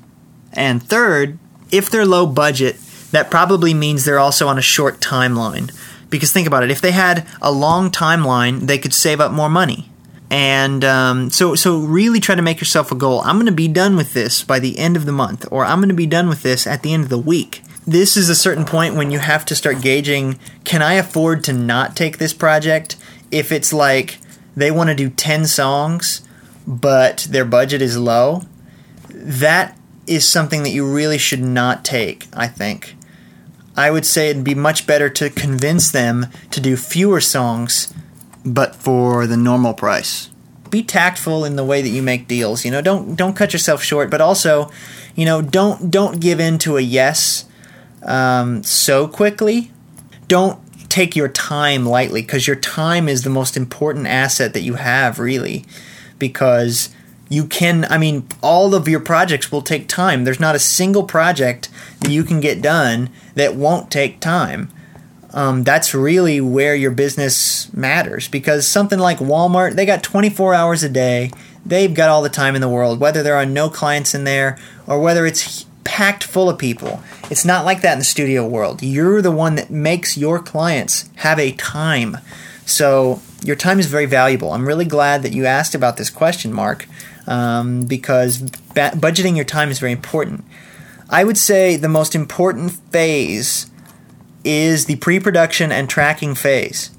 And 0.53 0.83
third, 0.83 1.39
if 1.71 1.91
they're 1.91 2.07
low 2.07 2.27
budget, 2.27 2.77
that 3.11 3.31
probably 3.31 3.75
means 3.75 4.05
they're 4.05 4.19
also 4.19 4.49
on 4.49 4.59
a 4.59 4.63
short 4.63 5.01
timeline. 5.01 5.75
Because 6.11 6.33
think 6.33 6.47
about 6.47 6.63
it, 6.63 6.71
if 6.71 6.81
they 6.81 6.93
had 6.93 7.27
a 7.41 7.51
long 7.51 7.91
timeline, 7.91 8.61
they 8.61 8.79
could 8.79 8.93
save 8.93 9.21
up 9.21 9.33
more 9.33 9.49
money. 9.49 9.91
And 10.33 10.83
um, 10.83 11.29
so, 11.29 11.55
so 11.55 11.77
really 11.77 12.19
try 12.19 12.35
to 12.35 12.41
make 12.41 12.59
yourself 12.59 12.91
a 12.91 12.95
goal. 12.95 13.21
I'm 13.21 13.37
going 13.37 13.45
to 13.45 13.53
be 13.53 13.69
done 13.69 13.97
with 13.97 14.15
this 14.15 14.43
by 14.43 14.61
the 14.61 14.79
end 14.79 14.97
of 14.97 15.05
the 15.05 15.13
month, 15.13 15.47
or 15.51 15.63
I'm 15.67 15.79
going 15.79 15.91
to 15.91 15.95
be 15.95 16.07
done 16.07 16.31
with 16.31 16.43
this 16.43 16.67
at 16.67 16.83
the 16.83 16.95
end 16.95 17.03
of 17.03 17.11
the 17.11 17.19
week. 17.19 17.63
This 17.87 18.17
is 18.17 18.31
a 18.31 18.35
certain 18.35 18.65
point 18.65 18.95
when 18.95 19.11
you 19.11 19.19
have 19.19 19.45
to 19.45 19.55
start 19.55 19.83
gauging 19.83 20.39
can 20.65 20.81
I 20.81 20.95
afford 20.95 21.45
to 21.45 21.53
not 21.53 21.95
take 21.95 22.17
this 22.17 22.33
project? 22.33 22.97
If 23.31 23.53
it's 23.53 23.75
like, 23.75 24.21
they 24.57 24.71
want 24.71 24.89
to 24.89 24.95
do 24.95 25.11
10 25.11 25.45
songs, 25.47 26.27
but 26.67 27.27
their 27.29 27.45
budget 27.45 27.83
is 27.83 27.99
low, 27.99 28.43
that 29.11 29.77
is 30.07 30.27
something 30.27 30.63
that 30.63 30.71
you 30.71 30.91
really 30.91 31.19
should 31.19 31.43
not 31.43 31.85
take, 31.85 32.27
I 32.33 32.47
think. 32.47 32.95
I 33.77 33.91
would 33.91 34.07
say 34.07 34.31
it'd 34.31 34.45
be 34.45 34.55
much 34.55 34.87
better 34.87 35.11
to 35.11 35.29
convince 35.29 35.91
them 35.91 36.29
to 36.53 36.61
do 36.61 36.77
fewer 36.77 37.21
songs, 37.21 37.93
but 38.45 38.75
for 38.75 39.27
the 39.27 39.37
normal 39.37 39.75
price. 39.75 40.31
Be 40.71 40.83
tactful 40.83 41.45
in 41.45 41.57
the 41.57 41.65
way 41.65 41.83
that 41.83 41.89
you 41.89 42.03
make 42.03 42.29
deals. 42.29 42.65
You 42.65 42.71
know, 42.71 42.81
don't 42.81 43.15
don't 43.15 43.35
cut 43.35 43.53
yourself 43.53 43.83
short, 43.83 44.11
but 44.11 44.21
also, 44.21 44.71
you 45.15 45.25
know, 45.25 45.43
don't 45.43 45.91
don't 45.91 46.21
give 46.21 46.41
in 46.41 46.59
to 46.59 46.77
a 46.77 46.81
yes 46.81 47.45
um, 48.03 48.63
so 48.63 49.07
quickly. 49.07 49.71
Don't 50.29 50.59
take 50.89 51.17
your 51.17 51.29
time 51.29 51.87
lightly 51.87 52.23
because 52.23 52.47
your 52.47 52.57
time 52.57 53.09
is 53.09 53.23
the 53.23 53.31
most 53.31 53.57
important 53.57 54.07
asset 54.07 54.53
that 54.55 54.63
you 54.63 54.75
have, 54.75 55.19
really. 55.19 55.65
Because 56.19 56.91
you 57.29 57.47
can, 57.47 57.87
I 57.89 57.97
mean, 57.97 58.27
all 58.43 58.75
of 58.75 58.87
your 58.87 59.01
projects 59.01 59.51
will 59.51 59.63
take 59.63 59.89
time. 59.89 60.25
There's 60.25 60.41
not 60.41 60.55
a 60.55 60.59
single 60.59 61.05
project 61.05 61.71
that 62.01 62.11
you 62.11 62.25
can 62.25 62.41
get 62.41 62.61
done 62.61 63.09
that 63.35 63.57
won't 63.57 63.91
take 63.91 64.21
time. 64.21 64.71
Um, 65.35 65.63
that's 65.63 65.95
really 65.95 66.41
where 66.41 66.75
your 66.75 66.91
business 66.91 67.73
matters 67.73 68.29
because 68.29 68.69
something 68.69 68.99
like 68.99 69.19
Walmart, 69.19 69.75
they 69.75 69.87
got 69.87 70.03
24 70.03 70.55
hours 70.55 70.83
a 70.83 70.89
day. 70.89 71.31
They've 71.65 71.95
got 71.95 72.11
all 72.11 72.23
the 72.23 72.29
time 72.29 72.55
in 72.55 72.61
the 72.61 72.69
world, 72.69 73.01
whether 73.01 73.23
there 73.23 73.37
are 73.37 73.47
no 73.47 73.71
clients 73.71 74.15
in 74.15 74.25
there 74.25 74.59
or 74.87 75.01
whether 75.01 75.25
it's 75.25 75.65
packed 75.85 76.25
full 76.25 76.51
of 76.51 76.59
people. 76.59 77.03
It's 77.31 77.45
not 77.45 77.65
like 77.65 77.81
that 77.83 77.95
in 77.95 77.99
the 77.99 78.05
studio 78.05 78.47
world. 78.47 78.83
You're 78.83 79.23
the 79.23 79.31
one 79.31 79.55
that 79.55 79.71
makes 79.71 80.17
your 80.17 80.39
clients 80.39 81.09
have 81.17 81.39
a 81.39 81.53
time. 81.53 82.19
So 82.67 83.23
your 83.43 83.57
time 83.57 83.79
is 83.81 83.87
very 83.87 84.07
valuable. 84.07 84.53
I'm 84.53 84.67
really 84.67 84.85
glad 84.85 85.23
that 85.23 85.33
you 85.33 85.47
asked 85.47 85.75
about 85.75 85.97
this 85.97 86.11
question, 86.11 86.53
Mark, 86.53 86.87
um, 87.27 87.87
because 87.87 88.43
ba- 88.75 88.93
budgeting 88.95 89.37
your 89.37 89.45
time 89.45 89.71
is 89.71 89.79
very 89.79 89.93
important. 89.93 90.45
I 91.09 91.25
would 91.25 91.39
say 91.39 91.77
the 91.77 91.89
most 91.89 92.15
important 92.15 92.73
phase 92.91 93.71
is 94.45 94.87
the 94.87 94.97
pre 94.97 95.21
production 95.21 95.73
and 95.73 95.89
tracking 95.89 96.35
phase. 96.35 96.91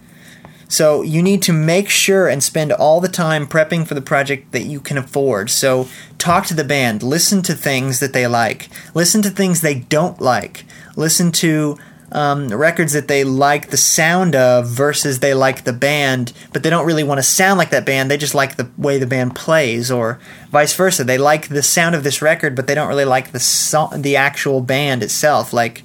So 0.67 1.03
you 1.03 1.21
need 1.21 1.43
to 1.43 1.53
make 1.53 1.87
sure 1.87 2.27
and 2.27 2.43
spend 2.43 2.71
all 2.71 2.99
the 2.99 3.07
time 3.07 3.45
prepping 3.45 3.85
for 3.85 3.93
the 3.93 4.01
project 4.01 4.51
that 4.53 4.63
you 4.63 4.79
can 4.79 4.97
afford. 4.97 5.51
So 5.51 5.87
talk 6.17 6.47
to 6.47 6.55
the 6.55 6.63
band, 6.63 7.03
listen 7.03 7.43
to 7.43 7.53
things 7.53 7.99
that 7.99 8.13
they 8.13 8.25
like, 8.25 8.69
listen 8.95 9.21
to 9.21 9.29
things 9.29 9.61
they 9.61 9.75
don't 9.75 10.19
like, 10.19 10.65
listen 10.95 11.31
to 11.33 11.77
um, 12.13 12.47
records 12.49 12.93
that 12.93 13.07
they 13.07 13.23
like 13.23 13.69
the 13.69 13.77
sound 13.77 14.35
of 14.35 14.67
versus 14.67 15.19
they 15.19 15.33
like 15.33 15.63
the 15.63 15.73
band, 15.73 16.31
but 16.53 16.63
they 16.63 16.69
don't 16.69 16.85
really 16.85 17.03
want 17.03 17.17
to 17.17 17.23
sound 17.23 17.57
like 17.57 17.71
that 17.71 17.85
band. 17.85 18.09
They 18.09 18.17
just 18.17 18.35
like 18.35 18.55
the 18.55 18.69
way 18.77 18.99
the 18.99 19.07
band 19.07 19.35
plays, 19.35 19.91
or 19.91 20.19
vice 20.49 20.75
versa. 20.75 21.03
They 21.03 21.17
like 21.17 21.49
the 21.49 21.63
sound 21.63 21.95
of 21.95 22.03
this 22.03 22.21
record, 22.21 22.55
but 22.55 22.67
they 22.67 22.75
don't 22.75 22.87
really 22.87 23.05
like 23.05 23.31
the 23.31 23.39
so- 23.39 23.89
the 23.95 24.15
actual 24.15 24.61
band 24.61 25.01
itself. 25.01 25.53
Like 25.53 25.83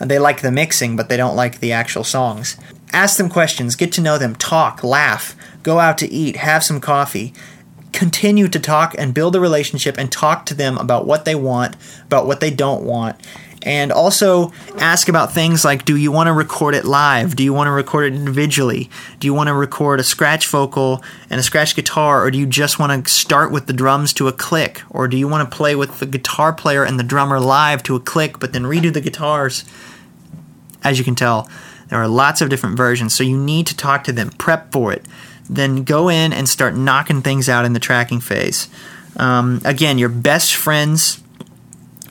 they 0.00 0.18
like 0.18 0.42
the 0.42 0.52
mixing, 0.52 0.96
but 0.96 1.08
they 1.08 1.16
don't 1.16 1.36
like 1.36 1.60
the 1.60 1.72
actual 1.72 2.04
songs. 2.04 2.56
Ask 2.92 3.16
them 3.16 3.28
questions, 3.28 3.76
get 3.76 3.92
to 3.92 4.00
know 4.00 4.18
them, 4.18 4.34
talk, 4.34 4.82
laugh, 4.84 5.34
go 5.62 5.78
out 5.78 5.98
to 5.98 6.08
eat, 6.08 6.36
have 6.36 6.64
some 6.64 6.80
coffee. 6.80 7.34
Continue 7.92 8.48
to 8.48 8.60
talk 8.60 8.94
and 8.98 9.14
build 9.14 9.34
a 9.34 9.40
relationship 9.40 9.96
and 9.98 10.12
talk 10.12 10.46
to 10.46 10.54
them 10.54 10.78
about 10.78 11.06
what 11.06 11.24
they 11.24 11.34
want, 11.34 11.74
about 12.04 12.26
what 12.26 12.40
they 12.40 12.50
don't 12.50 12.84
want. 12.84 13.16
And 13.62 13.90
also 13.90 14.52
ask 14.76 15.08
about 15.08 15.32
things 15.32 15.64
like 15.64 15.84
do 15.84 15.96
you 15.96 16.12
want 16.12 16.28
to 16.28 16.32
record 16.32 16.74
it 16.74 16.84
live? 16.84 17.34
Do 17.34 17.42
you 17.42 17.52
want 17.52 17.66
to 17.66 17.72
record 17.72 18.12
it 18.12 18.16
individually? 18.16 18.88
Do 19.18 19.26
you 19.26 19.34
want 19.34 19.48
to 19.48 19.54
record 19.54 19.98
a 19.98 20.04
scratch 20.04 20.46
vocal 20.46 21.02
and 21.28 21.40
a 21.40 21.42
scratch 21.42 21.74
guitar? 21.74 22.24
Or 22.24 22.30
do 22.30 22.38
you 22.38 22.46
just 22.46 22.78
want 22.78 23.04
to 23.04 23.12
start 23.12 23.50
with 23.50 23.66
the 23.66 23.72
drums 23.72 24.12
to 24.14 24.28
a 24.28 24.32
click? 24.32 24.82
Or 24.90 25.08
do 25.08 25.16
you 25.16 25.26
want 25.26 25.50
to 25.50 25.56
play 25.56 25.74
with 25.74 25.98
the 25.98 26.06
guitar 26.06 26.52
player 26.52 26.84
and 26.84 26.98
the 26.98 27.04
drummer 27.04 27.40
live 27.40 27.82
to 27.84 27.96
a 27.96 28.00
click 28.00 28.38
but 28.38 28.52
then 28.52 28.62
redo 28.62 28.92
the 28.92 29.00
guitars? 29.00 29.64
As 30.84 30.98
you 30.98 31.04
can 31.04 31.16
tell, 31.16 31.48
there 31.88 31.98
are 31.98 32.08
lots 32.08 32.40
of 32.40 32.50
different 32.50 32.76
versions, 32.76 33.14
so 33.14 33.24
you 33.24 33.36
need 33.36 33.66
to 33.66 33.76
talk 33.76 34.04
to 34.04 34.12
them, 34.12 34.30
prep 34.30 34.70
for 34.72 34.92
it, 34.92 35.04
then 35.48 35.82
go 35.82 36.08
in 36.08 36.32
and 36.32 36.48
start 36.48 36.76
knocking 36.76 37.22
things 37.22 37.48
out 37.48 37.64
in 37.64 37.72
the 37.72 37.80
tracking 37.80 38.20
phase. 38.20 38.68
Um, 39.16 39.60
again, 39.64 39.98
your 39.98 40.10
best 40.10 40.54
friends 40.54 41.22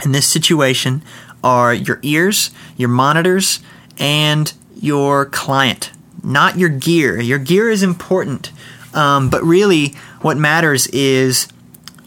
in 0.04 0.12
this 0.12 0.28
situation 0.28 1.02
are 1.44 1.74
your 1.74 2.00
ears, 2.02 2.52
your 2.76 2.90
monitors, 2.90 3.60
and 3.98 4.54
your 4.76 5.26
client, 5.26 5.92
not 6.24 6.58
your 6.58 6.70
gear. 6.70 7.20
Your 7.20 7.40
gear 7.40 7.70
is 7.70 7.84
important, 7.84 8.52
um, 8.94 9.30
but 9.30 9.44
really 9.44 9.96
what 10.22 10.38
matters 10.38 10.88
is 10.88 11.48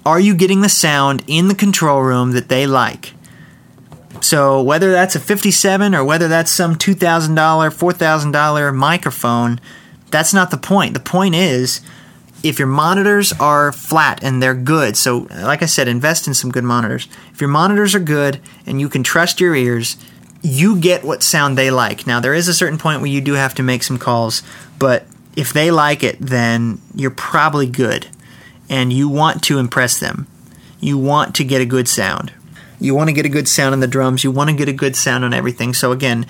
are 0.04 0.20
you 0.20 0.34
getting 0.34 0.60
the 0.62 0.68
sound 0.68 1.22
in 1.26 1.48
the 1.48 1.54
control 1.54 2.00
room 2.02 2.32
that 2.32 2.48
they 2.48 2.66
like? 2.66 3.12
So 4.20 4.62
whether 4.62 4.90
that's 4.90 5.14
a 5.14 5.20
57 5.20 5.94
or 5.94 6.04
whether 6.04 6.28
that's 6.28 6.50
some 6.50 6.76
$2,000, 6.76 7.34
$4,000 7.34 8.74
microphone, 8.74 9.60
that's 10.10 10.34
not 10.34 10.50
the 10.50 10.58
point. 10.58 10.94
The 10.94 11.00
point 11.00 11.34
is 11.34 11.80
if 12.42 12.58
your 12.58 12.68
monitors 12.68 13.32
are 13.34 13.72
flat 13.72 14.22
and 14.22 14.42
they're 14.42 14.54
good, 14.54 14.96
so 14.96 15.26
like 15.30 15.62
I 15.62 15.66
said, 15.66 15.88
invest 15.88 16.26
in 16.26 16.34
some 16.34 16.50
good 16.50 16.64
monitors. 16.64 17.08
If 17.32 17.40
your 17.40 17.50
monitors 17.50 17.94
are 17.94 18.00
good 18.00 18.40
and 18.66 18.80
you 18.80 18.88
can 18.88 19.02
trust 19.02 19.40
your 19.40 19.54
ears, 19.54 19.96
you 20.42 20.78
get 20.80 21.04
what 21.04 21.22
sound 21.22 21.58
they 21.58 21.70
like. 21.70 22.06
Now, 22.06 22.20
there 22.20 22.34
is 22.34 22.48
a 22.48 22.54
certain 22.54 22.78
point 22.78 23.00
where 23.00 23.10
you 23.10 23.20
do 23.20 23.34
have 23.34 23.54
to 23.56 23.62
make 23.62 23.82
some 23.82 23.98
calls, 23.98 24.42
but 24.78 25.04
if 25.36 25.52
they 25.52 25.70
like 25.70 26.02
it, 26.02 26.16
then 26.18 26.80
you're 26.94 27.10
probably 27.10 27.66
good 27.66 28.06
and 28.68 28.92
you 28.92 29.08
want 29.08 29.42
to 29.44 29.58
impress 29.58 29.98
them. 29.98 30.26
You 30.80 30.96
want 30.96 31.34
to 31.36 31.44
get 31.44 31.60
a 31.60 31.66
good 31.66 31.88
sound. 31.88 32.32
You 32.78 32.94
want 32.94 33.08
to 33.08 33.14
get 33.14 33.26
a 33.26 33.30
good 33.30 33.48
sound 33.48 33.74
on 33.74 33.80
the 33.80 33.86
drums. 33.86 34.24
You 34.24 34.30
want 34.30 34.48
to 34.48 34.56
get 34.56 34.68
a 34.68 34.72
good 34.72 34.96
sound 34.96 35.24
on 35.24 35.34
everything. 35.34 35.74
So, 35.74 35.92
again, 35.92 36.26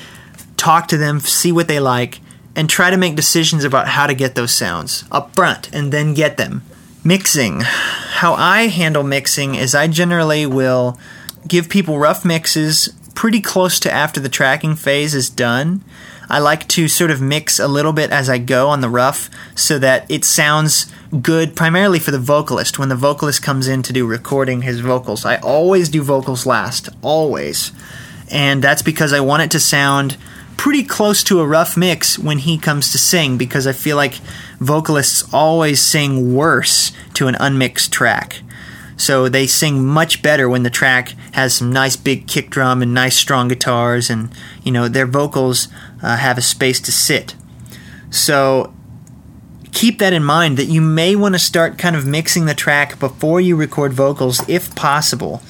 talk 0.56 0.88
to 0.88 0.96
them, 0.96 1.20
see 1.20 1.52
what 1.52 1.68
they 1.68 1.78
like, 1.78 2.20
and 2.56 2.68
try 2.68 2.90
to 2.90 2.96
make 2.96 3.16
decisions 3.16 3.64
about 3.64 3.88
how 3.88 4.06
to 4.06 4.14
get 4.14 4.34
those 4.34 4.52
sounds 4.52 5.04
up 5.10 5.34
front 5.34 5.72
and 5.72 5.92
then 5.92 6.14
get 6.14 6.36
them. 6.36 6.62
Mixing. 7.02 7.60
How 7.60 8.34
I 8.34 8.66
handle 8.66 9.02
mixing 9.02 9.54
is 9.54 9.74
I 9.74 9.86
generally 9.86 10.44
will 10.44 10.98
give 11.48 11.68
people 11.68 11.98
rough 11.98 12.24
mixes 12.24 12.88
pretty 13.14 13.40
close 13.40 13.80
to 13.80 13.90
after 13.90 14.20
the 14.20 14.28
tracking 14.28 14.74
phase 14.76 15.14
is 15.14 15.30
done. 15.30 15.82
I 16.28 16.38
like 16.38 16.68
to 16.68 16.86
sort 16.86 17.10
of 17.10 17.20
mix 17.20 17.58
a 17.58 17.66
little 17.66 17.92
bit 17.92 18.10
as 18.10 18.30
I 18.30 18.38
go 18.38 18.68
on 18.68 18.82
the 18.82 18.88
rough 18.88 19.28
so 19.56 19.78
that 19.80 20.08
it 20.08 20.24
sounds 20.24 20.92
good 21.20 21.56
primarily 21.56 21.98
for 21.98 22.12
the 22.12 22.20
vocalist 22.20 22.78
when 22.78 22.88
the 22.88 22.94
vocalist 22.96 23.42
comes 23.42 23.66
in 23.66 23.82
to 23.82 23.92
do 23.92 24.06
recording 24.06 24.62
his 24.62 24.78
vocals. 24.78 25.24
I 25.24 25.38
always 25.38 25.88
do 25.88 26.02
vocals 26.02 26.46
last, 26.46 26.88
always. 27.02 27.72
And 28.30 28.62
that's 28.62 28.82
because 28.82 29.12
I 29.12 29.20
want 29.20 29.42
it 29.42 29.50
to 29.52 29.60
sound 29.60 30.16
pretty 30.60 30.84
close 30.84 31.24
to 31.24 31.40
a 31.40 31.46
rough 31.46 31.74
mix 31.74 32.18
when 32.18 32.36
he 32.36 32.58
comes 32.58 32.92
to 32.92 32.98
sing 32.98 33.38
because 33.38 33.66
I 33.66 33.72
feel 33.72 33.96
like 33.96 34.16
vocalists 34.58 35.24
always 35.32 35.80
sing 35.80 36.34
worse 36.34 36.92
to 37.14 37.28
an 37.28 37.36
unmixed 37.40 37.90
track. 37.94 38.42
So 38.98 39.30
they 39.30 39.46
sing 39.46 39.82
much 39.82 40.20
better 40.20 40.50
when 40.50 40.62
the 40.62 40.68
track 40.68 41.14
has 41.32 41.54
some 41.54 41.72
nice 41.72 41.96
big 41.96 42.26
kick 42.26 42.50
drum 42.50 42.82
and 42.82 42.92
nice 42.92 43.16
strong 43.16 43.48
guitars, 43.48 44.10
and 44.10 44.28
you 44.62 44.70
know 44.70 44.86
their 44.86 45.06
vocals 45.06 45.68
uh, 46.02 46.18
have 46.18 46.36
a 46.36 46.42
space 46.42 46.78
to 46.80 46.92
sit. 46.92 47.34
So 48.10 48.74
keep 49.72 49.98
that 49.98 50.12
in 50.12 50.22
mind 50.22 50.58
that 50.58 50.66
you 50.66 50.82
may 50.82 51.16
want 51.16 51.36
to 51.36 51.38
start 51.38 51.78
kind 51.78 51.96
of 51.96 52.06
mixing 52.06 52.44
the 52.44 52.54
track 52.54 52.98
before 52.98 53.40
you 53.40 53.56
record 53.56 53.94
vocals 53.94 54.46
if 54.46 54.74
possible. 54.74 55.40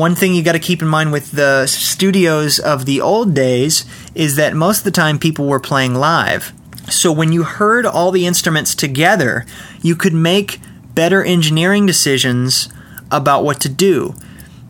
One 0.00 0.14
thing 0.14 0.32
you 0.32 0.42
got 0.42 0.52
to 0.52 0.58
keep 0.58 0.80
in 0.80 0.88
mind 0.88 1.12
with 1.12 1.32
the 1.32 1.66
studios 1.66 2.58
of 2.58 2.86
the 2.86 3.02
old 3.02 3.34
days 3.34 3.84
is 4.14 4.36
that 4.36 4.54
most 4.54 4.78
of 4.78 4.84
the 4.84 4.90
time 4.90 5.18
people 5.18 5.44
were 5.46 5.60
playing 5.60 5.94
live. 5.94 6.54
So 6.88 7.12
when 7.12 7.32
you 7.32 7.42
heard 7.42 7.84
all 7.84 8.10
the 8.10 8.24
instruments 8.24 8.74
together, 8.74 9.44
you 9.82 9.94
could 9.94 10.14
make 10.14 10.58
better 10.94 11.22
engineering 11.22 11.84
decisions 11.84 12.70
about 13.10 13.44
what 13.44 13.60
to 13.60 13.68
do. 13.68 14.14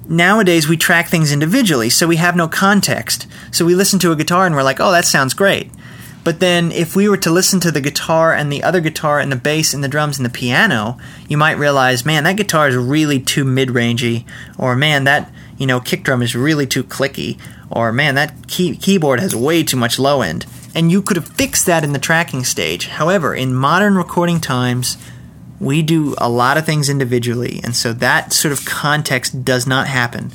Nowadays, 0.09 0.66
we 0.66 0.76
track 0.76 1.07
things 1.07 1.31
individually, 1.31 1.91
so 1.91 2.09
we 2.09 2.16
have 2.16 2.35
no 2.35 2.49
context. 2.49 3.28
So 3.53 3.64
we 3.64 3.76
listen 3.76 4.01
to 4.01 4.11
a 4.11 4.16
guitar 4.16 4.47
and 4.47 4.57
we're 4.57 4.64
like, 4.64 4.81
oh, 4.81 4.91
that 4.91 5.05
sounds 5.05 5.33
great. 5.33 5.70
But 6.22 6.40
then, 6.40 6.70
if 6.70 6.94
we 6.94 7.08
were 7.08 7.16
to 7.18 7.30
listen 7.30 7.60
to 7.60 7.70
the 7.70 7.80
guitar 7.80 8.34
and 8.34 8.52
the 8.52 8.62
other 8.62 8.80
guitar 8.80 9.20
and 9.20 9.32
the 9.32 9.36
bass 9.36 9.72
and 9.72 9.82
the 9.82 9.88
drums 9.88 10.18
and 10.18 10.26
the 10.26 10.30
piano, 10.30 10.98
you 11.28 11.38
might 11.38 11.56
realize, 11.56 12.04
man, 12.04 12.24
that 12.24 12.36
guitar 12.36 12.68
is 12.68 12.76
really 12.76 13.18
too 13.18 13.44
mid-rangey, 13.44 14.26
or 14.58 14.76
man, 14.76 15.04
that 15.04 15.32
you 15.56 15.66
know 15.66 15.80
kick 15.80 16.02
drum 16.02 16.22
is 16.22 16.34
really 16.34 16.66
too 16.66 16.84
clicky, 16.84 17.38
or 17.70 17.90
man, 17.90 18.16
that 18.16 18.48
key- 18.48 18.76
keyboard 18.76 19.20
has 19.20 19.34
way 19.34 19.62
too 19.62 19.78
much 19.78 19.98
low 19.98 20.20
end. 20.20 20.44
And 20.74 20.92
you 20.92 21.00
could 21.00 21.16
have 21.16 21.26
fixed 21.26 21.66
that 21.66 21.84
in 21.84 21.94
the 21.94 21.98
tracking 21.98 22.44
stage. 22.44 22.86
However, 22.86 23.34
in 23.34 23.54
modern 23.54 23.96
recording 23.96 24.40
times, 24.40 24.98
we 25.58 25.82
do 25.82 26.14
a 26.18 26.28
lot 26.28 26.58
of 26.58 26.66
things 26.66 26.90
individually, 26.90 27.60
and 27.64 27.74
so 27.74 27.94
that 27.94 28.34
sort 28.34 28.52
of 28.52 28.66
context 28.66 29.42
does 29.42 29.66
not 29.66 29.86
happen. 29.86 30.32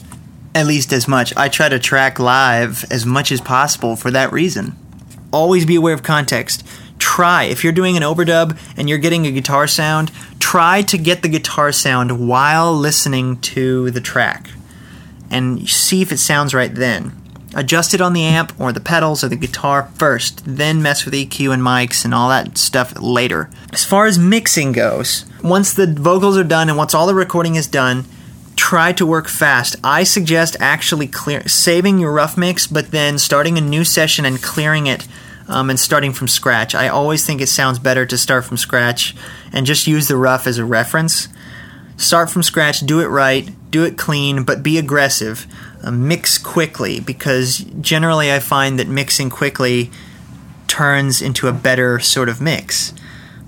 At 0.56 0.66
least 0.66 0.94
as 0.94 1.08
much. 1.08 1.36
I 1.38 1.50
try 1.50 1.70
to 1.70 1.78
track 1.78 2.18
live 2.18 2.86
as 2.90 3.06
much 3.06 3.32
as 3.32 3.42
possible 3.42 3.96
for 3.96 4.10
that 4.12 4.32
reason 4.32 4.78
always 5.36 5.66
be 5.66 5.76
aware 5.76 5.94
of 5.94 6.02
context. 6.02 6.66
Try, 6.98 7.44
if 7.44 7.64
you're 7.64 7.74
doing 7.74 7.98
an 7.98 8.04
overdub 8.04 8.58
and 8.78 8.88
you're 8.88 8.98
getting 8.98 9.28
a 9.28 9.32
guitar 9.32 9.68
sound, 9.68 10.12
try 10.40 10.82
to 10.84 10.98
get 10.98 11.22
the 11.22 11.28
guitar 11.30 11.72
sound 11.72 12.28
while 12.28 12.74
listening 12.74 13.40
to 13.42 13.92
the 13.92 14.00
track 14.00 14.50
and 15.30 15.70
see 15.70 16.02
if 16.02 16.12
it 16.12 16.18
sounds 16.18 16.54
right 16.54 16.74
then. 16.74 17.12
Adjust 17.54 17.94
it 17.94 18.02
on 18.02 18.14
the 18.14 18.24
amp 18.24 18.58
or 18.60 18.72
the 18.72 18.80
pedals 18.80 19.24
or 19.24 19.30
the 19.30 19.36
guitar 19.36 19.90
first, 19.96 20.44
then 20.46 20.82
mess 20.82 21.06
with 21.06 21.14
EQ 21.14 21.54
and 21.54 21.62
mics 21.62 22.04
and 22.04 22.14
all 22.14 22.30
that 22.30 22.58
stuff 22.58 22.94
later. 23.00 23.50
As 23.72 23.86
far 23.86 24.06
as 24.06 24.18
mixing 24.18 24.72
goes, 24.72 25.26
once 25.44 25.74
the 25.74 25.88
vocals 25.88 26.38
are 26.38 26.44
done 26.44 26.70
and 26.70 26.78
once 26.78 26.94
all 26.94 27.08
the 27.08 27.16
recording 27.16 27.56
is 27.56 27.68
done, 27.68 28.06
try 28.56 28.92
to 28.94 29.06
work 29.06 29.28
fast. 29.28 29.76
I 29.84 30.04
suggest 30.04 30.58
actually 30.60 31.08
clear 31.08 31.48
saving 31.48 32.00
your 32.00 32.12
rough 32.12 32.38
mix, 32.38 32.68
but 32.68 32.92
then 32.92 33.18
starting 33.18 33.58
a 33.58 33.62
new 33.62 33.84
session 33.84 34.26
and 34.26 34.42
clearing 34.42 34.88
it 34.88 35.08
um, 35.48 35.70
and 35.70 35.80
starting 35.80 36.14
from 36.14 36.28
scratch. 36.28 36.76
I 36.76 36.88
always 36.88 37.26
think 37.26 37.42
it 37.42 37.50
sounds 37.50 37.80
better 37.80 38.06
to 38.06 38.18
start 38.18 38.46
from 38.46 38.58
scratch 38.58 39.16
and 39.52 39.66
just 39.66 39.88
use 39.88 40.08
the 40.08 40.18
rough 40.18 40.48
as 40.48 40.58
a 40.58 40.66
reference. 40.66 41.28
Start 41.98 42.30
from 42.30 42.44
scratch, 42.44 42.82
do 42.82 43.00
it 43.00 43.08
right, 43.08 43.50
do 43.72 43.84
it 43.84 43.98
clean, 43.98 44.44
but 44.44 44.64
be 44.64 44.78
aggressive. 44.78 45.48
Uh, 45.84 45.92
mix 45.92 46.38
quickly 46.38 47.00
because 47.00 47.60
generally 47.80 48.32
I 48.32 48.40
find 48.40 48.80
that 48.80 48.88
mixing 48.88 49.30
quickly 49.30 49.92
turns 50.68 51.22
into 51.22 51.48
a 51.48 51.54
better 51.54 52.00
sort 52.00 52.28
of 52.28 52.42
mix. 52.42 52.94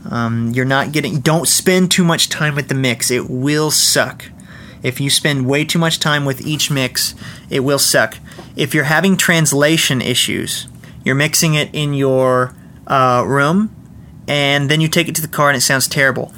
Um, 0.09 0.51
you're 0.53 0.65
not 0.65 0.91
getting. 0.91 1.19
Don't 1.19 1.47
spend 1.47 1.91
too 1.91 2.03
much 2.03 2.29
time 2.29 2.55
with 2.55 2.69
the 2.69 2.75
mix. 2.75 3.11
It 3.11 3.29
will 3.29 3.71
suck. 3.71 4.25
If 4.83 5.01
you 5.01 5.09
spend 5.09 5.47
way 5.47 5.65
too 5.65 5.79
much 5.79 5.99
time 5.99 6.23
with 6.23 6.45
each 6.45 6.71
mix, 6.71 7.15
it 7.49 7.61
will 7.61 7.79
suck. 7.79 8.17
If 8.55 8.73
you're 8.73 8.85
having 8.85 9.17
translation 9.17 10.01
issues, 10.01 10.67
you're 11.07 11.15
mixing 11.15 11.53
it 11.53 11.69
in 11.73 11.93
your 11.93 12.53
uh, 12.85 13.23
room, 13.25 13.73
and 14.27 14.69
then 14.69 14.81
you 14.81 14.89
take 14.89 15.07
it 15.07 15.15
to 15.15 15.21
the 15.21 15.27
car 15.29 15.47
and 15.49 15.57
it 15.57 15.61
sounds 15.61 15.87
terrible. 15.87 16.33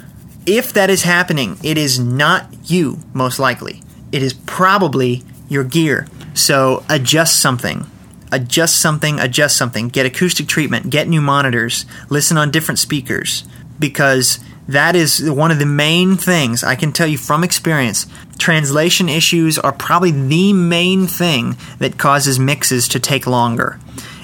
If 0.46 0.72
that 0.74 0.88
is 0.88 1.02
happening, 1.02 1.58
it 1.64 1.76
is 1.76 1.98
not 1.98 2.70
you, 2.70 3.00
most 3.12 3.40
likely. 3.40 3.82
It 4.12 4.22
is 4.22 4.32
probably 4.32 5.24
your 5.48 5.64
gear. 5.64 6.06
So 6.34 6.84
adjust 6.88 7.42
something. 7.42 7.84
Adjust 8.30 8.80
something, 8.80 9.18
adjust 9.18 9.56
something. 9.56 9.88
Get 9.88 10.06
acoustic 10.06 10.46
treatment, 10.46 10.88
get 10.88 11.08
new 11.08 11.20
monitors, 11.20 11.84
listen 12.08 12.38
on 12.38 12.52
different 12.52 12.78
speakers. 12.78 13.42
Because 13.80 14.38
that 14.68 14.94
is 14.94 15.28
one 15.28 15.50
of 15.50 15.58
the 15.58 15.66
main 15.66 16.16
things 16.16 16.62
I 16.62 16.76
can 16.76 16.92
tell 16.92 17.08
you 17.08 17.18
from 17.18 17.42
experience. 17.42 18.06
Translation 18.38 19.08
issues 19.08 19.58
are 19.58 19.72
probably 19.72 20.12
the 20.12 20.52
main 20.52 21.08
thing 21.08 21.56
that 21.80 21.98
causes 21.98 22.38
mixes 22.38 22.86
to 22.88 23.00
take 23.00 23.26
longer 23.26 23.80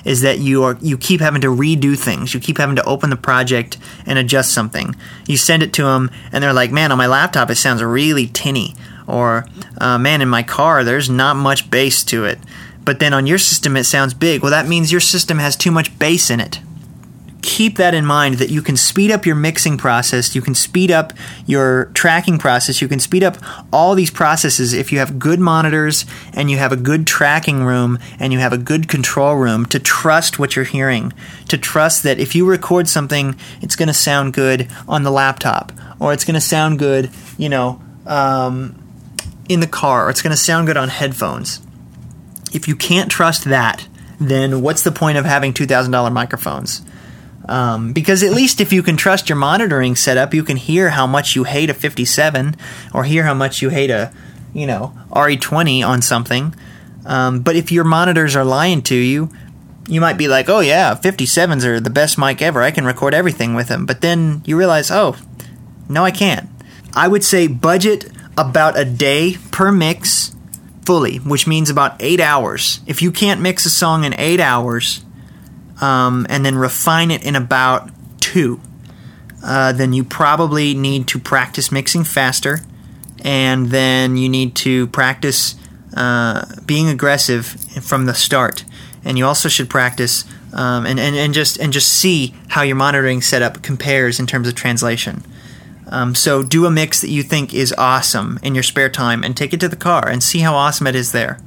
is 0.06 0.20
that 0.20 0.38
you 0.38 0.62
are 0.62 0.78
you 0.80 0.96
keep 0.96 1.20
having 1.20 1.42
to 1.42 1.48
redo 1.48 1.98
things. 1.98 2.32
You 2.32 2.40
keep 2.40 2.58
having 2.58 2.76
to 2.76 2.84
open 2.84 3.10
the 3.10 3.16
project 3.16 3.76
and 4.06 4.18
adjust 4.18 4.54
something. 4.54 4.94
You 5.26 5.36
send 5.36 5.62
it 5.62 5.72
to 5.74 5.82
them, 5.82 6.10
and 6.32 6.42
they're 6.42 6.52
like, 6.52 6.70
"Man, 6.70 6.92
on 6.92 6.98
my 6.98 7.08
laptop 7.08 7.50
it 7.50 7.56
sounds 7.56 7.82
really 7.82 8.28
tinny," 8.28 8.74
or 9.06 9.46
uh, 9.78 9.98
"Man, 9.98 10.22
in 10.22 10.28
my 10.28 10.44
car 10.44 10.84
there's 10.84 11.10
not 11.10 11.36
much 11.36 11.70
bass 11.70 12.04
to 12.04 12.24
it." 12.24 12.38
But 12.84 13.00
then 13.00 13.12
on 13.12 13.26
your 13.26 13.38
system 13.38 13.76
it 13.76 13.84
sounds 13.84 14.14
big. 14.14 14.42
Well, 14.42 14.52
that 14.52 14.68
means 14.68 14.92
your 14.92 15.00
system 15.00 15.38
has 15.40 15.56
too 15.56 15.72
much 15.72 15.98
bass 15.98 16.30
in 16.30 16.38
it 16.38 16.60
keep 17.42 17.76
that 17.76 17.94
in 17.94 18.04
mind 18.04 18.36
that 18.36 18.50
you 18.50 18.60
can 18.60 18.76
speed 18.76 19.10
up 19.10 19.24
your 19.24 19.36
mixing 19.36 19.78
process, 19.78 20.34
you 20.34 20.42
can 20.42 20.54
speed 20.54 20.90
up 20.90 21.12
your 21.46 21.86
tracking 21.94 22.38
process, 22.38 22.82
you 22.82 22.88
can 22.88 22.98
speed 22.98 23.22
up 23.22 23.36
all 23.72 23.94
these 23.94 24.10
processes 24.10 24.72
if 24.72 24.92
you 24.92 24.98
have 24.98 25.18
good 25.18 25.38
monitors 25.38 26.04
and 26.32 26.50
you 26.50 26.58
have 26.58 26.72
a 26.72 26.76
good 26.76 27.06
tracking 27.06 27.62
room 27.62 27.98
and 28.18 28.32
you 28.32 28.38
have 28.38 28.52
a 28.52 28.58
good 28.58 28.88
control 28.88 29.36
room 29.36 29.66
to 29.66 29.78
trust 29.78 30.38
what 30.38 30.56
you're 30.56 30.64
hearing, 30.64 31.12
to 31.48 31.56
trust 31.56 32.02
that 32.02 32.18
if 32.18 32.34
you 32.34 32.46
record 32.46 32.88
something, 32.88 33.36
it's 33.62 33.76
going 33.76 33.88
to 33.88 33.94
sound 33.94 34.32
good 34.32 34.68
on 34.88 35.02
the 35.02 35.10
laptop 35.10 35.72
or 36.00 36.12
it's 36.12 36.24
going 36.24 36.34
to 36.34 36.40
sound 36.40 36.78
good, 36.78 37.10
you 37.38 37.48
know, 37.48 37.80
um, 38.06 38.82
in 39.48 39.60
the 39.60 39.66
car 39.66 40.06
or 40.06 40.10
it's 40.10 40.22
going 40.22 40.32
to 40.32 40.36
sound 40.36 40.66
good 40.66 40.76
on 40.76 40.88
headphones. 40.88 41.60
If 42.52 42.68
you 42.68 42.76
can't 42.76 43.10
trust 43.10 43.44
that, 43.44 43.86
then 44.18 44.62
what's 44.62 44.82
the 44.82 44.92
point 44.92 45.18
of 45.18 45.24
having 45.24 45.52
$2,000 45.52 46.12
microphones? 46.12 46.82
Um, 47.48 47.92
because 47.92 48.22
at 48.22 48.32
least 48.32 48.60
if 48.60 48.72
you 48.72 48.82
can 48.82 48.96
trust 48.96 49.28
your 49.28 49.36
monitoring 49.36 49.94
setup, 49.94 50.34
you 50.34 50.42
can 50.42 50.56
hear 50.56 50.90
how 50.90 51.06
much 51.06 51.36
you 51.36 51.44
hate 51.44 51.70
a 51.70 51.74
57 51.74 52.56
or 52.92 53.04
hear 53.04 53.22
how 53.22 53.34
much 53.34 53.62
you 53.62 53.68
hate 53.68 53.90
a, 53.90 54.12
you 54.52 54.66
know, 54.66 54.96
RE20 55.10 55.86
on 55.86 56.02
something. 56.02 56.54
Um, 57.04 57.40
but 57.40 57.54
if 57.54 57.70
your 57.70 57.84
monitors 57.84 58.34
are 58.34 58.44
lying 58.44 58.82
to 58.82 58.96
you, 58.96 59.30
you 59.88 60.00
might 60.00 60.18
be 60.18 60.26
like, 60.26 60.48
oh 60.48 60.60
yeah, 60.60 60.94
57s 60.94 61.64
are 61.64 61.78
the 61.78 61.90
best 61.90 62.18
mic 62.18 62.42
ever. 62.42 62.62
I 62.62 62.72
can 62.72 62.84
record 62.84 63.14
everything 63.14 63.54
with 63.54 63.68
them. 63.68 63.86
But 63.86 64.00
then 64.00 64.42
you 64.44 64.58
realize, 64.58 64.90
oh, 64.90 65.16
no, 65.88 66.04
I 66.04 66.10
can't. 66.10 66.48
I 66.94 67.06
would 67.06 67.22
say 67.22 67.46
budget 67.46 68.10
about 68.36 68.78
a 68.78 68.84
day 68.84 69.36
per 69.52 69.70
mix 69.70 70.34
fully, 70.84 71.18
which 71.18 71.46
means 71.46 71.70
about 71.70 71.96
eight 72.00 72.20
hours. 72.20 72.80
If 72.86 73.02
you 73.02 73.12
can't 73.12 73.40
mix 73.40 73.66
a 73.66 73.70
song 73.70 74.04
in 74.04 74.14
eight 74.18 74.40
hours 74.40 75.04
um, 75.80 76.26
and 76.28 76.44
then 76.44 76.56
refine 76.56 77.10
it 77.10 77.24
in 77.24 77.36
about 77.36 77.90
two, 78.20 78.60
uh, 79.44 79.72
then 79.72 79.92
you 79.92 80.04
probably 80.04 80.74
need 80.74 81.06
to 81.08 81.18
practice 81.18 81.70
mixing 81.70 82.04
faster 82.04 82.60
and 83.22 83.68
then 83.68 84.16
you 84.16 84.28
need 84.28 84.54
to 84.54 84.86
practice 84.88 85.54
uh, 85.94 86.44
being 86.64 86.88
aggressive 86.88 87.46
from 87.46 88.06
the 88.06 88.14
start 88.14 88.64
and 89.04 89.16
you 89.16 89.24
also 89.24 89.48
should 89.48 89.70
practice 89.70 90.24
um, 90.52 90.84
and, 90.84 90.98
and, 90.98 91.14
and 91.14 91.32
just 91.32 91.58
and 91.58 91.72
just 91.72 91.88
see 91.88 92.34
how 92.48 92.62
your 92.62 92.76
monitoring 92.76 93.22
setup 93.22 93.62
compares 93.62 94.18
in 94.18 94.26
terms 94.26 94.48
of 94.48 94.54
translation. 94.54 95.22
Um, 95.88 96.16
so 96.16 96.42
do 96.42 96.66
a 96.66 96.70
mix 96.70 97.00
that 97.00 97.10
you 97.10 97.22
think 97.22 97.54
is 97.54 97.72
awesome 97.78 98.40
in 98.42 98.54
your 98.54 98.64
spare 98.64 98.88
time 98.88 99.22
and 99.22 99.36
take 99.36 99.52
it 99.52 99.60
to 99.60 99.68
the 99.68 99.76
car 99.76 100.08
and 100.08 100.22
see 100.22 100.40
how 100.40 100.54
awesome 100.54 100.88
it 100.88 100.96
is 100.96 101.12
there, 101.12 101.38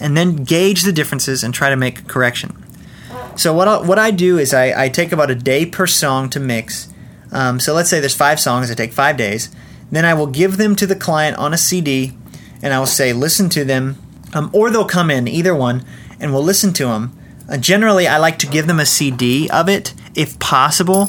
and 0.00 0.16
then 0.16 0.42
gauge 0.44 0.82
the 0.82 0.92
differences 0.92 1.44
and 1.44 1.54
try 1.54 1.70
to 1.70 1.76
make 1.76 2.00
a 2.00 2.04
correction. 2.04 2.64
So 3.38 3.54
what 3.54 3.68
I, 3.68 3.78
what 3.78 4.00
I 4.00 4.10
do 4.10 4.36
is 4.36 4.52
I, 4.52 4.86
I 4.86 4.88
take 4.88 5.12
about 5.12 5.30
a 5.30 5.34
day 5.36 5.64
per 5.64 5.86
song 5.86 6.28
to 6.30 6.40
mix. 6.40 6.92
Um, 7.30 7.60
so 7.60 7.72
let's 7.72 7.88
say 7.88 8.00
there's 8.00 8.16
five 8.16 8.40
songs. 8.40 8.68
I 8.68 8.74
take 8.74 8.92
five 8.92 9.16
days. 9.16 9.48
Then 9.92 10.04
I 10.04 10.12
will 10.12 10.26
give 10.26 10.56
them 10.56 10.74
to 10.74 10.88
the 10.88 10.96
client 10.96 11.36
on 11.36 11.54
a 11.54 11.56
CD, 11.56 12.14
and 12.62 12.74
I 12.74 12.80
will 12.80 12.86
say, 12.86 13.12
listen 13.12 13.48
to 13.50 13.64
them, 13.64 13.96
um, 14.34 14.50
or 14.52 14.70
they'll 14.70 14.84
come 14.84 15.08
in 15.08 15.28
either 15.28 15.54
one 15.54 15.84
and 16.18 16.32
we'll 16.32 16.42
listen 16.42 16.72
to 16.74 16.86
them. 16.86 17.16
Uh, 17.48 17.56
generally, 17.56 18.08
I 18.08 18.18
like 18.18 18.40
to 18.40 18.48
give 18.48 18.66
them 18.66 18.80
a 18.80 18.84
CD 18.84 19.48
of 19.50 19.68
it 19.68 19.94
if 20.16 20.36
possible. 20.40 21.08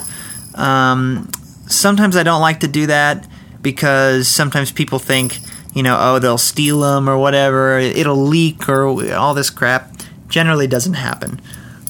Um, 0.54 1.32
sometimes 1.68 2.16
I 2.16 2.22
don't 2.22 2.42
like 2.42 2.60
to 2.60 2.68
do 2.68 2.86
that 2.86 3.28
because 3.64 4.28
sometimes 4.28 4.72
people 4.72 5.00
think, 5.00 5.40
you 5.74 5.82
know, 5.82 5.98
oh, 6.00 6.20
they'll 6.20 6.38
steal 6.38 6.82
them 6.82 7.10
or 7.10 7.18
whatever, 7.18 7.80
it'll 7.80 8.24
leak 8.24 8.70
or 8.70 9.14
all 9.16 9.34
this 9.34 9.50
crap. 9.50 9.92
Generally, 10.28 10.68
doesn't 10.68 10.94
happen. 10.94 11.42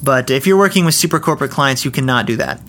But 0.02 0.30
if 0.30 0.48
you're 0.48 0.58
working 0.58 0.86
with 0.86 0.96
super 0.96 1.20
corporate 1.20 1.52
clients, 1.52 1.84
you 1.86 1.92
cannot 1.92 2.26
do 2.26 2.38
that. 2.38 2.62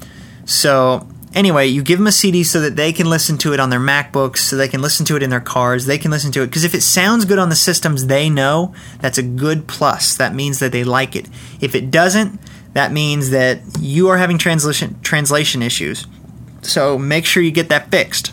So 0.45 1.07
anyway, 1.35 1.67
you 1.67 1.83
give 1.83 1.99
them 1.99 2.07
a 2.07 2.13
CD 2.13 2.43
so 2.43 2.61
that 2.61 2.77
they 2.77 2.93
can 2.93 3.09
listen 3.09 3.39
to 3.39 3.53
it 3.53 3.61
on 3.61 3.71
their 3.71 3.81
MacBooks, 3.81 4.39
so 4.39 4.57
they 4.57 4.69
can 4.69 4.83
listen 4.83 5.07
to 5.07 5.17
it 5.17 5.23
in 5.23 5.31
their 5.31 5.41
cars, 5.41 5.87
they 5.87 5.99
can 5.99 6.11
listen 6.11 6.33
to 6.33 6.43
it. 6.43 6.47
Because 6.47 6.65
if 6.65 6.75
it 6.75 6.83
sounds 6.83 7.25
good 7.25 7.39
on 7.39 7.49
the 7.49 7.57
systems 7.57 8.07
they 8.07 8.29
know, 8.29 8.75
that's 9.01 9.19
a 9.19 9.23
good 9.23 9.67
plus. 9.67 10.17
That 10.17 10.35
means 10.35 10.59
that 10.59 10.73
they 10.73 10.85
like 10.85 11.15
it. 11.15 11.29
If 11.61 11.75
it 11.75 11.91
doesn't, 11.91 12.41
that 12.73 12.93
means 12.93 13.31
that 13.31 13.61
you 13.81 14.09
are 14.09 14.19
having 14.19 14.39
translation 14.39 15.01
translation 15.03 15.63
issues. 15.63 16.07
So 16.63 16.99
make 16.99 17.27
sure 17.27 17.43
you 17.43 17.51
get 17.51 17.69
that 17.69 17.91
fixed. 17.91 18.33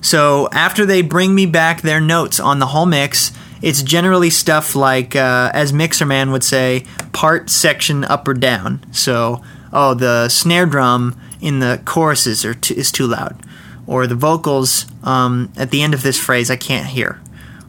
So 0.00 0.48
after 0.52 0.84
they 0.84 1.02
bring 1.02 1.34
me 1.34 1.46
back 1.46 1.82
their 1.82 2.00
notes 2.00 2.40
on 2.40 2.58
the 2.58 2.66
whole 2.66 2.86
mix, 2.86 3.30
it's 3.62 3.82
generally 3.82 4.30
stuff 4.30 4.74
like, 4.74 5.14
uh, 5.14 5.50
as 5.54 5.72
Mixerman 5.72 6.32
would 6.32 6.44
say, 6.44 6.84
part, 7.12 7.48
section, 7.48 8.04
up 8.04 8.26
or 8.26 8.34
down. 8.34 8.84
So, 8.92 9.42
oh, 9.72 9.94
the 9.94 10.28
snare 10.28 10.66
drum 10.66 11.18
in 11.40 11.60
the 11.60 11.80
choruses 11.84 12.44
are 12.44 12.56
is 12.70 12.92
too 12.92 13.06
loud, 13.06 13.40
or 13.86 14.06
the 14.06 14.14
vocals 14.14 14.86
um, 15.04 15.52
at 15.56 15.70
the 15.70 15.82
end 15.82 15.94
of 15.94 16.02
this 16.02 16.18
phrase 16.18 16.50
I 16.50 16.56
can't 16.56 16.86
hear, 16.86 17.20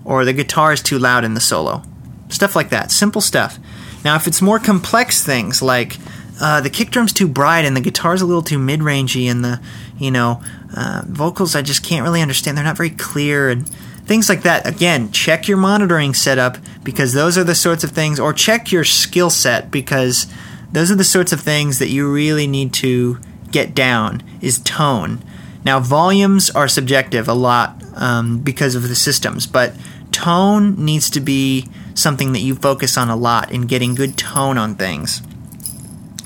or 0.03 0.25
the 0.25 0.33
guitar 0.33 0.73
is 0.73 0.81
too 0.81 0.99
loud 0.99 1.23
in 1.23 1.35
the 1.35 1.39
solo. 1.39 1.83
Stuff 2.29 2.55
like 2.55 2.69
that. 2.69 2.91
Simple 2.91 3.21
stuff. 3.21 3.59
Now, 4.03 4.15
if 4.15 4.27
it's 4.27 4.41
more 4.41 4.59
complex 4.59 5.23
things 5.23 5.61
like 5.61 5.97
uh, 6.41 6.61
the 6.61 6.69
kick 6.69 6.89
drum's 6.89 7.13
too 7.13 7.27
bright 7.27 7.65
and 7.65 7.77
the 7.77 7.81
guitar's 7.81 8.21
a 8.21 8.25
little 8.25 8.41
too 8.41 8.57
mid-rangey 8.57 9.29
and 9.29 9.45
the 9.45 9.61
you 9.97 10.11
know 10.11 10.41
uh, 10.75 11.03
vocals 11.05 11.55
I 11.55 11.61
just 11.61 11.83
can't 11.83 12.03
really 12.03 12.21
understand. 12.21 12.57
They're 12.57 12.65
not 12.65 12.77
very 12.77 12.89
clear 12.89 13.49
and 13.49 13.69
things 14.05 14.29
like 14.29 14.43
that. 14.43 14.67
Again, 14.67 15.11
check 15.11 15.47
your 15.47 15.57
monitoring 15.57 16.13
setup 16.13 16.57
because 16.83 17.13
those 17.13 17.37
are 17.37 17.43
the 17.43 17.55
sorts 17.55 17.83
of 17.83 17.91
things, 17.91 18.19
or 18.19 18.33
check 18.33 18.71
your 18.71 18.83
skill 18.83 19.29
set 19.29 19.71
because 19.71 20.27
those 20.71 20.91
are 20.91 20.95
the 20.95 21.03
sorts 21.03 21.31
of 21.31 21.41
things 21.41 21.79
that 21.79 21.89
you 21.89 22.11
really 22.11 22.47
need 22.47 22.73
to 22.73 23.19
get 23.51 23.75
down 23.75 24.23
is 24.41 24.59
tone. 24.59 25.23
Now, 25.63 25.79
volumes 25.79 26.49
are 26.49 26.67
subjective 26.67 27.27
a 27.27 27.33
lot 27.33 27.81
um, 27.95 28.39
because 28.39 28.75
of 28.75 28.87
the 28.89 28.95
systems, 28.95 29.47
but 29.47 29.73
tone 30.11 30.83
needs 30.83 31.09
to 31.11 31.19
be 31.19 31.69
something 31.93 32.33
that 32.33 32.39
you 32.39 32.55
focus 32.55 32.97
on 32.97 33.09
a 33.09 33.15
lot 33.15 33.51
in 33.51 33.61
getting 33.67 33.95
good 33.95 34.17
tone 34.17 34.57
on 34.57 34.75
things. 34.75 35.21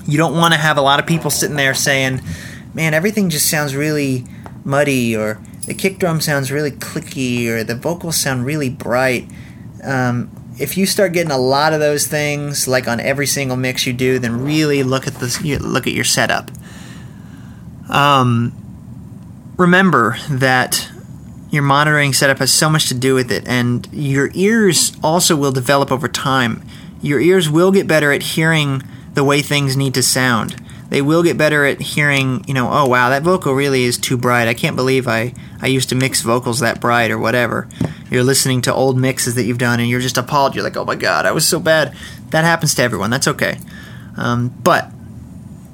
You 0.06 0.16
don't 0.16 0.36
want 0.36 0.54
to 0.54 0.60
have 0.60 0.78
a 0.78 0.80
lot 0.80 0.98
of 0.98 1.06
people 1.06 1.30
sitting 1.30 1.56
there 1.56 1.74
saying, 1.74 2.22
man, 2.72 2.94
everything 2.94 3.28
just 3.28 3.50
sounds 3.50 3.76
really 3.76 4.24
muddy, 4.64 5.14
or 5.14 5.40
the 5.68 5.74
kick 5.74 5.98
drum 5.98 6.20
sounds 6.22 6.50
really 6.50 6.70
clicky, 6.70 7.46
or 7.46 7.62
the 7.62 7.74
vocals 7.74 8.16
sound 8.16 8.46
really 8.46 8.70
bright. 8.70 9.28
Um, 9.84 10.30
if 10.58 10.78
you 10.78 10.86
start 10.86 11.12
getting 11.12 11.30
a 11.30 11.38
lot 11.38 11.74
of 11.74 11.80
those 11.80 12.06
things, 12.06 12.66
like 12.66 12.88
on 12.88 13.00
every 13.00 13.26
single 13.26 13.56
mix 13.56 13.86
you 13.86 13.92
do, 13.92 14.18
then 14.18 14.42
really 14.42 14.82
look 14.82 15.06
at 15.06 15.14
this. 15.16 15.42
Look 15.42 15.86
at 15.86 15.92
your 15.92 16.04
setup. 16.04 16.50
Um, 17.90 18.54
remember 19.58 20.16
that 20.30 20.90
your 21.50 21.62
monitoring 21.62 22.14
setup 22.14 22.38
has 22.38 22.52
so 22.52 22.70
much 22.70 22.88
to 22.88 22.94
do 22.94 23.14
with 23.14 23.30
it, 23.30 23.46
and 23.46 23.86
your 23.92 24.30
ears 24.32 24.96
also 25.02 25.36
will 25.36 25.52
develop 25.52 25.92
over 25.92 26.08
time. 26.08 26.66
Your 27.02 27.20
ears 27.20 27.50
will 27.50 27.72
get 27.72 27.86
better 27.86 28.10
at 28.10 28.22
hearing 28.22 28.82
the 29.12 29.22
way 29.22 29.42
things 29.42 29.76
need 29.76 29.92
to 29.94 30.02
sound. 30.02 30.56
They 30.88 31.02
will 31.02 31.22
get 31.22 31.36
better 31.36 31.66
at 31.66 31.80
hearing, 31.80 32.44
you 32.46 32.54
know, 32.54 32.70
oh 32.70 32.86
wow, 32.86 33.10
that 33.10 33.22
vocal 33.22 33.52
really 33.52 33.84
is 33.84 33.98
too 33.98 34.16
bright. 34.16 34.48
I 34.48 34.54
can't 34.54 34.76
believe 34.76 35.06
I, 35.06 35.34
I 35.60 35.66
used 35.66 35.90
to 35.90 35.94
mix 35.94 36.22
vocals 36.22 36.60
that 36.60 36.80
bright 36.80 37.10
or 37.10 37.18
whatever. 37.18 37.68
You're 38.10 38.24
listening 38.24 38.62
to 38.62 38.74
old 38.74 38.96
mixes 38.96 39.34
that 39.34 39.44
you've 39.44 39.58
done 39.58 39.80
and 39.80 39.88
you're 39.88 40.00
just 40.00 40.16
appalled. 40.16 40.54
You're 40.54 40.64
like, 40.64 40.76
oh 40.76 40.84
my 40.84 40.96
god, 40.96 41.26
I 41.26 41.32
was 41.32 41.46
so 41.46 41.60
bad. 41.60 41.94
That 42.30 42.44
happens 42.44 42.74
to 42.76 42.82
everyone. 42.82 43.10
That's 43.10 43.28
okay. 43.28 43.58
Um, 44.16 44.48
but 44.62 44.90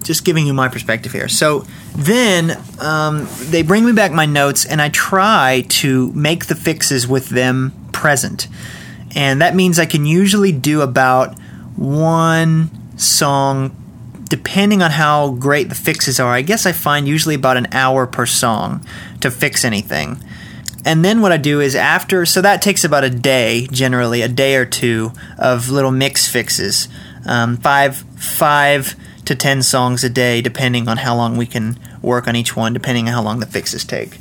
just 0.03 0.25
giving 0.25 0.47
you 0.47 0.53
my 0.53 0.69
perspective 0.69 1.13
here. 1.13 1.29
So 1.29 1.65
then 1.97 2.61
um, 2.81 3.27
they 3.39 3.63
bring 3.63 3.85
me 3.85 3.93
back 3.93 4.13
my 4.13 4.27
notes, 4.27 4.65
and 4.65 4.81
I 4.81 4.91
try 4.91 5.65
to 5.69 6.13
make 6.13 6.47
the 6.47 6.55
fixes 6.55 7.09
with 7.09 7.31
them 7.31 7.73
present. 7.93 8.49
And 9.17 9.41
that 9.41 9.55
means 9.55 9.79
I 9.79 9.87
can 9.87 10.05
usually 10.05 10.53
do 10.53 10.83
about 10.83 11.39
one 11.77 12.71
song, 12.99 13.75
depending 14.29 14.83
on 14.83 14.91
how 14.91 15.33
great 15.33 15.69
the 15.69 15.75
fixes 15.75 16.19
are. 16.19 16.33
I 16.33 16.43
guess 16.43 16.67
I 16.67 16.73
find 16.73 17.07
usually 17.07 17.35
about 17.35 17.57
an 17.57 17.69
hour 17.73 18.07
per 18.07 18.27
song 18.27 18.85
to 19.21 19.31
fix 19.31 19.65
anything. 19.65 20.19
And 20.85 21.05
then 21.05 21.23
what 21.23 21.33
I 21.33 21.39
do 21.39 21.61
is 21.61 21.75
after, 21.75 22.27
so 22.27 22.43
that 22.43 22.61
takes 22.61 22.85
about 22.85 23.05
a 23.05 23.11
day, 23.11 23.67
generally 23.71 24.21
a 24.21 24.29
day 24.29 24.57
or 24.57 24.67
two 24.67 25.13
of 25.39 25.71
little 25.71 25.91
mix 25.91 26.29
fixes. 26.29 26.89
Um, 27.27 27.57
five, 27.57 27.97
five 27.97 28.95
to 29.25 29.35
10 29.35 29.63
songs 29.63 30.05
a 30.05 30.11
day, 30.11 30.43
depending 30.43 30.89
on 30.89 30.99
how 30.99 31.17
long 31.17 31.39
we 31.39 31.47
can 31.47 31.79
work 32.03 32.29
on 32.29 32.37
each 32.37 32.55
one, 32.55 32.75
depending 32.75 33.09
on 33.09 33.15
how 33.15 33.23
long 33.23 33.41
the 33.41 33.47
fixes 33.47 33.85
take. 33.85 34.19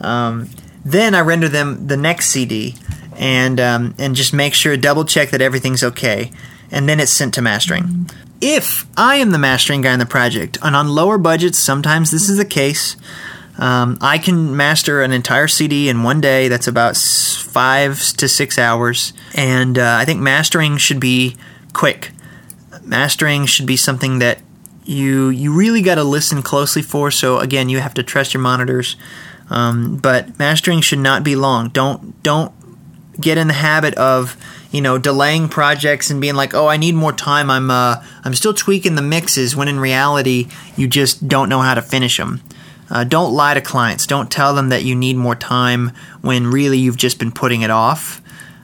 Um, 0.00 0.48
then 0.84 1.14
I 1.14 1.20
render 1.20 1.48
them 1.48 1.88
the 1.88 1.96
next 1.96 2.30
CD 2.30 2.74
and, 3.16 3.60
um, 3.60 3.94
and 3.98 4.14
just 4.14 4.32
make 4.32 4.54
sure, 4.54 4.76
double 4.76 5.04
check 5.04 5.30
that 5.30 5.42
everything's 5.42 5.82
okay, 5.82 6.30
and 6.70 6.88
then 6.88 7.00
it's 7.00 7.12
sent 7.12 7.34
to 7.34 7.42
mastering. 7.42 8.08
If 8.40 8.86
I 8.96 9.16
am 9.16 9.30
the 9.30 9.38
mastering 9.38 9.80
guy 9.80 9.92
in 9.92 9.98
the 9.98 10.06
project, 10.06 10.58
and 10.62 10.76
on 10.76 10.88
lower 10.88 11.18
budgets, 11.18 11.58
sometimes 11.58 12.10
this 12.10 12.28
is 12.28 12.36
the 12.36 12.44
case. 12.44 12.96
Um, 13.58 13.98
I 14.00 14.18
can 14.18 14.56
master 14.56 15.02
an 15.02 15.12
entire 15.12 15.48
CD 15.48 15.88
in 15.88 16.04
one 16.04 16.20
day. 16.20 16.46
That's 16.46 16.68
about 16.68 16.96
five 16.96 17.98
to 18.18 18.28
six 18.28 18.56
hours. 18.56 19.12
And 19.34 19.78
uh, 19.78 19.96
I 19.98 20.04
think 20.04 20.20
mastering 20.20 20.76
should 20.76 21.00
be 21.00 21.36
quick 21.72 22.12
mastering 22.88 23.46
should 23.46 23.66
be 23.66 23.76
something 23.76 24.18
that 24.18 24.40
you 24.84 25.28
you 25.28 25.52
really 25.52 25.82
got 25.82 25.96
to 25.96 26.04
listen 26.04 26.42
closely 26.42 26.82
for. 26.82 27.10
So 27.10 27.38
again, 27.38 27.68
you 27.68 27.78
have 27.80 27.94
to 27.94 28.02
trust 28.02 28.34
your 28.34 28.42
monitors. 28.42 28.96
Um, 29.50 29.96
but 29.96 30.38
mastering 30.38 30.80
should 30.80 30.98
not 30.98 31.22
be 31.22 31.36
long. 31.36 31.68
Don't 31.68 32.20
don't 32.22 32.52
get 33.20 33.38
in 33.38 33.48
the 33.48 33.54
habit 33.54 33.94
of 33.94 34.36
you 34.70 34.80
know 34.80 34.98
delaying 34.98 35.48
projects 35.48 36.10
and 36.10 36.20
being 36.20 36.34
like, 36.34 36.54
oh, 36.54 36.66
I 36.66 36.76
need 36.76 36.94
more 36.94 37.12
time. 37.12 37.50
I'm 37.50 37.70
uh, 37.70 38.04
I'm 38.24 38.34
still 38.34 38.54
tweaking 38.54 38.94
the 38.94 39.02
mixes. 39.02 39.56
When 39.56 39.68
in 39.68 39.80
reality, 39.80 40.48
you 40.76 40.88
just 40.88 41.28
don't 41.28 41.48
know 41.48 41.60
how 41.60 41.74
to 41.74 41.82
finish 41.82 42.16
them. 42.16 42.42
Uh, 42.90 43.04
don't 43.04 43.32
lie 43.32 43.54
to 43.54 43.60
clients. 43.60 44.06
Don't 44.06 44.30
tell 44.30 44.54
them 44.54 44.70
that 44.70 44.82
you 44.82 44.94
need 44.94 45.16
more 45.16 45.34
time 45.34 45.92
when 46.22 46.46
really 46.46 46.78
you've 46.78 46.96
just 46.96 47.18
been 47.18 47.32
putting 47.32 47.62
it 47.62 47.70
off. 47.70 48.22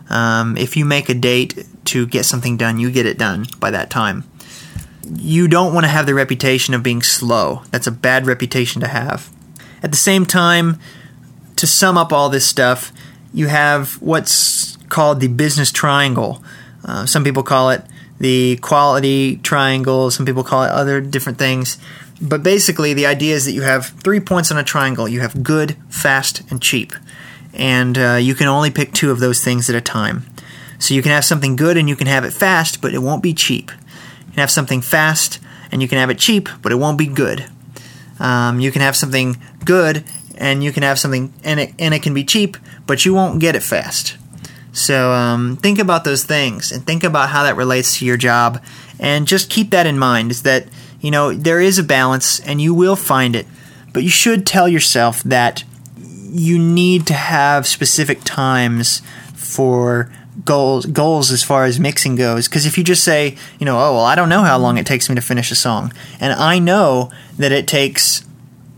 Um, 0.08 0.56
if 0.56 0.76
you 0.76 0.84
make 0.84 1.08
a 1.08 1.14
date 1.14 1.66
to 1.86 2.06
get 2.06 2.24
something 2.24 2.56
done, 2.56 2.78
you 2.78 2.90
get 2.90 3.06
it 3.06 3.18
done 3.18 3.46
by 3.58 3.70
that 3.70 3.90
time. 3.90 4.24
You 5.06 5.48
don't 5.48 5.74
want 5.74 5.84
to 5.84 5.90
have 5.90 6.06
the 6.06 6.14
reputation 6.14 6.72
of 6.72 6.82
being 6.82 7.02
slow. 7.02 7.62
That's 7.70 7.86
a 7.86 7.92
bad 7.92 8.26
reputation 8.26 8.80
to 8.80 8.88
have. 8.88 9.30
At 9.82 9.90
the 9.90 9.98
same 9.98 10.24
time, 10.24 10.80
to 11.56 11.66
sum 11.66 11.98
up 11.98 12.12
all 12.12 12.30
this 12.30 12.46
stuff, 12.46 12.90
you 13.32 13.48
have 13.48 14.00
what's 14.00 14.78
called 14.88 15.20
the 15.20 15.28
business 15.28 15.70
triangle. 15.72 16.42
Uh, 16.84 17.06
some 17.06 17.24
people 17.24 17.42
call 17.42 17.70
it 17.70 17.82
the 18.18 18.56
quality 18.58 19.36
triangle, 19.38 20.10
some 20.10 20.26
people 20.26 20.44
call 20.44 20.64
it 20.64 20.70
other 20.70 21.00
different 21.00 21.38
things. 21.38 21.78
But 22.20 22.42
basically, 22.42 22.94
the 22.94 23.06
idea 23.06 23.34
is 23.34 23.44
that 23.44 23.52
you 23.52 23.62
have 23.62 23.86
three 23.86 24.20
points 24.20 24.50
on 24.50 24.58
a 24.58 24.64
triangle 24.64 25.08
you 25.08 25.20
have 25.20 25.42
good, 25.42 25.76
fast, 25.88 26.42
and 26.50 26.62
cheap. 26.62 26.92
And 27.52 27.98
uh, 27.98 28.18
you 28.20 28.34
can 28.34 28.46
only 28.46 28.70
pick 28.70 28.92
two 28.92 29.10
of 29.10 29.20
those 29.20 29.42
things 29.42 29.68
at 29.68 29.76
a 29.76 29.80
time. 29.80 30.26
So 30.78 30.94
you 30.94 31.02
can 31.02 31.12
have 31.12 31.24
something 31.24 31.56
good 31.56 31.76
and 31.76 31.88
you 31.88 31.96
can 31.96 32.06
have 32.06 32.24
it 32.24 32.32
fast, 32.32 32.80
but 32.80 32.94
it 32.94 32.98
won't 32.98 33.22
be 33.22 33.32
cheap. 33.32 33.70
You 34.26 34.32
can 34.32 34.40
have 34.40 34.50
something 34.50 34.80
fast 34.80 35.40
and 35.70 35.80
you 35.80 35.88
can 35.88 35.98
have 35.98 36.10
it 36.10 36.18
cheap, 36.18 36.48
but 36.62 36.72
it 36.72 36.76
won't 36.76 36.98
be 36.98 37.06
good. 37.06 37.46
Um, 38.18 38.60
you 38.60 38.70
can 38.70 38.82
have 38.82 38.96
something 38.96 39.36
good 39.64 40.04
and 40.36 40.62
you 40.62 40.72
can 40.72 40.82
have 40.82 40.98
something 40.98 41.32
and 41.42 41.60
it, 41.60 41.74
and 41.78 41.94
it 41.94 42.02
can 42.02 42.14
be 42.14 42.24
cheap, 42.24 42.56
but 42.86 43.04
you 43.04 43.14
won't 43.14 43.40
get 43.40 43.56
it 43.56 43.62
fast. 43.62 44.16
So 44.74 45.12
um, 45.12 45.56
think 45.56 45.78
about 45.78 46.02
those 46.02 46.24
things 46.24 46.72
and 46.72 46.84
think 46.84 47.04
about 47.04 47.28
how 47.30 47.44
that 47.44 47.56
relates 47.56 47.98
to 47.98 48.04
your 48.04 48.16
job, 48.16 48.62
and 48.98 49.26
just 49.26 49.48
keep 49.48 49.70
that 49.70 49.86
in 49.86 49.98
mind. 49.98 50.32
Is 50.32 50.42
that 50.42 50.66
you 51.00 51.12
know 51.12 51.32
there 51.32 51.60
is 51.60 51.78
a 51.78 51.84
balance 51.84 52.40
and 52.40 52.60
you 52.60 52.74
will 52.74 52.96
find 52.96 53.36
it, 53.36 53.46
but 53.92 54.02
you 54.02 54.10
should 54.10 54.44
tell 54.44 54.68
yourself 54.68 55.22
that 55.22 55.62
you 55.96 56.58
need 56.58 57.06
to 57.06 57.14
have 57.14 57.68
specific 57.68 58.24
times 58.24 59.00
for 59.32 60.12
goals 60.44 60.86
goals 60.86 61.30
as 61.30 61.44
far 61.44 61.64
as 61.64 61.78
mixing 61.78 62.16
goes. 62.16 62.48
Because 62.48 62.66
if 62.66 62.76
you 62.76 62.82
just 62.82 63.04
say 63.04 63.36
you 63.60 63.64
know 63.64 63.76
oh 63.76 63.92
well 63.94 64.04
I 64.04 64.16
don't 64.16 64.28
know 64.28 64.42
how 64.42 64.58
long 64.58 64.76
it 64.76 64.86
takes 64.86 65.08
me 65.08 65.14
to 65.14 65.20
finish 65.20 65.52
a 65.52 65.56
song. 65.56 65.92
And 66.18 66.32
I 66.32 66.58
know 66.58 67.12
that 67.38 67.52
it 67.52 67.68
takes 67.68 68.24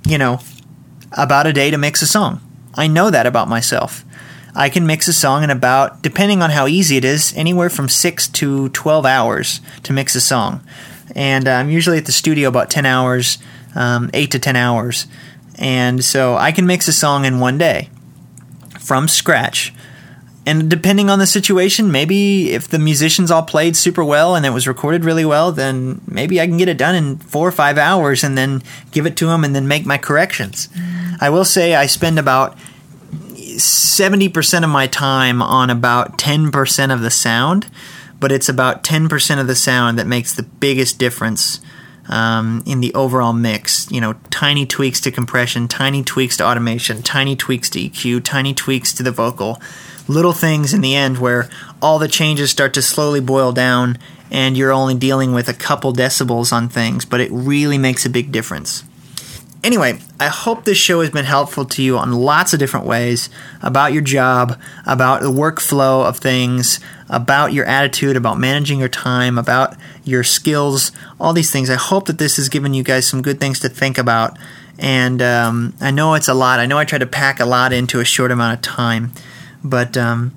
you 0.07 0.18
know 0.18 0.40
about 1.12 1.47
a 1.47 1.55
day 1.55 1.70
to 1.70 1.78
mix 1.78 2.03
a 2.03 2.07
song. 2.07 2.42
I 2.74 2.86
know 2.86 3.09
that 3.09 3.24
about 3.24 3.49
myself 3.49 4.05
I 4.57 4.70
can 4.70 4.86
mix 4.86 5.07
a 5.07 5.12
song 5.12 5.44
in 5.44 5.50
about 5.50 6.02
depending 6.02 6.42
on 6.42 6.50
how 6.50 6.66
easy 6.66 6.96
it 6.96 7.04
is 7.04 7.34
anywhere 7.36 7.68
from 7.68 7.88
6 7.88 8.28
to 8.28 8.70
12 8.70 9.04
hours 9.04 9.61
to 9.82 9.92
mix 9.92 10.14
a 10.14 10.20
song 10.20 10.66
and 11.14 11.46
I'm 11.46 11.70
usually 11.70 11.98
at 11.98 12.07
the 12.07 12.12
studio 12.12 12.48
about 12.48 12.70
10 12.70 12.86
hours 12.86 13.38
um, 13.74 14.11
8 14.14 14.30
to 14.30 14.38
10 14.38 14.57
hours 14.57 15.07
and 15.59 16.02
so 16.02 16.36
I 16.36 16.52
can 16.52 16.66
mix 16.66 16.88
a 16.88 16.92
song 16.92 17.26
in 17.26 17.38
one 17.38 17.59
day 17.59 17.90
from 18.80 19.09
scratch 19.09 19.74
and 20.46 20.70
depending 20.70 21.11
on 21.11 21.18
the 21.18 21.26
situation, 21.26 21.90
maybe 21.90 22.52
if 22.52 22.68
the 22.68 22.78
musicians 22.78 23.32
all 23.32 23.42
played 23.42 23.76
super 23.76 24.04
well 24.04 24.36
and 24.36 24.46
it 24.46 24.50
was 24.50 24.68
recorded 24.68 25.04
really 25.04 25.24
well, 25.24 25.50
then 25.50 26.00
maybe 26.07 26.40
I 26.40 26.46
can 26.46 26.57
get 26.57 26.68
it 26.68 26.78
done 26.78 26.94
in 26.94 27.16
four 27.16 27.48
or 27.48 27.52
five 27.52 27.76
hours 27.76 28.22
and 28.22 28.38
then 28.38 28.62
give 28.92 29.07
it 29.07 29.16
to 29.16 29.26
them 29.26 29.42
and 29.42 29.57
then 29.57 29.66
make 29.66 29.84
my 29.84 29.98
corrections. 29.98 30.68
Mm. 30.68 31.16
I 31.20 31.30
will 31.30 31.44
say 31.44 31.74
I 31.74 31.86
spend 31.86 32.16
about 32.20 32.57
70% 33.57 34.64
of 34.64 34.70
my 34.70 34.86
time 34.86 35.42
on 35.42 35.70
about 35.70 36.18
10% 36.18 36.92
of 36.92 37.00
the 37.00 37.11
sound, 37.11 37.70
but 38.20 38.32
it's 38.32 38.48
about 38.48 38.82
10% 38.82 39.40
of 39.40 39.46
the 39.46 39.54
sound 39.54 39.98
that 39.98 40.07
makes 40.07 40.34
the 40.34 40.42
biggest 40.42 40.98
difference 40.98 41.61
um, 42.09 42.62
in 42.66 42.80
the 42.80 42.94
overall 42.94 43.32
mix. 43.32 43.90
You 43.90 44.00
know, 44.00 44.14
tiny 44.30 44.66
tweaks 44.66 45.00
to 45.02 45.11
compression, 45.11 45.68
tiny 45.68 46.02
tweaks 46.02 46.36
to 46.38 46.46
automation, 46.46 47.02
tiny 47.02 47.36
tweaks 47.36 47.70
to 47.70 47.80
EQ, 47.80 48.24
tiny 48.24 48.54
tweaks 48.54 48.92
to 48.94 49.02
the 49.02 49.12
vocal 49.12 49.61
little 50.09 50.32
things 50.32 50.72
in 50.72 50.80
the 50.80 50.94
end 50.94 51.18
where 51.18 51.48
all 51.82 51.98
the 51.98 52.09
changes 52.09 52.50
start 52.50 52.74
to 52.74 52.82
slowly 52.82 53.20
boil 53.20 53.52
down 53.52 53.98
and 54.30 54.57
you're 54.57 54.72
only 54.72 54.94
dealing 54.94 55.32
with 55.32 55.48
a 55.48 55.54
couple 55.54 55.92
decibels 55.92 56.52
on 56.52 56.68
things, 56.68 57.04
but 57.04 57.20
it 57.20 57.30
really 57.32 57.78
makes 57.78 58.04
a 58.04 58.11
big 58.11 58.32
difference. 58.32 58.84
Anyway, 59.67 59.99
I 60.21 60.29
hope 60.29 60.64
this 60.64 60.79
show 60.79 61.01
has 61.01 61.11
been 61.11 61.25
helpful 61.25 61.64
to 61.64 61.83
you 61.83 61.99
on 61.99 62.12
lots 62.12 62.53
of 62.53 62.61
different 62.61 62.87
ways 62.87 63.29
about 63.61 63.93
your 63.93 64.01
job, 64.01 64.61
about 64.87 65.23
the 65.23 65.33
workflow 65.33 66.07
of 66.07 66.19
things, 66.19 66.79
about 67.09 67.53
your 67.53 67.64
attitude, 67.64 68.17
about 68.17 68.39
managing 68.39 68.79
your 68.79 68.89
time, 68.89 69.37
about 69.37 69.75
your 70.05 70.23
skills, 70.23 70.93
all 71.19 71.33
these 71.33 71.51
things. 71.51 71.69
I 71.69 71.75
hope 71.75 72.07
that 72.07 72.19
this 72.19 72.37
has 72.37 72.49
given 72.49 72.75
you 72.75 72.85
guys 72.85 73.09
some 73.09 73.23
good 73.23 73.41
things 73.41 73.59
to 73.59 73.69
think 73.69 73.99
about. 73.99 74.39
And 74.79 75.21
um, 75.21 75.75
I 75.81 75.91
know 75.91 76.14
it's 76.14 76.29
a 76.29 76.35
lot. 76.35 76.61
I 76.61 76.67
know 76.67 76.79
I 76.79 76.85
tried 76.85 77.01
to 77.01 77.07
pack 77.07 77.41
a 77.41 77.45
lot 77.45 77.73
into 77.73 77.99
a 77.99 78.05
short 78.05 78.31
amount 78.31 78.55
of 78.55 78.62
time. 78.62 79.11
But 79.64 79.97
um, 79.97 80.33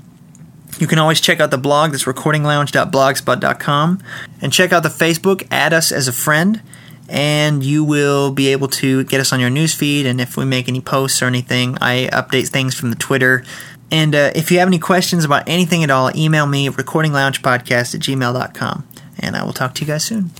you 0.79 0.87
can 0.87 0.97
always 0.97 1.21
check 1.21 1.39
out 1.39 1.51
the 1.51 1.59
blog 1.59 1.91
that's 1.91 2.05
recordinglounge.blogspot.com 2.05 4.03
and 4.41 4.51
check 4.51 4.73
out 4.73 4.81
the 4.81 4.89
Facebook, 4.89 5.47
add 5.51 5.71
us 5.71 5.91
as 5.91 6.07
a 6.07 6.13
friend, 6.13 6.63
and 7.09 7.63
you 7.63 7.83
will 7.83 8.31
be 8.31 8.49
able 8.49 8.67
to 8.67 9.03
get 9.05 9.19
us 9.19 9.33
on 9.33 9.39
your 9.39 9.49
newsfeed. 9.49 10.05
And 10.05 10.21
if 10.21 10.37
we 10.37 10.45
make 10.45 10.67
any 10.67 10.81
posts 10.81 11.21
or 11.21 11.25
anything, 11.25 11.77
I 11.81 12.09
update 12.11 12.49
things 12.49 12.75
from 12.75 12.89
the 12.89 12.95
Twitter. 12.95 13.43
And 13.91 14.13
uh, 14.13 14.31
if 14.35 14.51
you 14.51 14.59
have 14.59 14.67
any 14.67 14.79
questions 14.79 15.25
about 15.25 15.47
anything 15.47 15.83
at 15.83 15.89
all, 15.89 16.15
email 16.15 16.45
me 16.45 16.69
recordingloungepodcast 16.69 17.95
at 17.95 18.01
gmail.com. 18.01 18.87
And 19.19 19.35
I 19.35 19.43
will 19.43 19.53
talk 19.53 19.73
to 19.75 19.81
you 19.81 19.87
guys 19.87 20.05
soon. 20.05 20.31